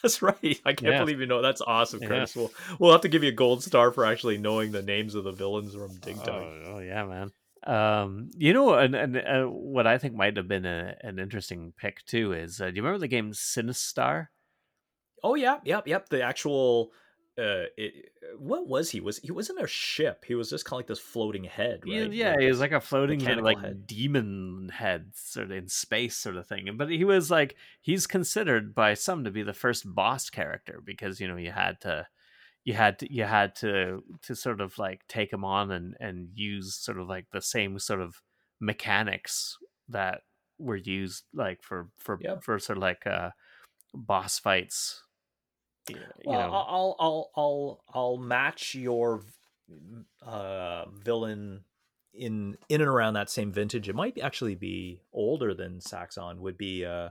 that's 0.01 0.21
right 0.21 0.59
i 0.65 0.73
can't 0.73 0.81
Yeah. 0.93 0.99
believe 0.99 1.19
you 1.19 1.25
know 1.27 1.41
that's 1.41 1.61
awesome 1.61 1.99
Yeah. 2.01 2.07
curtis 2.07 2.35
we'll, 2.35 2.51
we'll 2.79 2.91
have 2.91 3.01
to 3.01 3.07
give 3.09 3.23
you 3.23 3.29
a 3.29 3.33
gold 3.33 3.63
star 3.63 3.91
for 3.91 4.05
actually 4.05 4.37
knowing 4.37 4.71
the 4.71 4.81
names 4.81 5.15
of 5.15 5.23
the 5.23 5.31
villains 5.31 5.73
from 5.75 5.93
dig 5.99 6.15
dug 6.23 6.43
Oh, 6.43 6.63
oh 6.75 6.79
yeah, 6.79 7.05
man. 7.05 7.31
Um, 7.63 8.31
you 8.35 8.53
know, 8.53 8.73
and 8.73 8.95
and 8.95 9.17
uh, 9.17 9.43
what 9.45 9.85
I 9.85 9.99
think 9.99 10.15
might 10.15 10.35
have 10.37 10.47
been 10.47 10.65
a, 10.65 10.95
an 11.01 11.19
interesting 11.19 11.73
pick 11.77 12.03
too 12.05 12.33
is, 12.33 12.59
uh, 12.59 12.71
do 12.71 12.75
you 12.75 12.81
remember 12.81 12.97
the 12.97 13.07
game 13.07 13.33
Sinistar? 13.33 14.27
Oh 15.23 15.35
yeah, 15.35 15.59
yep, 15.63 15.87
yep. 15.87 16.09
The 16.09 16.23
actual 16.23 16.89
uh 17.37 17.65
it, 17.77 18.11
what 18.37 18.67
was 18.67 18.91
he? 18.91 18.99
Was 19.01 19.17
he 19.19 19.31
wasn't 19.31 19.61
a 19.61 19.67
ship. 19.67 20.25
He 20.27 20.35
was 20.35 20.49
just 20.49 20.65
kind 20.65 20.75
of 20.77 20.79
like 20.79 20.87
this 20.87 20.99
floating 20.99 21.43
head, 21.45 21.81
Yeah, 21.83 22.03
right? 22.03 22.11
yeah, 22.11 22.35
he 22.39 22.47
was 22.47 22.59
like 22.59 22.71
a 22.73 22.79
floating 22.81 23.23
mechanical 23.23 23.43
like 23.43 23.57
head. 23.57 23.87
demon 23.87 24.69
head 24.69 25.11
sort 25.15 25.45
of 25.47 25.51
in 25.51 25.67
space 25.67 26.15
sort 26.15 26.35
of 26.37 26.45
thing. 26.47 26.69
But 26.77 26.89
he 26.89 27.03
was 27.03 27.31
like 27.31 27.55
he's 27.81 28.05
considered 28.05 28.75
by 28.75 28.93
some 28.93 29.23
to 29.23 29.31
be 29.31 29.41
the 29.41 29.53
first 29.53 29.83
boss 29.95 30.29
character 30.29 30.81
because 30.85 31.19
you 31.19 31.27
know 31.27 31.37
you 31.37 31.51
had 31.51 31.81
to 31.81 32.07
you 32.65 32.73
had 32.73 32.99
to 32.99 33.13
you 33.13 33.23
had 33.23 33.55
to 33.57 34.03
to 34.23 34.35
sort 34.35 34.61
of 34.61 34.77
like 34.77 35.07
take 35.07 35.33
him 35.33 35.43
on 35.45 35.71
and 35.71 35.95
and 35.99 36.29
use 36.35 36.75
sort 36.75 36.99
of 36.99 37.07
like 37.07 37.27
the 37.31 37.41
same 37.41 37.79
sort 37.79 38.01
of 38.01 38.21
mechanics 38.59 39.57
that 39.89 40.21
were 40.59 40.75
used 40.77 41.25
like 41.33 41.63
for 41.63 41.89
for 41.97 42.23
for 42.41 42.59
sort 42.59 42.77
of 42.77 42.81
like 42.83 43.07
uh 43.07 43.31
boss 43.93 44.39
fights. 44.39 45.03
You 45.97 46.31
Well, 46.31 46.39
know, 46.39 46.55
I'll 46.55 46.95
I'll 46.99 47.31
I'll 47.35 47.83
I'll 47.93 48.17
match 48.17 48.75
your 48.75 49.21
uh 50.21 50.85
villain 50.89 51.63
in 52.13 52.57
in 52.69 52.81
and 52.81 52.89
around 52.89 53.13
that 53.13 53.29
same 53.29 53.51
vintage. 53.51 53.87
It 53.87 53.95
might 53.95 54.17
actually 54.19 54.55
be 54.55 55.01
older 55.13 55.53
than 55.53 55.79
Zaxxon. 55.79 56.37
Would 56.39 56.57
be 56.57 56.85
uh 56.85 57.09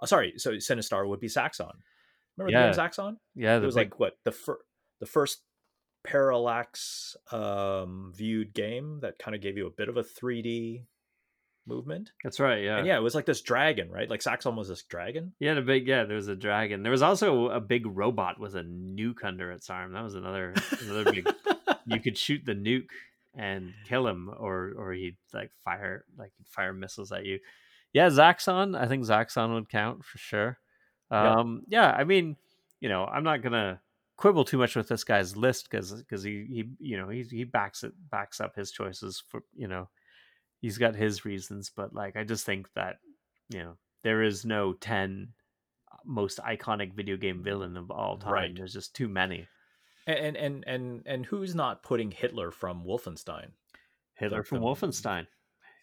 oh, 0.00 0.06
sorry, 0.06 0.34
so 0.36 0.52
Sinistar 0.52 1.08
would 1.08 1.20
be 1.20 1.28
Zaxxon. 1.28 1.72
Remember 2.36 2.52
the 2.52 2.66
name 2.66 2.74
Zaxxon? 2.90 3.16
yeah, 3.34 3.56
It 3.56 3.62
was 3.62 3.74
big- 3.76 3.92
like 3.92 4.00
what 4.00 4.18
the 4.24 4.32
fir- 4.32 4.60
the 5.00 5.06
first 5.06 5.42
parallax 6.04 7.16
um 7.32 8.12
viewed 8.16 8.54
game 8.54 9.00
that 9.00 9.18
kind 9.18 9.34
of 9.34 9.40
gave 9.40 9.56
you 9.56 9.66
a 9.66 9.70
bit 9.70 9.88
of 9.88 9.96
a 9.96 10.02
3D 10.04 10.84
movement. 11.66 12.12
that's 12.22 12.40
right. 12.40 12.62
Yeah, 12.62 12.78
And 12.78 12.86
yeah, 12.86 12.96
it 12.96 13.02
was 13.02 13.14
like 13.14 13.26
this 13.26 13.40
dragon, 13.40 13.90
right? 13.90 14.08
Like 14.08 14.20
Zaxxon 14.20 14.56
was 14.56 14.68
this 14.68 14.82
dragon. 14.82 15.32
Yeah, 15.38 15.54
the 15.54 15.62
big 15.62 15.86
yeah. 15.86 16.04
There 16.04 16.16
was 16.16 16.28
a 16.28 16.36
dragon. 16.36 16.82
There 16.82 16.92
was 16.92 17.02
also 17.02 17.48
a 17.48 17.60
big 17.60 17.86
robot 17.86 18.38
with 18.38 18.54
a 18.54 18.62
nuke 18.62 19.24
under 19.24 19.52
its 19.52 19.68
arm. 19.70 19.92
That 19.92 20.02
was 20.04 20.14
another 20.14 20.54
another 20.82 21.12
big. 21.12 21.28
You 21.88 22.00
could 22.00 22.18
shoot 22.18 22.42
the 22.44 22.54
nuke 22.54 22.88
and 23.36 23.72
kill 23.86 24.08
him, 24.08 24.28
or 24.36 24.72
or 24.76 24.92
he'd 24.92 25.16
like 25.32 25.52
fire 25.64 26.04
like 26.18 26.32
he'd 26.36 26.48
fire 26.48 26.72
missiles 26.72 27.12
at 27.12 27.24
you. 27.24 27.38
Yeah, 27.92 28.08
Zaxxon. 28.08 28.76
I 28.76 28.86
think 28.86 29.04
Zaxxon 29.04 29.54
would 29.54 29.68
count 29.68 30.04
for 30.04 30.18
sure. 30.18 30.58
Yeah. 31.12 31.34
Um, 31.34 31.62
yeah, 31.68 31.90
I 31.90 32.02
mean, 32.02 32.36
you 32.80 32.88
know, 32.88 33.04
I'm 33.04 33.22
not 33.22 33.40
gonna 33.42 33.80
quibble 34.16 34.44
too 34.44 34.58
much 34.58 34.74
with 34.74 34.88
this 34.88 35.04
guy's 35.04 35.36
list 35.36 35.70
because 35.70 35.92
because 35.92 36.22
he 36.22 36.46
he 36.48 36.64
you 36.78 36.96
know 36.96 37.08
he 37.08 37.22
he 37.22 37.44
backs 37.44 37.84
it 37.84 37.92
backs 38.10 38.40
up 38.40 38.56
his 38.56 38.70
choices 38.70 39.22
for 39.28 39.42
you 39.54 39.68
know 39.68 39.88
he's 40.60 40.78
got 40.78 40.94
his 40.94 41.24
reasons, 41.24 41.70
but 41.74 41.94
like 41.94 42.16
I 42.16 42.24
just 42.24 42.44
think 42.46 42.68
that 42.74 42.96
you 43.50 43.58
know 43.60 43.76
there 44.02 44.22
is 44.22 44.44
no 44.44 44.72
ten 44.74 45.28
most 46.04 46.38
iconic 46.38 46.92
video 46.94 47.16
game 47.16 47.42
villain 47.42 47.76
of 47.76 47.90
all 47.90 48.16
time. 48.18 48.32
Right. 48.32 48.54
There's 48.56 48.72
just 48.72 48.94
too 48.94 49.08
many. 49.08 49.46
And 50.06 50.36
and 50.36 50.64
and 50.66 51.02
and 51.06 51.26
who's 51.26 51.54
not 51.54 51.82
putting 51.82 52.10
Hitler 52.10 52.50
from 52.50 52.84
Wolfenstein? 52.84 53.48
Hitler 54.14 54.38
The- 54.38 54.44
from 54.44 54.60
the- 54.60 54.66
Wolfenstein. 54.66 55.26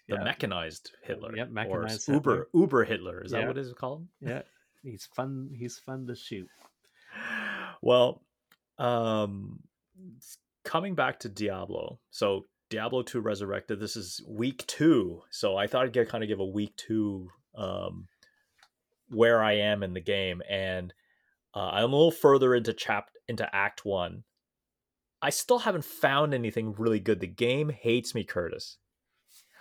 The 0.09 0.15
Yeah. 0.15 0.23
mechanized 0.23 0.91
Hitler. 1.03 1.35
Yep, 1.35 1.47
or 1.47 1.51
mechanized 1.51 2.07
Uber 2.09 2.49
Uber 2.53 2.83
Hitler. 2.85 3.21
Is 3.23 3.31
that 3.31 3.41
Yeah. 3.41 3.47
what 3.47 3.57
it's 3.57 3.73
called? 3.73 4.07
Yeah, 4.21 4.41
he's 4.83 5.05
fun. 5.05 5.49
He's 5.57 5.77
fun 5.79 6.07
to 6.07 6.15
shoot. 6.15 6.49
Well, 7.81 8.21
um 8.77 9.61
coming 10.63 10.95
back 10.95 11.19
to 11.19 11.29
Diablo. 11.29 11.99
So 12.11 12.45
Diablo 12.73 13.03
2 13.03 13.19
Resurrected, 13.21 13.79
this 13.79 13.95
is 13.95 14.19
week 14.27 14.65
2. 14.65 15.21
So 15.29 15.55
I 15.55 15.67
thought 15.67 15.85
I'd 15.85 15.93
get, 15.93 16.09
kind 16.09 16.23
of 16.23 16.27
give 16.27 16.39
a 16.39 16.45
week 16.45 16.75
2 16.77 17.29
um 17.55 18.07
where 19.09 19.43
I 19.43 19.53
am 19.57 19.83
in 19.83 19.93
the 19.93 20.01
game 20.01 20.41
and 20.49 20.91
uh, 21.55 21.59
I'm 21.71 21.93
a 21.93 21.95
little 21.95 22.09
further 22.09 22.55
into 22.55 22.73
chap 22.73 23.11
into 23.27 23.47
act 23.55 23.85
1. 23.85 24.23
I 25.21 25.29
still 25.29 25.59
haven't 25.59 25.85
found 25.85 26.33
anything 26.33 26.73
really 26.73 26.99
good. 26.99 27.19
The 27.19 27.27
game 27.27 27.69
hates 27.69 28.15
me, 28.15 28.23
Curtis. 28.23 28.77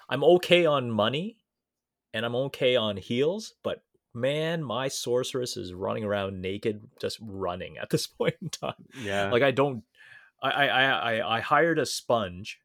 I'm 0.08 0.24
okay 0.24 0.64
on 0.64 0.90
money 0.90 1.36
and 2.14 2.24
I'm 2.24 2.34
okay 2.34 2.76
on 2.76 2.96
heals, 2.96 3.52
but 3.62 3.82
man, 4.14 4.62
my 4.64 4.88
sorceress 4.88 5.58
is 5.58 5.74
running 5.74 6.04
around 6.04 6.40
naked, 6.40 6.88
just 6.98 7.18
running 7.20 7.76
at 7.76 7.90
this 7.90 8.06
point 8.18 8.36
in 8.40 8.48
time. 8.48 8.86
Yeah, 9.02 9.30
Like 9.30 9.42
I 9.42 9.50
don't, 9.50 9.84
I 10.42 10.50
I, 10.50 11.12
I- 11.18 11.36
I 11.36 11.40
hired 11.40 11.78
a 11.78 11.84
sponge, 11.84 12.58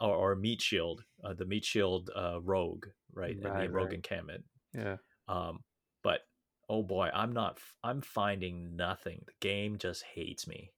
or, 0.00 0.14
or 0.14 0.36
meat 0.36 0.62
shield, 0.62 1.04
uh, 1.24 1.34
the 1.34 1.46
meat 1.46 1.64
shield 1.64 2.10
uh, 2.14 2.40
rogue 2.40 2.86
right? 3.18 3.36
and 3.36 3.44
Right, 3.44 3.66
the 3.66 3.72
Rogue 3.72 3.86
right. 3.86 3.94
encampment. 3.94 4.44
Yeah. 4.72 4.96
Um, 5.26 5.60
but 6.02 6.20
oh 6.68 6.82
boy, 6.82 7.10
I'm 7.12 7.32
not. 7.32 7.58
I'm 7.82 8.00
finding 8.00 8.76
nothing. 8.76 9.22
The 9.26 9.32
game 9.40 9.78
just 9.78 10.04
hates 10.04 10.46
me. 10.46 10.72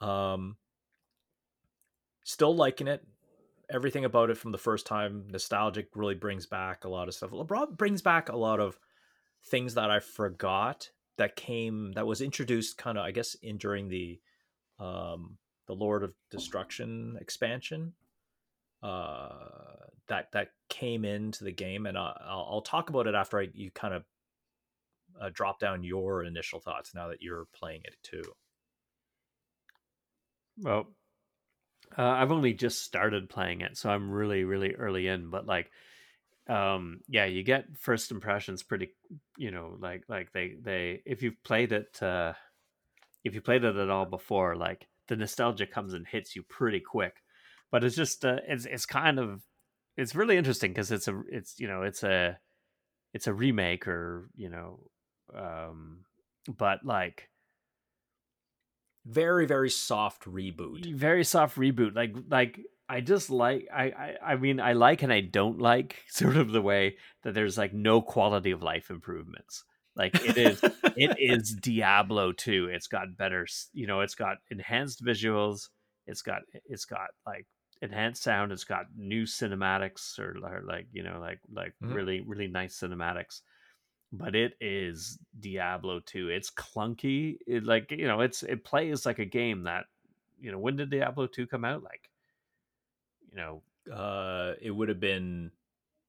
Um, 0.00 0.56
still 2.24 2.54
liking 2.54 2.88
it. 2.88 3.06
Everything 3.70 4.04
about 4.04 4.28
it 4.28 4.36
from 4.36 4.52
the 4.52 4.58
first 4.58 4.86
time, 4.86 5.28
nostalgic, 5.30 5.88
really 5.94 6.14
brings 6.14 6.46
back 6.46 6.84
a 6.84 6.88
lot 6.88 7.08
of 7.08 7.14
stuff. 7.14 7.30
LeBron 7.30 7.76
brings 7.76 8.02
back 8.02 8.28
a 8.28 8.36
lot 8.36 8.60
of 8.60 8.78
things 9.46 9.74
that 9.74 9.90
I 9.90 10.00
forgot 10.00 10.90
that 11.16 11.36
came 11.36 11.92
that 11.92 12.06
was 12.06 12.20
introduced 12.20 12.76
kind 12.76 12.98
of, 12.98 13.04
I 13.04 13.12
guess, 13.12 13.34
in 13.42 13.56
during 13.56 13.88
the 13.88 14.20
um 14.78 15.38
the 15.68 15.74
Lord 15.74 16.02
of 16.02 16.12
Destruction 16.30 17.16
expansion. 17.20 17.94
Uh, 18.82 19.86
that 20.08 20.32
that 20.32 20.48
came 20.68 21.04
into 21.04 21.44
the 21.44 21.52
game, 21.52 21.86
and 21.86 21.96
I'll, 21.96 22.16
I'll 22.50 22.62
talk 22.62 22.90
about 22.90 23.06
it 23.06 23.14
after 23.14 23.38
I 23.38 23.48
you 23.52 23.70
kind 23.70 23.94
of 23.94 24.04
uh, 25.20 25.30
drop 25.32 25.58
down 25.58 25.84
your 25.84 26.24
initial 26.24 26.60
thoughts 26.60 26.94
now 26.94 27.08
that 27.08 27.22
you're 27.22 27.46
playing 27.54 27.82
it 27.84 27.96
too. 28.02 28.22
Well, 30.58 30.94
uh, 31.96 32.02
I've 32.02 32.32
only 32.32 32.54
just 32.54 32.82
started 32.82 33.28
playing 33.28 33.60
it, 33.60 33.76
so 33.76 33.90
I'm 33.90 34.10
really, 34.10 34.44
really 34.44 34.74
early 34.74 35.08
in. 35.08 35.30
But 35.30 35.46
like, 35.46 35.70
um, 36.48 37.00
yeah, 37.08 37.26
you 37.26 37.42
get 37.42 37.76
first 37.78 38.10
impressions 38.10 38.62
pretty, 38.62 38.94
you 39.36 39.50
know, 39.50 39.76
like 39.78 40.04
like 40.08 40.32
they 40.32 40.56
they 40.60 41.02
if 41.06 41.22
you've 41.22 41.42
played 41.44 41.72
it, 41.72 42.02
uh, 42.02 42.34
if 43.24 43.34
you 43.34 43.42
played 43.42 43.64
it 43.64 43.76
at 43.76 43.90
all 43.90 44.06
before, 44.06 44.56
like 44.56 44.88
the 45.08 45.16
nostalgia 45.16 45.66
comes 45.66 45.94
and 45.94 46.06
hits 46.06 46.36
you 46.36 46.42
pretty 46.44 46.80
quick. 46.80 47.21
But 47.72 47.82
it's 47.82 47.96
just 47.96 48.24
uh, 48.24 48.36
it's 48.46 48.66
it's 48.66 48.86
kind 48.86 49.18
of 49.18 49.42
it's 49.96 50.14
really 50.14 50.36
interesting 50.36 50.70
because 50.72 50.92
it's 50.92 51.08
a 51.08 51.20
it's 51.28 51.58
you 51.58 51.66
know 51.66 51.82
it's 51.82 52.04
a 52.04 52.38
it's 53.12 53.26
a 53.26 53.34
remake 53.34 53.88
or 53.88 54.28
you 54.36 54.48
know 54.48 54.80
um 55.36 56.04
but 56.56 56.84
like 56.84 57.28
Very 59.04 59.46
very 59.46 59.70
soft 59.70 60.24
reboot. 60.26 60.94
very 60.94 61.24
soft 61.24 61.56
reboot 61.56 61.94
like 61.96 62.14
like 62.30 62.60
i 62.88 63.00
just 63.00 63.30
like 63.30 63.66
I, 63.74 63.84
I 63.84 64.16
i 64.32 64.36
mean 64.36 64.60
i 64.60 64.74
like 64.74 65.02
and 65.02 65.12
i 65.12 65.20
don't 65.20 65.58
like 65.58 66.02
sort 66.08 66.36
of 66.36 66.52
the 66.52 66.62
way 66.62 66.96
that 67.22 67.34
there's 67.34 67.58
like 67.58 67.72
no 67.74 68.00
quality 68.00 68.50
of 68.52 68.62
life 68.62 68.90
improvements. 68.90 69.64
Like 69.96 70.14
it 70.24 70.38
is 70.38 70.60
it 70.96 71.16
is 71.18 71.54
diablo 71.54 72.32
2 72.32 72.68
it's 72.72 72.86
got 72.86 73.16
better 73.16 73.46
you 73.72 73.86
know 73.86 74.00
it's 74.00 74.14
got 74.14 74.38
enhanced 74.50 75.04
visuals. 75.04 75.68
It's 76.06 76.22
got 76.22 76.42
it's 76.66 76.84
got 76.86 77.08
like 77.26 77.46
enhanced 77.82 78.22
sound 78.22 78.52
it's 78.52 78.64
got 78.64 78.86
new 78.96 79.24
cinematics 79.24 80.18
or, 80.18 80.38
or 80.44 80.62
like 80.64 80.86
you 80.92 81.02
know 81.02 81.18
like 81.20 81.40
like 81.52 81.74
Mhm. 81.82 81.94
really 81.94 82.20
really 82.22 82.48
nice 82.48 82.78
cinematics 82.78 83.42
but 84.14 84.34
it 84.34 84.52
is 84.60 85.18
Diablo 85.40 85.98
2. 86.00 86.28
It's 86.28 86.50
clunky. 86.50 87.38
It 87.46 87.64
like 87.64 87.90
you 87.90 88.06
know, 88.06 88.20
it's 88.20 88.42
it 88.42 88.62
plays 88.62 89.06
like 89.06 89.18
a 89.18 89.24
game 89.24 89.62
that 89.62 89.86
you 90.38 90.52
know. 90.52 90.58
When 90.58 90.76
did 90.76 90.90
Diablo 90.90 91.26
2 91.26 91.46
come 91.46 91.64
out? 91.64 91.82
Like 91.82 92.10
you 93.30 93.36
know, 93.36 93.62
Uh, 93.90 94.52
it 94.60 94.70
would 94.70 94.90
have 94.90 95.00
been 95.00 95.50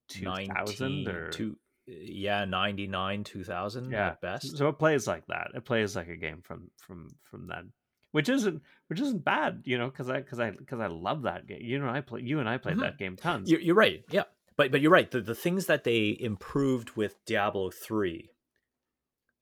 2000 0.09 1.05
19 1.05 1.15
or 1.15 1.32
two, 1.32 1.57
yeah, 1.88 2.45
ninety 2.45 2.88
nine, 2.88 3.24
two 3.24 3.43
thousand 3.43 3.89
yeah. 3.89 4.09
at 4.09 4.21
best. 4.21 4.57
So 4.57 4.67
it 4.67 4.78
plays 4.78 5.07
like 5.07 5.26
that. 5.28 5.51
It 5.55 5.63
plays 5.65 5.95
like 5.95 6.09
a 6.09 6.17
game 6.17 6.41
from 6.41 6.69
from 6.78 7.07
from 7.24 7.47
then, 7.47 7.71
which 8.14 8.30
isn't 8.30 8.61
which 8.88 9.01
isn't 9.01 9.24
bad, 9.26 9.64
you 9.66 9.78
know, 9.78 9.88
because 9.89 10.09
I 10.09 10.22
because 10.22 10.39
I 10.39 10.51
because 10.51 10.80
I 10.80 10.88
love 10.88 11.24
that 11.24 11.45
game. 11.45 11.59
You 11.61 11.78
know, 11.80 11.89
I 11.89 11.99
play 12.01 12.22
you 12.22 12.39
and 12.39 12.47
I 12.47 12.57
played 12.57 12.78
Mhm. 12.78 12.82
that 12.82 12.97
game 12.97 13.18
tons. 13.18 13.51
You're, 13.51 13.59
you're 13.59 13.76
right. 13.76 14.03
Yeah, 14.09 14.24
but 14.55 14.72
but 14.72 14.80
you're 14.82 14.91
right. 14.91 15.11
The 15.11 15.20
the 15.22 15.36
things 15.36 15.66
that 15.66 15.84
they 15.84 16.16
improved 16.20 16.91
with 16.95 17.16
Diablo 17.26 17.70
three, 17.72 18.30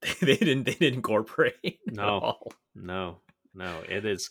they 0.22 0.38
didn't 0.38 0.63
they 0.63 0.74
didn't 0.74 0.95
incorporate. 0.95 1.55
at 1.63 1.93
No. 1.93 2.19
all. 2.19 2.53
No, 2.74 3.17
no, 3.53 3.84
it 3.88 4.05
is 4.05 4.30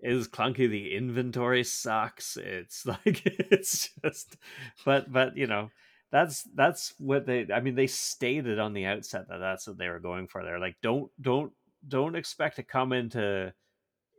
it 0.00 0.12
is 0.12 0.28
clunky. 0.28 0.68
The 0.68 0.94
inventory 0.94 1.64
sucks. 1.64 2.36
It's 2.36 2.86
like 2.86 3.22
it's 3.24 3.90
just 4.04 4.36
but 4.84 5.10
but 5.12 5.36
you 5.36 5.46
know, 5.46 5.70
that's 6.12 6.42
that's 6.54 6.94
what 6.98 7.26
they 7.26 7.46
I 7.52 7.60
mean 7.60 7.74
they 7.74 7.86
stated 7.86 8.58
on 8.58 8.74
the 8.74 8.84
outset 8.86 9.28
that 9.28 9.38
that's 9.38 9.66
what 9.66 9.78
they 9.78 9.88
were 9.88 9.98
going 10.00 10.28
for. 10.28 10.44
They're 10.44 10.60
like 10.60 10.76
don't 10.82 11.10
don't 11.20 11.52
don't 11.86 12.16
expect 12.16 12.56
to 12.56 12.62
come 12.62 12.92
into 12.92 13.52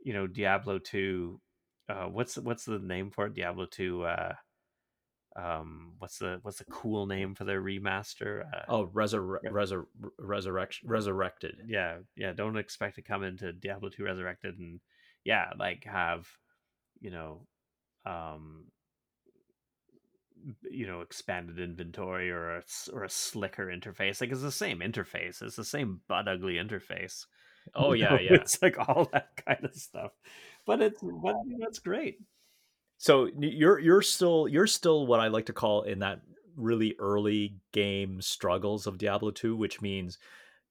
you 0.04 0.12
know 0.12 0.26
Diablo 0.26 0.78
2 0.78 1.40
uh 1.88 2.04
what's 2.06 2.36
what's 2.38 2.64
the 2.64 2.78
name 2.78 3.10
for 3.10 3.26
it? 3.26 3.34
Diablo 3.34 3.66
2 3.66 4.04
uh 4.04 4.34
um 5.36 5.92
what's 5.98 6.18
the 6.18 6.38
what's 6.42 6.58
the 6.58 6.64
cool 6.64 7.06
name 7.06 7.34
for 7.34 7.44
their 7.44 7.62
remaster? 7.62 8.42
Uh, 8.52 8.64
Oh, 8.68 8.86
resur- 8.88 9.38
Yeah. 9.42 9.50
resur- 9.50 9.86
resurrection, 10.18 10.88
resurrected. 10.88 11.54
yeah 11.66 11.98
yeah 12.16 12.32
don't 12.32 12.56
expect 12.56 12.96
to 12.96 13.02
come 13.02 13.22
into 13.22 13.52
diablo 13.52 13.88
2 13.90 14.02
resurrected 14.02 14.58
and 14.58 14.80
yeah 15.24 15.50
like 15.58 15.84
have 15.84 16.26
you 17.00 17.10
know 17.10 17.46
um 18.04 18.64
you 20.70 20.86
know 20.86 21.00
expanded 21.02 21.58
inventory 21.58 22.30
or 22.30 22.56
a, 22.56 22.62
or 22.92 23.04
a 23.04 23.10
slicker 23.10 23.66
interface 23.66 24.20
like 24.20 24.32
it's 24.32 24.40
the 24.42 24.50
same 24.50 24.80
interface 24.80 25.42
it's 25.42 25.56
the 25.56 25.64
same 25.64 26.00
butt 26.08 26.26
ugly 26.26 26.54
interface 26.54 27.26
Oh 27.74 27.92
yeah, 27.92 28.18
yeah. 28.20 28.34
it's 28.34 28.60
like 28.62 28.78
all 28.78 29.08
that 29.12 29.30
kind 29.46 29.64
of 29.64 29.74
stuff 29.74 30.12
but 30.66 30.80
it's 30.82 31.02
but 31.02 31.36
that's 31.60 31.78
great 31.78 32.18
So 32.98 33.28
you're 33.38 33.78
you're 33.78 34.02
still 34.02 34.48
you're 34.48 34.66
still 34.66 35.06
what 35.06 35.20
I 35.20 35.28
like 35.28 35.46
to 35.46 35.52
call 35.52 35.82
in 35.82 36.00
that 36.00 36.20
really 36.56 36.94
early 36.98 37.56
game 37.72 38.20
struggles 38.20 38.86
of 38.86 38.98
Diablo 38.98 39.30
2, 39.30 39.56
which 39.56 39.80
means 39.80 40.18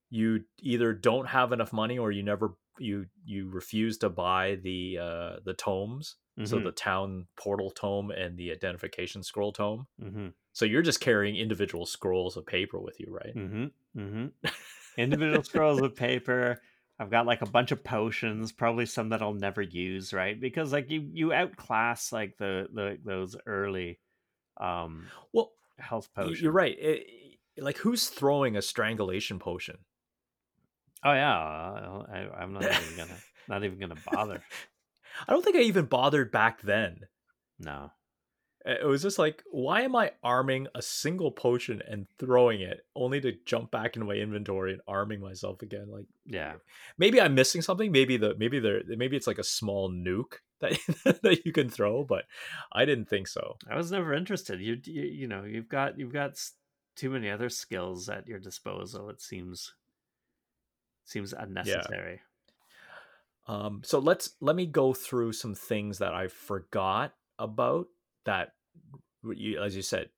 you 0.09 0.43
either 0.59 0.93
don't 0.93 1.27
have 1.27 1.51
enough 1.51 1.73
money 1.73 1.97
or 1.97 2.11
you 2.11 2.23
never 2.23 2.55
you 2.79 3.07
you 3.25 3.49
refuse 3.49 3.97
to 3.99 4.09
buy 4.09 4.55
the 4.63 4.97
uh 4.99 5.39
the 5.45 5.53
tomes. 5.53 6.15
So 6.45 6.57
Mhm. 6.57 6.63
the 6.63 6.71
town 6.71 7.27
portal 7.35 7.69
tome 7.71 8.11
and 8.11 8.37
the 8.37 8.51
identification 8.51 9.23
scroll 9.23 9.51
tome. 9.51 9.87
mm-hmm 10.01 10.29
So 10.53 10.65
you're 10.65 10.81
just 10.81 11.01
carrying 11.01 11.35
individual 11.35 11.85
scrolls 11.85 12.37
of 12.37 12.45
paper 12.45 12.79
with 12.79 12.99
you, 12.99 13.07
right? 13.11 13.35
Mm-hmm. 13.35 13.65
Mm-hmm. 13.99 14.27
Individual 14.97 15.43
scrolls 15.43 15.81
of 15.81 15.95
paper. 15.95 16.61
I've 16.99 17.09
got 17.09 17.25
like 17.25 17.41
a 17.41 17.45
bunch 17.49 17.71
of 17.71 17.83
potions, 17.83 18.51
probably 18.51 18.85
some 18.85 19.09
that 19.09 19.21
I'll 19.21 19.33
never 19.33 19.61
use, 19.61 20.13
right? 20.13 20.39
Because 20.39 20.73
like 20.73 20.89
you 20.91 21.09
you 21.13 21.31
outclass 21.33 22.11
like 22.11 22.37
the 22.37 22.67
the 22.73 22.97
those 23.03 23.35
early 23.45 23.99
um 24.59 25.07
Well, 25.31 25.51
health 25.77 26.13
potions. 26.13 26.41
you're 26.41 26.51
right. 26.51 26.77
It- 26.77 27.07
like 27.57 27.77
who's 27.77 28.07
throwing 28.07 28.55
a 28.55 28.61
strangulation 28.61 29.37
potion? 29.37 29.79
Oh 31.03 31.11
yeah, 31.11 31.37
uh, 31.37 32.05
I, 32.09 32.17
I, 32.19 32.41
I'm 32.41 32.53
not 32.53 32.63
even 32.63 32.95
gonna 32.97 33.17
not 33.49 33.63
even 33.65 33.79
gonna 33.79 33.99
bother. 34.05 34.41
I 35.27 35.31
don't 35.33 35.43
think 35.43 35.57
I 35.57 35.61
even 35.61 35.85
bothered 35.85 36.31
back 36.31 36.61
then. 36.61 37.01
No. 37.59 37.91
It 38.65 38.85
was 38.85 39.01
just 39.01 39.17
like, 39.17 39.41
why 39.49 39.81
am 39.81 39.95
I 39.95 40.11
arming 40.21 40.67
a 40.75 40.81
single 40.81 41.31
potion 41.31 41.81
and 41.87 42.07
throwing 42.17 42.59
it 42.61 42.85
only 42.93 43.21
to 43.21 43.37
jump 43.45 43.71
back 43.71 43.95
into 43.95 44.05
my 44.05 44.15
inventory 44.15 44.73
and 44.73 44.81
arming 44.87 45.21
myself 45.21 45.61
again? 45.61 45.89
Like 45.89 46.05
Yeah. 46.25 46.55
maybe 46.97 47.21
I'm 47.21 47.35
missing 47.35 47.61
something. 47.61 47.91
Maybe 47.91 48.17
the 48.17 48.35
maybe 48.35 48.59
there 48.59 48.81
maybe 48.85 49.15
it's 49.15 49.27
like 49.27 49.39
a 49.39 49.43
small 49.43 49.89
nuke 49.89 50.39
that 50.59 50.77
that 51.23 51.45
you 51.45 51.53
can 51.53 51.69
throw, 51.69 52.03
but 52.03 52.25
I 52.73 52.83
didn't 52.83 53.07
think 53.09 53.27
so. 53.27 53.55
I 53.69 53.77
was 53.77 53.91
never 53.91 54.13
interested. 54.13 54.59
You, 54.59 54.77
you 54.83 55.03
you 55.03 55.27
know, 55.27 55.45
you've 55.45 55.69
got 55.69 55.97
you've 55.97 56.13
got 56.13 56.37
too 56.95 57.09
many 57.09 57.29
other 57.29 57.47
skills 57.49 58.09
at 58.09 58.27
your 58.27 58.39
disposal. 58.39 59.09
It 59.09 59.21
seems 59.21 59.73
seems 61.05 61.31
unnecessary. 61.31 62.21
Um, 63.47 63.81
so 63.83 63.99
let's 63.99 64.35
let 64.41 64.55
me 64.55 64.65
go 64.65 64.93
through 64.93 65.31
some 65.33 65.55
things 65.55 65.97
that 65.99 66.13
I 66.13 66.27
forgot 66.27 67.15
about 67.39 67.87
that, 68.25 68.53
you, 69.23 69.61
as 69.61 69.75
you 69.75 69.81
said, 69.81 70.09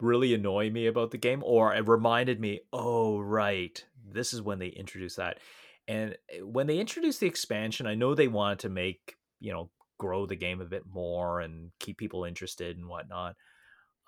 really 0.00 0.34
annoy 0.34 0.70
me 0.70 0.86
about 0.86 1.10
the 1.10 1.18
game, 1.18 1.42
or 1.44 1.74
it 1.74 1.88
reminded 1.88 2.40
me, 2.40 2.60
oh 2.72 3.18
right, 3.20 3.84
this 4.04 4.32
is 4.32 4.42
when 4.42 4.58
they 4.58 4.68
introduced 4.68 5.16
that. 5.16 5.38
And 5.86 6.16
eh, 6.30 6.40
when 6.40 6.66
they 6.66 6.78
introduced 6.78 7.20
the 7.20 7.26
expansion, 7.26 7.86
I 7.86 7.94
know 7.94 8.14
they 8.14 8.28
wanted 8.28 8.60
to 8.60 8.68
make 8.68 9.16
you 9.40 9.52
know 9.52 9.70
grow 9.98 10.26
the 10.26 10.36
game 10.36 10.60
a 10.60 10.64
bit 10.66 10.84
more 10.86 11.40
and 11.40 11.72
keep 11.80 11.98
people 11.98 12.24
interested 12.24 12.76
and 12.76 12.88
whatnot. 12.88 13.36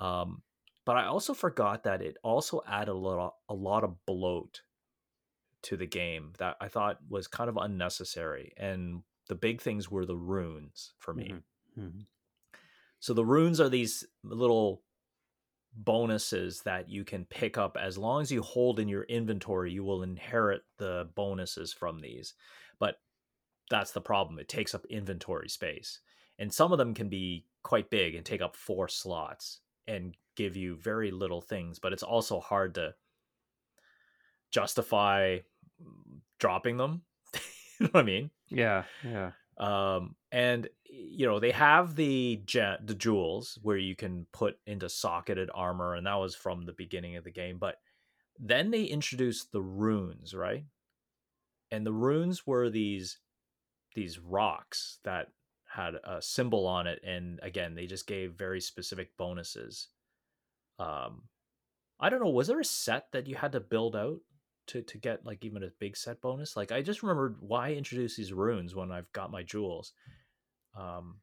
Um, 0.00 0.42
but 0.86 0.96
I 0.96 1.06
also 1.06 1.34
forgot 1.34 1.84
that 1.84 2.02
it 2.02 2.16
also 2.24 2.62
added 2.66 2.92
a 2.92 2.94
lot 2.94 3.34
a 3.48 3.54
lot 3.54 3.84
of 3.84 4.04
bloat 4.06 4.62
to 5.62 5.76
the 5.76 5.86
game 5.86 6.32
that 6.38 6.56
I 6.60 6.68
thought 6.68 6.98
was 7.08 7.26
kind 7.28 7.50
of 7.50 7.56
unnecessary. 7.56 8.52
And 8.56 9.02
the 9.28 9.34
big 9.34 9.60
things 9.60 9.90
were 9.90 10.06
the 10.06 10.16
runes 10.16 10.94
for 10.98 11.12
me. 11.14 11.34
Mhm. 11.34 11.42
Mhm. 11.78 12.06
So 12.98 13.14
the 13.14 13.24
runes 13.24 13.60
are 13.60 13.68
these 13.68 14.06
little 14.22 14.82
bonuses 15.72 16.62
that 16.62 16.88
you 16.88 17.04
can 17.04 17.24
pick 17.24 17.56
up 17.56 17.76
as 17.76 17.96
long 17.96 18.22
as 18.22 18.32
you 18.32 18.42
hold 18.42 18.80
in 18.80 18.88
your 18.88 19.04
inventory 19.04 19.70
you 19.70 19.84
will 19.84 20.02
inherit 20.02 20.62
the 20.78 21.08
bonuses 21.14 21.72
from 21.72 22.00
these 22.00 22.34
but 22.80 23.00
that's 23.70 23.92
the 23.92 24.00
problem 24.00 24.40
it 24.40 24.48
takes 24.48 24.74
up 24.74 24.84
inventory 24.86 25.48
space 25.48 26.00
and 26.40 26.52
some 26.52 26.72
of 26.72 26.78
them 26.78 26.92
can 26.92 27.08
be 27.08 27.46
quite 27.62 27.90
big 27.90 28.14
and 28.14 28.24
take 28.24 28.40
up 28.40 28.56
four 28.56 28.88
slots 28.88 29.60
and 29.86 30.16
give 30.36 30.56
you 30.56 30.76
very 30.76 31.10
little 31.10 31.42
things, 31.42 31.78
but 31.78 31.92
it's 31.92 32.02
also 32.02 32.40
hard 32.40 32.74
to 32.76 32.94
justify 34.50 35.38
dropping 36.38 36.78
them. 36.78 37.02
you 37.78 37.86
know 37.86 37.90
what 37.92 38.00
I 38.00 38.04
mean? 38.04 38.30
Yeah, 38.48 38.84
yeah. 39.04 39.32
Um, 39.58 40.16
and 40.32 40.68
you 40.84 41.26
know 41.26 41.40
they 41.40 41.50
have 41.50 41.96
the 41.96 42.40
the 42.46 42.94
jewels 42.96 43.58
where 43.62 43.76
you 43.76 43.96
can 43.96 44.26
put 44.32 44.58
into 44.66 44.88
socketed 44.88 45.50
armor, 45.54 45.94
and 45.94 46.06
that 46.06 46.14
was 46.14 46.34
from 46.34 46.64
the 46.64 46.72
beginning 46.72 47.16
of 47.16 47.24
the 47.24 47.30
game. 47.30 47.58
But 47.58 47.76
then 48.38 48.70
they 48.70 48.84
introduced 48.84 49.52
the 49.52 49.62
runes, 49.62 50.34
right? 50.34 50.64
And 51.70 51.86
the 51.86 51.92
runes 51.92 52.46
were 52.46 52.70
these 52.70 53.18
these 53.94 54.18
rocks 54.18 54.98
that 55.04 55.28
had 55.66 55.94
a 56.04 56.20
symbol 56.20 56.66
on 56.66 56.86
it, 56.86 57.00
and 57.04 57.38
again, 57.42 57.74
they 57.74 57.86
just 57.86 58.06
gave 58.06 58.32
very 58.34 58.60
specific 58.60 59.16
bonuses. 59.16 59.88
Um, 60.78 61.22
I 62.00 62.08
don't 62.08 62.20
know. 62.20 62.30
Was 62.30 62.48
there 62.48 62.60
a 62.60 62.64
set 62.64 63.12
that 63.12 63.26
you 63.26 63.36
had 63.36 63.52
to 63.52 63.60
build 63.60 63.94
out 63.94 64.20
to 64.68 64.82
to 64.82 64.98
get 64.98 65.26
like 65.26 65.44
even 65.44 65.62
a 65.62 65.70
big 65.78 65.96
set 65.96 66.20
bonus? 66.20 66.56
Like 66.56 66.72
I 66.72 66.82
just 66.82 67.02
remembered 67.02 67.36
why 67.40 67.72
introduce 67.72 68.16
these 68.16 68.32
runes 68.32 68.74
when 68.74 68.90
I've 68.90 69.12
got 69.12 69.30
my 69.30 69.42
jewels. 69.42 69.92
Um, 70.76 71.16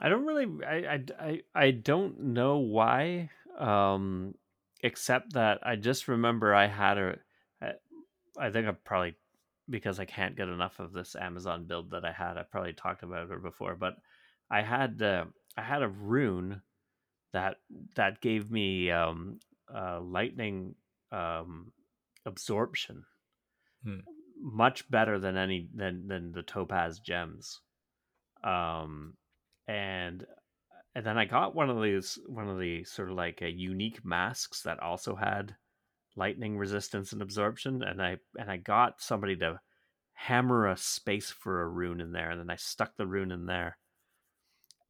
I 0.00 0.08
don't 0.08 0.26
really, 0.26 0.64
I, 0.64 0.74
I, 0.76 1.04
I, 1.18 1.40
I 1.54 1.70
don't 1.72 2.20
know 2.20 2.58
why, 2.58 3.30
um, 3.58 4.34
except 4.82 5.34
that 5.34 5.58
I 5.62 5.76
just 5.76 6.08
remember 6.08 6.54
I 6.54 6.66
had 6.66 6.98
a, 6.98 7.18
I 8.38 8.50
think 8.50 8.66
I 8.66 8.72
probably 8.72 9.16
because 9.68 10.00
I 10.00 10.04
can't 10.04 10.36
get 10.36 10.48
enough 10.48 10.80
of 10.80 10.92
this 10.92 11.14
Amazon 11.14 11.64
build 11.64 11.90
that 11.90 12.04
I 12.04 12.12
had. 12.12 12.36
I 12.36 12.42
probably 12.42 12.72
talked 12.72 13.02
about 13.02 13.30
it 13.30 13.42
before, 13.42 13.76
but 13.76 13.96
I 14.50 14.62
had 14.62 15.00
uh, 15.02 15.26
I 15.56 15.62
had 15.62 15.82
a 15.82 15.88
rune 15.88 16.62
that 17.32 17.56
that 17.96 18.20
gave 18.20 18.50
me 18.50 18.90
um, 18.90 19.38
uh, 19.72 20.00
lightning 20.00 20.74
um, 21.12 21.72
absorption, 22.26 23.04
Hmm. 23.84 24.00
much 24.40 24.90
better 24.90 25.18
than 25.18 25.36
any 25.36 25.68
than 25.74 26.08
than 26.08 26.32
the 26.32 26.42
topaz 26.42 26.98
gems. 26.98 27.60
Um, 28.42 29.16
and 29.66 30.26
and 30.94 31.06
then 31.06 31.18
I 31.18 31.24
got 31.26 31.54
one 31.54 31.70
of 31.70 31.82
these 31.82 32.18
one 32.26 32.48
of 32.48 32.58
the 32.58 32.84
sort 32.84 33.10
of 33.10 33.16
like 33.16 33.42
a 33.42 33.50
unique 33.50 34.04
masks 34.04 34.62
that 34.64 34.80
also 34.80 35.16
had 35.16 35.56
lightning 36.16 36.58
resistance 36.58 37.12
and 37.12 37.22
absorption 37.22 37.82
and 37.82 38.02
I 38.02 38.18
and 38.38 38.50
I 38.50 38.58
got 38.58 39.00
somebody 39.02 39.36
to 39.38 39.60
hammer 40.14 40.68
a 40.68 40.76
space 40.76 41.30
for 41.30 41.62
a 41.62 41.68
rune 41.68 42.00
in 42.00 42.12
there 42.12 42.30
and 42.32 42.40
then 42.40 42.50
I 42.50 42.56
stuck 42.56 42.96
the 42.96 43.06
rune 43.08 43.32
in 43.32 43.46
there. 43.46 43.78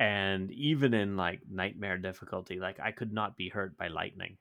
And 0.00 0.50
even 0.50 0.94
in 0.94 1.16
like 1.16 1.42
nightmare 1.46 1.96
difficulty, 1.98 2.58
like 2.58 2.80
I 2.80 2.90
could 2.90 3.12
not 3.12 3.36
be 3.36 3.50
hurt 3.50 3.76
by 3.76 3.86
lightning. 3.88 4.38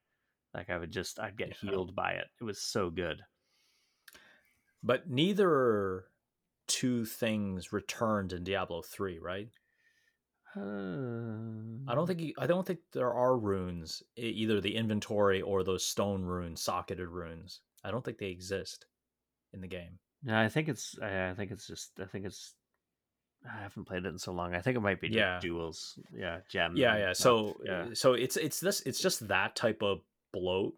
Like 0.53 0.69
I 0.69 0.77
would 0.77 0.91
just 0.91 1.19
I'd 1.19 1.37
get 1.37 1.53
Yeah. 1.61 1.71
healed 1.71 1.95
by 1.95 2.13
it. 2.13 2.29
It 2.39 2.45
was 2.45 2.61
so 2.61 2.89
good. 2.91 3.25
but 4.83 5.09
neither 5.09 6.08
two 6.69 7.03
things 7.03 7.73
returned 7.73 8.31
in 8.31 8.45
Diablo 8.45 8.81
three, 8.81 9.19
right? 9.19 9.49
I 10.55 11.95
don't 11.95 12.07
think 12.07 12.21
you, 12.21 12.33
I 12.37 12.47
don't 12.47 12.65
think 12.65 12.79
there 12.91 13.13
are 13.13 13.37
runes 13.37 14.01
either 14.15 14.59
the 14.61 14.75
inventory 14.75 15.41
or 15.41 15.63
those 15.63 15.85
stone 15.85 16.23
runes, 16.23 16.61
socketed 16.61 17.07
runes. 17.07 17.61
I 17.83 17.91
don't 17.91 18.03
think 18.03 18.17
they 18.17 18.27
exist 18.29 18.85
in 19.53 19.61
the 19.61 19.67
game. 19.67 19.99
No, 20.23 20.37
I 20.37 20.49
think 20.49 20.67
it's 20.67 20.97
I 21.01 21.33
think 21.35 21.51
it's 21.51 21.67
just 21.67 21.91
I 21.99 22.05
think 22.05 22.25
it's 22.25 22.55
I 23.45 23.61
haven't 23.61 23.85
played 23.85 24.05
it 24.05 24.09
in 24.09 24.17
so 24.17 24.33
long. 24.33 24.53
I 24.53 24.59
think 24.59 24.75
it 24.75 24.81
might 24.81 24.99
be 24.99 25.09
Yeah. 25.09 25.39
jewels. 25.39 25.97
Yeah, 26.13 26.39
gems. 26.49 26.77
Yeah, 26.77 26.97
yeah. 26.97 27.13
So 27.13 27.57
yeah. 27.63 27.87
so 27.93 28.13
it's 28.13 28.35
it's 28.35 28.59
this 28.59 28.81
it's 28.81 28.99
just 28.99 29.27
that 29.27 29.55
type 29.55 29.81
of 29.81 30.01
bloat 30.33 30.75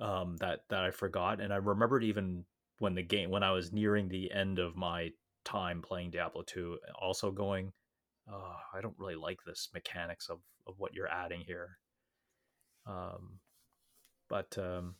um 0.00 0.36
that 0.38 0.64
that 0.70 0.84
I 0.84 0.90
forgot 0.90 1.40
and 1.40 1.52
I 1.52 1.56
remembered 1.56 2.04
even 2.04 2.44
when 2.82 2.94
the 2.94 3.02
game 3.02 3.30
when 3.30 3.42
I 3.42 3.52
was 3.52 3.72
nearing 3.72 4.08
the 4.08 4.30
end 4.32 4.58
of 4.58 4.76
my 4.76 5.10
time 5.44 5.82
playing 5.82 6.10
Diablo 6.10 6.42
2 6.46 6.78
also 7.00 7.30
going 7.30 7.72
oh, 8.30 8.56
I 8.72 8.80
don't 8.80 8.98
really 8.98 9.16
like 9.16 9.38
this 9.46 9.68
mechanics 9.72 10.28
of 10.28 10.38
of 10.66 10.74
what 10.78 10.94
you're 10.94 11.10
adding 11.10 11.40
here. 11.46 11.78
Um 12.86 13.40
but 14.28 14.56
um 14.58 14.96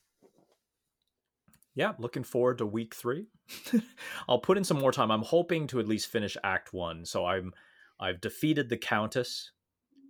yeah, 1.74 1.92
looking 1.98 2.24
forward 2.24 2.58
to 2.58 2.66
week 2.66 2.94
3. 2.94 3.26
I'll 4.28 4.40
put 4.40 4.58
in 4.58 4.64
some 4.64 4.78
more 4.78 4.92
time. 4.92 5.10
I'm 5.10 5.22
hoping 5.22 5.66
to 5.68 5.80
at 5.80 5.88
least 5.88 6.08
finish 6.08 6.36
act 6.44 6.72
1. 6.72 7.06
So 7.06 7.24
I'm 7.24 7.52
I've 7.98 8.20
defeated 8.20 8.68
the 8.68 8.76
countess 8.76 9.52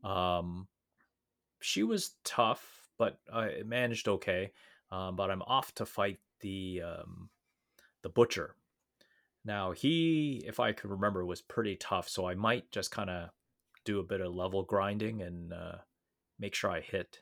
um, 0.05 0.66
she 1.61 1.83
was 1.83 2.14
tough, 2.25 2.89
but 2.99 3.18
I 3.33 3.62
managed 3.64 4.09
okay. 4.09 4.53
Um, 4.91 5.16
but 5.16 5.31
I'm 5.31 5.43
off 5.43 5.75
to 5.77 5.87
fight 5.87 6.18
the 6.41 6.83
um, 6.85 7.31
the 8.03 8.09
butcher. 8.09 8.57
Now 9.44 9.72
he, 9.72 10.42
if 10.46 10.61
I 10.61 10.72
could 10.72 10.90
remember, 10.90 11.24
was 11.24 11.42
pretty 11.42 11.76
tough. 11.76 12.09
So 12.09 12.28
I 12.28 12.34
might 12.34 12.70
just 12.70 12.90
kind 12.90 13.11
of 13.11 13.30
do 13.84 13.98
a 13.98 14.05
bit 14.05 14.20
of 14.20 14.34
level 14.34 14.62
grinding 14.62 15.22
and 15.22 15.53
uh, 15.53 15.78
make 16.38 16.55
sure 16.55 16.70
I 16.70 16.80
hit. 16.80 17.20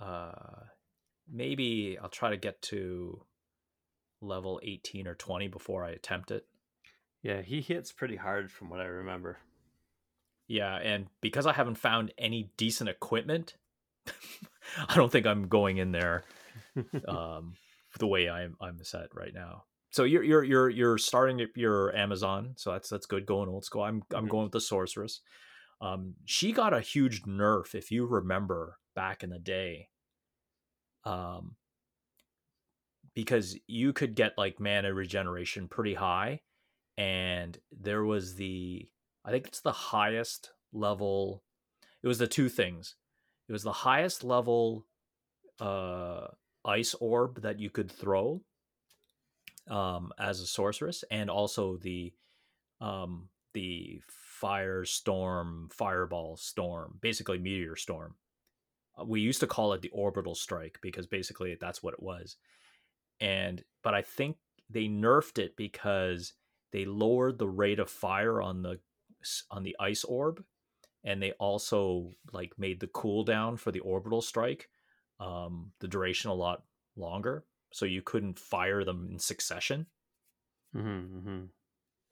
Uh, 0.00 0.32
maybe 1.30 1.96
I'll 2.00 2.08
try 2.08 2.30
to 2.30 2.36
get 2.36 2.60
to 2.62 3.24
level 4.20 4.60
18 4.62 5.06
or 5.06 5.14
20 5.14 5.48
before 5.48 5.84
I 5.84 5.90
attempt 5.90 6.30
it. 6.30 6.46
Yeah, 7.22 7.42
he 7.42 7.60
hits 7.60 7.92
pretty 7.92 8.16
hard 8.16 8.50
from 8.50 8.68
what 8.68 8.80
I 8.80 8.84
remember. 8.84 9.38
Yeah, 10.48 10.74
and 10.76 11.06
because 11.20 11.46
I 11.46 11.52
haven't 11.52 11.76
found 11.76 12.12
any 12.18 12.50
decent 12.56 12.90
equipment, 12.90 13.54
I 14.88 14.94
don't 14.94 15.10
think 15.10 15.26
I'm 15.26 15.48
going 15.48 15.78
in 15.78 15.92
there 15.92 16.24
um, 17.08 17.54
the 18.02 18.08
way 18.08 18.30
I'm 18.30 18.56
I'm 18.60 18.84
set 18.84 19.14
right 19.14 19.34
now. 19.34 19.66
So 19.92 20.04
you're 20.04 20.24
you're 20.24 20.44
you're 20.44 20.70
you're 20.70 20.98
starting 20.98 21.40
at 21.42 21.56
your 21.56 21.96
Amazon, 21.96 22.54
so 22.58 22.72
that's 22.72 22.90
that's 22.90 23.06
good 23.06 23.26
going 23.26 23.48
old 23.50 23.64
school. 23.64 23.84
I'm 23.84 24.04
I'm 24.14 24.26
Mhm. 24.26 24.28
going 24.28 24.44
with 24.44 24.52
the 24.52 24.60
sorceress. 24.62 25.22
Um, 25.80 26.16
she 26.26 26.52
got 26.52 26.74
a 26.74 26.80
huge 26.80 27.22
nerf 27.24 27.74
if 27.74 27.90
you 27.92 28.06
remember 28.06 28.78
back 28.94 29.24
in 29.24 29.30
the 29.30 29.40
day. 29.40 29.90
Um, 31.04 31.56
because 33.14 33.58
you 33.66 33.92
could 33.92 34.14
get 34.14 34.38
like 34.38 34.60
mana 34.60 34.92
regeneration 34.94 35.68
pretty 35.68 35.94
high, 35.94 36.40
and 36.96 37.58
there 37.72 38.04
was 38.04 38.36
the 38.36 38.90
I 39.24 39.30
think 39.30 39.48
it's 39.48 39.60
the 39.60 39.72
highest 39.72 40.52
level. 40.72 41.44
It 42.02 42.08
was 42.08 42.18
the 42.18 42.28
two 42.28 42.48
things. 42.48 42.96
It 43.48 43.52
was 43.52 43.64
the 43.64 43.72
highest 43.72 44.24
level 44.24 44.86
uh, 45.60 46.28
ice 46.64 46.94
orb 46.94 47.42
that 47.42 47.58
you 47.58 47.70
could 47.70 47.90
throw 47.90 48.40
um, 49.68 50.12
as 50.18 50.40
a 50.40 50.46
sorceress, 50.46 51.04
and 51.10 51.30
also 51.30 51.76
the 51.76 52.12
um, 52.80 53.28
the 53.54 54.00
fire 54.08 54.84
storm, 54.84 55.68
fireball 55.72 56.36
storm, 56.36 56.98
basically 57.00 57.38
meteor 57.38 57.76
storm. 57.76 58.16
Uh, 58.98 59.04
We 59.04 59.20
used 59.20 59.40
to 59.40 59.46
call 59.46 59.72
it 59.72 59.82
the 59.82 59.90
orbital 59.90 60.34
strike 60.34 60.78
because 60.82 61.06
basically 61.06 61.56
that's 61.60 61.82
what 61.82 61.94
it 61.94 62.02
was. 62.02 62.36
And 63.20 63.62
but 63.82 63.94
I 63.94 64.02
think 64.02 64.36
they 64.68 64.86
nerfed 64.86 65.38
it 65.38 65.56
because 65.56 66.32
they 66.72 66.84
lowered 66.84 67.38
the 67.38 67.48
rate 67.48 67.78
of 67.78 67.90
fire 67.90 68.40
on 68.42 68.62
the 68.62 68.80
on 69.50 69.62
the 69.62 69.76
ice 69.78 70.02
orb 70.02 70.42
and 71.04 71.22
they 71.22 71.32
also 71.32 72.10
like 72.32 72.52
made 72.58 72.80
the 72.80 72.88
cooldown 72.88 73.58
for 73.58 73.70
the 73.70 73.80
orbital 73.80 74.20
strike 74.20 74.68
um 75.22 75.72
the 75.80 75.88
duration 75.88 76.30
a 76.30 76.34
lot 76.34 76.62
longer 76.96 77.44
so 77.70 77.84
you 77.84 78.02
couldn't 78.02 78.38
fire 78.38 78.84
them 78.84 79.08
in 79.10 79.18
succession. 79.18 79.86
Hmm 80.72 81.00
hmm 81.00 81.42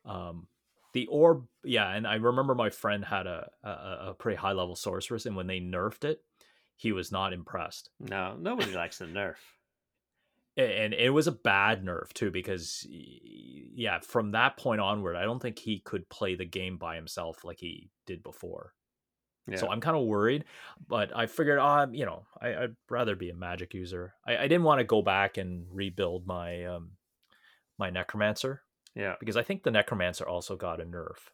um 0.07 0.47
the 0.95 1.07
orb 1.09 1.47
yeah 1.63 1.91
and 1.95 2.07
i 2.07 2.15
remember 2.15 2.55
my 2.55 2.71
friend 2.71 3.05
had 3.05 3.27
a 3.27 3.51
a, 3.63 3.69
a 4.09 4.15
pretty 4.19 4.37
high 4.37 4.53
level 4.53 4.75
sorceress 4.75 5.27
and 5.27 5.37
when 5.37 5.47
they 5.47 5.61
nerfed 5.61 6.05
it 6.05 6.23
he 6.81 6.93
was 6.93 7.13
not 7.13 7.35
impressed. 7.35 7.91
No, 8.01 8.37
nobody 8.41 8.73
likes 8.73 8.99
the 8.99 9.05
nerf. 9.05 9.35
And 10.57 10.95
it 10.95 11.11
was 11.11 11.27
a 11.27 11.33
bad 11.33 11.85
nerf 11.85 12.11
too 12.15 12.31
because 12.31 12.87
yeah 12.91 14.01
from 14.01 14.33
that 14.33 14.57
point 14.57 14.81
onward 14.81 15.17
i 15.17 15.23
don't 15.23 15.41
think 15.41 15.59
he 15.59 15.79
could 15.79 16.09
play 16.09 16.35
the 16.35 16.45
game 16.45 16.77
by 16.77 16.97
himself 16.97 17.45
like 17.45 17.59
he 17.61 17.89
did 18.07 18.23
before 18.23 18.75
Yeah. 19.47 19.57
So 19.57 19.69
I'm 19.69 19.81
kind 19.81 19.97
of 19.97 20.05
worried, 20.05 20.45
but 20.87 21.17
I 21.17 21.27
figured, 21.27 21.59
um, 21.59 21.93
you 21.95 22.05
know, 22.05 22.25
I, 22.41 22.49
I'd 22.55 22.77
rather 22.89 23.17
be 23.17 23.31
a 23.31 23.35
magic 23.35 23.75
user. 23.75 24.15
I, 24.27 24.37
I 24.37 24.43
didn't 24.43 24.65
want 24.65 24.79
to 24.79 24.85
go 24.85 25.03
back 25.03 25.39
and 25.39 25.67
rebuild 25.73 26.27
my 26.27 26.65
um, 26.67 26.93
my 27.79 27.91
necromancer 27.91 28.63
yeah. 28.95 29.15
because 29.19 29.37
I 29.37 29.43
think 29.43 29.63
the 29.63 29.71
necromancer 29.71 30.29
also 30.29 30.57
got 30.57 30.81
a 30.81 30.85
nerf. 30.85 31.31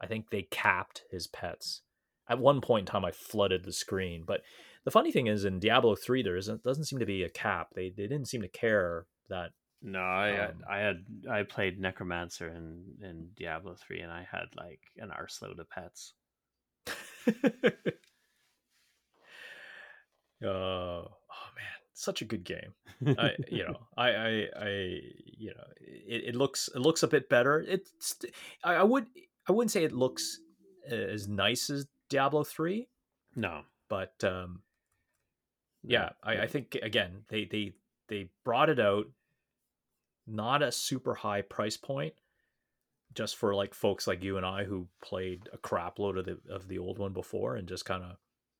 I 0.00 0.06
think 0.06 0.30
they 0.30 0.42
capped 0.42 1.04
his 1.10 1.26
pets. 1.26 1.82
At 2.28 2.38
one 2.38 2.60
point 2.60 2.88
in 2.88 2.92
time, 2.92 3.04
I 3.04 3.10
flooded 3.10 3.64
the 3.64 3.72
screen. 3.72 4.22
But 4.26 4.40
the 4.84 4.90
funny 4.90 5.10
thing 5.12 5.26
is, 5.26 5.44
in 5.44 5.58
Diablo 5.58 5.96
three, 5.96 6.22
there 6.22 6.36
isn't 6.36 6.62
doesn't 6.62 6.84
seem 6.84 7.00
to 7.00 7.06
be 7.06 7.24
a 7.24 7.28
cap. 7.28 7.68
They 7.74 7.90
they 7.90 8.06
didn't 8.06 8.28
seem 8.28 8.42
to 8.42 8.48
care 8.48 9.06
that. 9.28 9.50
No, 9.82 10.00
I 10.00 10.28
had, 10.28 10.50
Um, 10.50 10.62
I 10.70 10.78
had 10.78 10.96
I 11.30 11.42
played 11.42 11.80
Necromancer 11.80 12.48
in 12.48 12.84
in 13.02 13.30
Diablo 13.36 13.74
three, 13.74 14.00
and 14.00 14.12
I 14.12 14.26
had 14.30 14.46
like 14.56 14.80
an 14.96 15.10
arseload 15.10 15.58
of 15.58 15.68
pets. 15.68 16.14
Uh, 20.42 20.48
oh 20.48 21.48
man, 21.54 21.80
such 21.92 22.22
a 22.22 22.24
good 22.24 22.44
game. 22.44 22.72
I, 23.18 23.32
you 23.50 23.64
know, 23.64 23.76
I, 23.96 24.08
I, 24.08 24.46
I, 24.56 24.68
you 25.38 25.52
know, 25.54 25.64
it, 25.80 26.28
it 26.28 26.34
looks 26.34 26.68
it 26.74 26.78
looks 26.78 27.02
a 27.02 27.08
bit 27.08 27.28
better. 27.28 27.60
It's 27.60 28.16
I, 28.64 28.76
I 28.76 28.82
would 28.82 29.06
I 29.48 29.52
wouldn't 29.52 29.70
say 29.70 29.84
it 29.84 29.92
looks 29.92 30.40
as 30.88 31.28
nice 31.28 31.68
as 31.68 31.86
Diablo 32.08 32.42
three, 32.44 32.88
No. 33.36 33.62
but 33.90 34.14
um, 34.24 34.62
yeah, 35.82 36.10
I, 36.22 36.38
I 36.42 36.46
think 36.46 36.78
again 36.82 37.24
they 37.28 37.44
they 37.44 37.74
they 38.08 38.30
brought 38.44 38.70
it 38.70 38.80
out, 38.80 39.06
not 40.26 40.62
a 40.62 40.72
super 40.72 41.14
high 41.14 41.42
price 41.42 41.76
point, 41.76 42.14
just 43.14 43.36
for 43.36 43.54
like 43.54 43.74
folks 43.74 44.06
like 44.06 44.22
you 44.22 44.36
and 44.36 44.46
I 44.46 44.64
who 44.64 44.88
played 45.02 45.48
a 45.52 45.58
crap 45.58 45.98
load 45.98 46.16
of 46.18 46.24
the 46.26 46.38
of 46.48 46.68
the 46.68 46.78
old 46.78 46.98
one 46.98 47.12
before 47.12 47.56
and 47.56 47.66
just 47.68 47.84
kind 47.84 48.04
of 48.04 48.16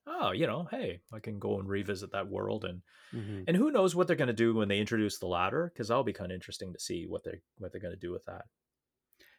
oh 0.07 0.33
you 0.33 0.47
know 0.47 0.67
hey 0.71 1.01
I 1.13 1.21
can 1.21 1.39
go 1.39 1.59
and 1.61 1.69
revisit 1.69 2.13
that 2.13 2.29
world 2.29 2.65
and 2.65 2.83
Mhm. 3.15 3.45
and 3.49 3.57
who 3.57 3.73
knows 3.73 3.95
what 3.97 4.07
they're 4.07 4.15
going 4.15 4.29
to 4.29 4.33
do 4.33 4.55
when 4.55 4.69
they 4.69 4.79
introduce 4.79 5.19
the 5.19 5.27
ladder 5.27 5.71
because 5.73 5.89
that'll 5.89 6.05
be 6.05 6.13
kind 6.13 6.31
of 6.31 6.35
interesting 6.37 6.73
to 6.73 6.79
see 6.79 7.07
what 7.07 7.25
they're 7.25 7.41
what 7.59 7.73
they're 7.73 7.81
going 7.81 7.95
to 7.95 7.99
do 8.07 8.13
with 8.13 8.25
that. 8.27 8.45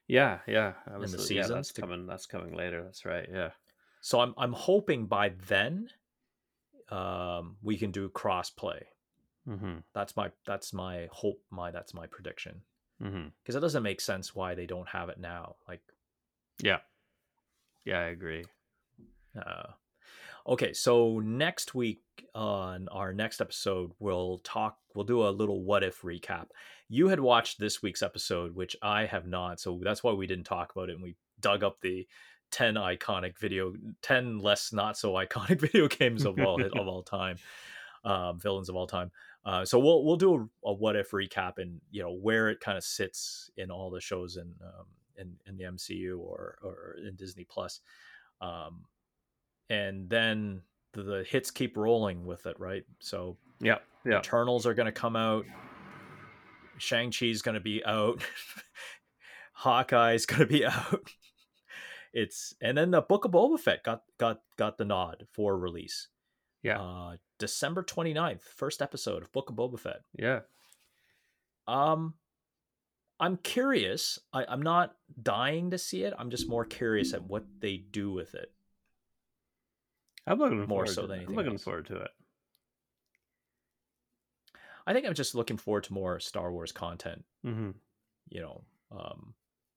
Yeah, 0.08 0.40
yeah. 0.46 0.74
I 0.88 0.94
the 0.94 1.00
was, 1.00 1.14
yeah, 1.14 1.20
seasons 1.20 1.50
that's 1.50 1.72
to- 1.74 1.82
coming. 1.82 2.06
That's 2.06 2.26
coming 2.26 2.54
later. 2.54 2.84
That's 2.84 3.06
right. 3.06 3.30
Yeah. 3.32 3.52
So 4.02 4.20
I'm 4.20 4.34
I'm 4.38 4.52
hoping 4.52 5.06
by 5.06 5.30
then 5.48 5.90
um, 6.90 7.56
we 7.62 7.78
can 7.78 7.92
do 7.92 8.10
cross 8.10 8.50
play. 8.50 8.88
Mm-hmm. 9.48 9.78
That's 9.94 10.16
my 10.18 10.32
that's 10.46 10.74
my 10.74 11.08
hope. 11.12 11.42
My 11.50 11.72
that's 11.72 11.94
my 11.94 12.08
prediction. 12.08 12.62
Mm-hmm. 13.02 13.28
because 13.42 13.56
it 13.56 13.62
doesn't 13.62 13.84
make 13.84 14.00
sense 14.02 14.36
why 14.36 14.54
they 14.56 14.66
don't 14.66 14.88
have 14.90 15.10
it 15.10 15.20
now. 15.20 15.56
Like, 15.68 15.82
Yeah. 16.62 16.80
Yeah, 17.84 18.00
I 18.00 18.06
agree. 18.06 18.46
uh, 19.36 19.72
okay, 20.48 20.74
so 20.74 21.20
next 21.20 21.74
week 21.74 22.04
on 22.36 22.88
our 22.90 23.12
next 23.14 23.42
episode, 23.42 23.92
we'll 24.00 24.40
talk. 24.44 24.78
We'll 24.94 25.06
do 25.06 25.28
a 25.28 25.30
little 25.30 25.64
what 25.64 25.84
if 25.84 26.02
recap. 26.02 26.48
You 26.90 27.08
had 27.08 27.20
watched 27.20 27.60
this 27.60 27.82
week's 27.82 28.04
episode, 28.04 28.54
which 28.56 28.76
I 28.82 29.06
have 29.06 29.26
not, 29.26 29.60
so 29.60 29.80
that's 29.84 30.04
why 30.04 30.12
we 30.14 30.28
didn't 30.28 30.44
talk 30.44 30.72
about 30.76 30.90
it. 30.90 30.94
And 30.94 31.02
we 31.04 31.16
dug 31.40 31.64
up 31.64 31.82
the 31.82 32.08
ten 32.52 32.76
iconic 32.76 33.38
video, 33.40 33.74
ten 34.02 34.38
less 34.40 34.72
not 34.74 34.98
so 34.98 35.14
iconic 35.14 35.60
video 35.62 35.88
games 35.88 36.26
of 36.26 36.38
all 36.40 36.62
of 36.80 36.88
all 36.88 37.02
time, 37.02 37.38
um, 38.04 38.40
villains 38.40 38.70
of 38.70 38.76
all 38.76 38.88
time. 38.88 39.12
Uh, 39.44 39.66
so 39.66 39.80
we'll 39.80 40.04
we'll 40.06 40.18
do 40.18 40.36
a, 40.36 40.70
a 40.70 40.74
what 40.74 40.96
if 40.96 41.12
recap 41.12 41.54
and 41.58 41.82
you 41.90 42.02
know 42.02 42.14
where 42.14 42.50
it 42.50 42.60
kind 42.60 42.78
of 42.78 42.84
sits 42.84 43.50
in 43.58 43.72
all 43.72 43.90
the 43.90 44.02
shows 44.02 44.38
in 44.38 44.54
um, 44.64 44.86
in 45.18 45.36
in 45.48 45.58
the 45.58 45.64
MCU 45.64 46.20
or 46.20 46.60
or 46.62 46.96
in 47.08 47.16
Disney 47.16 47.46
Plus, 47.50 47.82
um, 48.40 48.86
and 49.70 50.10
then 50.10 50.62
the, 50.94 51.04
the 51.04 51.26
hits 51.28 51.52
keep 51.52 51.78
rolling 51.78 52.26
with 52.26 52.46
it, 52.46 52.60
right? 52.60 52.84
So 53.00 53.38
Yeah. 53.60 53.80
Yeah. 54.06 54.20
Eternals 54.20 54.66
are 54.66 54.74
going 54.74 54.88
to 54.88 54.92
come 54.92 55.16
out. 55.16 55.46
Shang 56.78 57.12
Chi's 57.12 57.42
going 57.42 57.56
to 57.56 57.62
be 57.62 57.84
out. 57.86 58.24
Hawkeye's 59.54 60.26
going 60.26 60.42
to 60.42 60.48
be 60.48 60.66
out. 60.66 61.12
It's 62.14 62.54
and 62.62 62.78
then 62.78 62.92
the 62.92 63.02
Book 63.02 63.26
of 63.26 63.32
Boba 63.32 63.60
Fett 63.60 63.84
got 63.84 64.02
got 64.18 64.42
got 64.58 64.78
the 64.78 64.86
nod 64.86 65.28
for 65.32 65.58
release. 65.58 66.10
Yeah. 66.64 66.80
Uh, 66.80 67.18
December 67.40 67.84
29th, 67.84 68.42
first 68.42 68.82
episode 68.82 69.24
of 69.24 69.32
Book 69.32 69.50
of 69.50 69.56
Boba 69.56 69.80
Fett. 69.80 70.02
Yeah. 70.18 70.42
Um, 71.68 72.14
I'm 73.20 73.38
curious. 73.38 74.20
I, 74.34 74.46
I'm 74.48 74.62
not 74.62 74.96
dying 75.22 75.72
to 75.72 75.78
see 75.78 76.04
it. 76.04 76.14
I'm 76.18 76.30
just 76.30 76.50
more 76.50 76.66
curious 76.66 77.14
at 77.14 77.24
what 77.24 77.46
they 77.60 77.78
do 77.78 78.12
with 78.12 78.36
it. 78.36 78.52
I'm 80.28 80.38
looking 80.38 80.60
More 80.60 80.68
forward 80.68 80.90
so 80.90 81.02
to, 81.02 81.08
than 81.08 81.12
I'm 81.12 81.20
anything 81.20 81.36
looking 81.36 81.52
else. 81.54 81.64
forward 81.64 81.88
to 81.88 81.98
it. 81.98 82.12
I 84.86 84.94
think 84.94 85.06
I'm 85.06 85.14
just 85.14 85.36
looking 85.36 85.58
forward 85.58 85.84
to 85.86 85.94
more 85.94 86.20
Star 86.20 86.52
Wars 86.52 86.72
content. 86.72 87.24
Mm-hmm. 87.46 87.72
You 88.30 88.42
know, 88.42 88.62
um, 88.92 89.34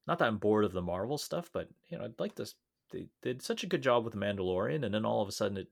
not 0.06 0.18
that 0.18 0.28
I'm 0.28 0.38
bored 0.38 0.64
of 0.64 0.72
the 0.72 0.82
Marvel 0.82 1.18
stuff, 1.18 1.50
but 1.52 1.68
you 1.88 1.98
know, 1.98 2.04
I'd 2.04 2.18
like 2.20 2.34
this. 2.34 2.54
They 2.90 3.06
did 3.22 3.42
such 3.42 3.64
a 3.64 3.66
good 3.66 3.82
job 3.82 4.04
with 4.04 4.12
the 4.12 4.20
Mandalorian, 4.20 4.84
and 4.84 4.94
then 4.94 5.04
all 5.04 5.22
of 5.22 5.28
a 5.28 5.32
sudden, 5.32 5.58
it. 5.58 5.68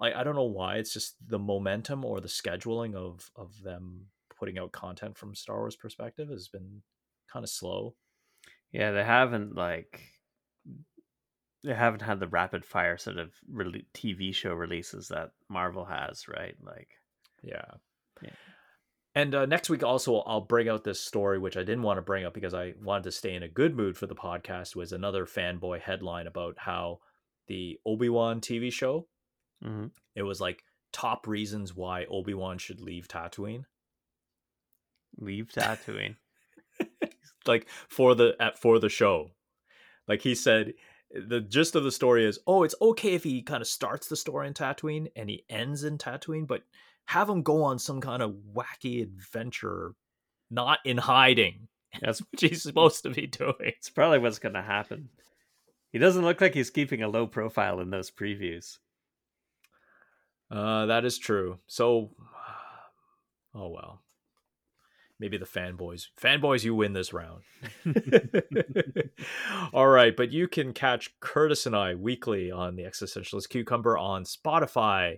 I, 0.00 0.12
I 0.12 0.24
don't 0.24 0.34
know 0.34 0.44
why. 0.44 0.76
It's 0.76 0.92
just 0.92 1.16
the 1.26 1.38
momentum 1.38 2.04
or 2.04 2.20
the 2.20 2.28
scheduling 2.28 2.94
of 2.94 3.30
of 3.36 3.62
them 3.62 4.06
putting 4.38 4.58
out 4.58 4.72
content 4.72 5.16
from 5.16 5.34
Star 5.34 5.58
Wars 5.58 5.76
perspective 5.76 6.28
has 6.28 6.48
been 6.48 6.82
kind 7.32 7.44
of 7.44 7.50
slow. 7.50 7.94
Yeah, 8.72 8.92
they 8.92 9.04
haven't 9.04 9.54
like 9.54 10.02
they 11.64 11.74
haven't 11.74 12.02
had 12.02 12.20
the 12.20 12.28
rapid 12.28 12.64
fire 12.64 12.96
sort 12.96 13.18
of 13.18 13.32
rele- 13.52 13.86
TV 13.94 14.34
show 14.34 14.52
releases 14.52 15.08
that 15.08 15.30
Marvel 15.48 15.84
has, 15.84 16.28
right? 16.28 16.54
Like, 16.62 16.88
Yeah. 17.42 17.64
Yeah. 18.22 18.30
And 19.14 19.34
uh, 19.34 19.46
next 19.46 19.70
week 19.70 19.82
also 19.82 20.18
I'll 20.18 20.42
bring 20.42 20.68
out 20.68 20.84
this 20.84 21.00
story 21.00 21.38
which 21.38 21.56
I 21.56 21.60
didn't 21.60 21.82
want 21.82 21.96
to 21.98 22.02
bring 22.02 22.24
up 22.24 22.34
because 22.34 22.54
I 22.54 22.74
wanted 22.82 23.04
to 23.04 23.12
stay 23.12 23.34
in 23.34 23.42
a 23.42 23.48
good 23.48 23.74
mood 23.74 23.96
for 23.96 24.06
the 24.06 24.14
podcast 24.14 24.76
was 24.76 24.92
another 24.92 25.26
fanboy 25.26 25.80
headline 25.80 26.26
about 26.26 26.56
how 26.58 27.00
the 27.48 27.78
Obi-Wan 27.84 28.40
TV 28.40 28.72
show 28.72 29.08
Mhm. 29.64 29.90
it 30.14 30.22
was 30.22 30.40
like 30.40 30.62
top 30.92 31.26
reasons 31.26 31.74
why 31.74 32.04
Obi-Wan 32.06 32.58
should 32.58 32.80
leave 32.80 33.08
Tatooine 33.08 33.64
leave 35.18 35.48
Tatooine. 35.48 36.16
like 37.46 37.66
for 37.88 38.14
the 38.14 38.34
at 38.40 38.58
for 38.58 38.78
the 38.78 38.88
show 38.88 39.30
like 40.08 40.20
he 40.20 40.34
said 40.34 40.74
the 41.10 41.40
gist 41.40 41.74
of 41.74 41.84
the 41.84 41.92
story 41.92 42.24
is 42.26 42.38
oh 42.46 42.62
it's 42.64 42.74
okay 42.82 43.14
if 43.14 43.22
he 43.24 43.40
kind 43.42 43.62
of 43.62 43.68
starts 43.68 44.08
the 44.08 44.16
story 44.16 44.46
in 44.46 44.54
Tatooine 44.54 45.08
and 45.16 45.30
he 45.30 45.44
ends 45.48 45.84
in 45.84 45.96
Tatooine 45.96 46.46
but 46.46 46.62
have 47.06 47.28
him 47.28 47.42
go 47.42 47.62
on 47.62 47.78
some 47.78 48.00
kind 48.00 48.22
of 48.22 48.34
wacky 48.54 49.02
adventure 49.02 49.94
not 50.50 50.80
in 50.84 50.98
hiding 50.98 51.68
That's 52.02 52.20
what 52.20 52.40
he's 52.40 52.62
supposed 52.62 53.02
to 53.04 53.10
be 53.10 53.26
doing 53.26 53.54
it's 53.60 53.88
probably 53.90 54.18
what's 54.18 54.38
going 54.38 54.54
to 54.54 54.62
happen. 54.62 55.08
He 55.92 55.98
doesn't 55.98 56.24
look 56.24 56.40
like 56.42 56.52
he's 56.52 56.68
keeping 56.68 57.02
a 57.02 57.08
low 57.08 57.26
profile 57.26 57.80
in 57.80 57.88
those 57.90 58.10
previews. 58.10 58.78
Uh 60.50 60.86
that 60.86 61.04
is 61.04 61.18
true. 61.18 61.58
So 61.66 62.10
oh 63.54 63.68
well. 63.68 64.02
Maybe 65.18 65.38
the 65.38 65.46
fanboys 65.46 66.08
fanboys 66.20 66.62
you 66.62 66.74
win 66.74 66.92
this 66.92 67.12
round. 67.12 67.42
All 69.72 69.88
right 69.88 70.14
but 70.14 70.30
you 70.30 70.46
can 70.46 70.72
catch 70.74 71.18
curtis 71.20 71.64
and 71.64 71.74
i 71.74 71.94
weekly 71.94 72.50
on 72.50 72.76
the 72.76 72.82
existentialist 72.82 73.48
cucumber 73.48 73.96
on 73.96 74.24
spotify 74.24 75.16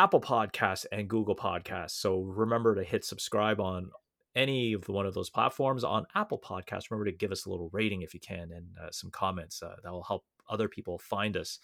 apple 0.00 0.20
podcasts 0.20 0.86
and 0.90 1.08
google 1.08 1.36
podcasts. 1.36 1.90
So 1.92 2.22
remember 2.22 2.74
to 2.74 2.82
hit 2.82 3.04
subscribe 3.04 3.60
on 3.60 3.90
any 4.34 4.72
of 4.72 4.84
the, 4.86 4.92
one 4.92 5.06
of 5.06 5.14
those 5.14 5.28
platforms 5.28 5.84
on 5.84 6.06
apple 6.14 6.40
podcasts. 6.40 6.90
Remember 6.90 7.10
to 7.10 7.16
give 7.16 7.32
us 7.32 7.44
a 7.44 7.50
little 7.50 7.68
rating 7.72 8.00
if 8.02 8.14
you 8.14 8.20
can 8.20 8.50
and 8.50 8.66
uh, 8.82 8.90
some 8.90 9.10
comments 9.10 9.62
uh, 9.62 9.74
that 9.84 9.92
will 9.92 10.04
help 10.04 10.24
other 10.48 10.68
people 10.68 10.98
find 10.98 11.36
us 11.36 11.58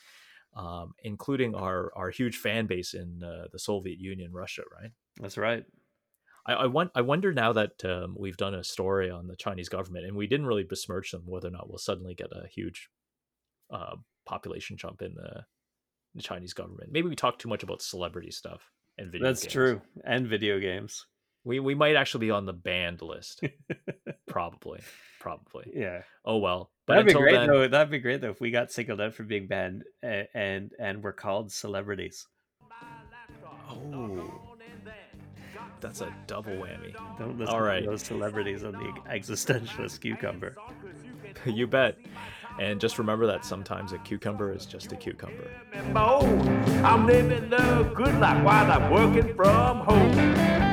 um, 0.55 0.93
including 1.03 1.55
our 1.55 1.93
our 1.97 2.11
huge 2.11 2.37
fan 2.37 2.67
base 2.67 2.95
in 2.95 3.23
uh, 3.23 3.47
the 3.53 3.59
soviet 3.59 3.99
union 3.99 4.33
russia 4.33 4.63
right 4.81 4.93
That's 5.21 5.39
right. 5.39 5.65
I, 6.47 6.53
I 6.53 6.67
want. 6.67 6.91
I 6.95 7.01
wonder 7.01 7.33
now 7.33 7.53
that 7.53 7.85
um, 7.85 8.15
we've 8.19 8.37
done 8.37 8.55
a 8.55 8.65
story 8.65 9.11
on 9.11 9.27
the 9.27 9.37
Chinese 9.37 9.69
government, 9.69 10.07
and 10.07 10.17
we 10.17 10.27
didn't 10.27 10.47
really 10.47 10.65
besmirch 10.65 11.11
them, 11.11 11.23
whether 11.27 11.49
or 11.49 11.53
not 11.53 11.69
we'll 11.69 11.79
suddenly 11.79 12.15
get 12.15 12.29
a 12.33 12.47
huge 12.47 12.89
uh, 13.71 13.97
population 14.25 14.77
jump 14.77 15.03
in 15.03 15.15
the, 15.15 15.45
the 16.15 16.23
Chinese 16.23 16.53
government. 16.53 16.91
Maybe 16.93 17.09
we 17.09 17.17
talk 17.17 17.39
too 17.39 17.49
much 17.49 17.63
about 17.63 17.83
celebrity 17.83 18.31
stuff 18.31 18.61
and 18.97 19.11
video. 19.11 19.27
That's 19.27 19.43
games. 19.43 19.53
true. 19.53 19.83
And 20.05 20.27
video 20.27 20.61
games. 20.61 21.07
We 21.45 21.61
we 21.61 21.75
might 21.75 21.97
actually 21.97 22.27
be 22.27 22.31
on 22.31 22.47
the 22.47 22.53
banned 22.53 23.03
list. 23.03 23.43
probably, 24.29 24.81
probably. 25.21 25.73
Yeah. 25.75 26.03
Oh 26.25 26.39
well. 26.39 26.71
But 26.87 26.95
That'd 26.95 27.07
be 27.09 27.13
great 27.15 27.33
then, 27.35 27.49
though. 27.49 27.69
That'd 27.69 27.91
be 27.91 27.99
great 27.99 28.21
though 28.21 28.31
if 28.31 28.41
we 28.41 28.51
got 28.51 28.71
singled 28.71 29.01
out 29.01 29.15
for 29.15 29.25
being 29.25 29.49
banned 29.49 29.85
and 30.03 30.29
and, 30.35 30.71
and 30.79 31.03
we're 31.03 31.13
called 31.13 31.51
celebrities. 31.53 32.27
oh, 33.69 34.47
that's 35.81 36.01
a 36.01 36.15
double 36.27 36.53
whammy. 36.53 36.95
Don't 37.19 37.39
listen 37.39 37.55
All 37.55 37.61
right. 37.61 37.83
to 37.83 37.91
those 37.91 38.03
celebrities 38.03 38.65
on 38.65 38.73
the 38.73 38.93
existentialist 39.11 40.01
cucumber. 40.01 40.57
you 41.45 41.67
bet. 41.67 41.97
And 42.59 42.81
just 42.81 42.99
remember 42.99 43.27
that 43.27 43.45
sometimes 43.45 43.93
a 43.93 43.99
cucumber 43.99 44.53
is 44.53 44.65
just 44.65 44.91
a 44.93 44.97
cucumber. 44.97 45.51
Oh, 45.95 46.25
I'm 46.83 47.07
living 47.07 47.51
the 47.51 47.91
good 47.95 48.19
life 48.19 48.43
while 48.43 48.71
I'm 48.71 48.91
working 48.91 49.35
from 49.35 49.81
home. 49.81 50.66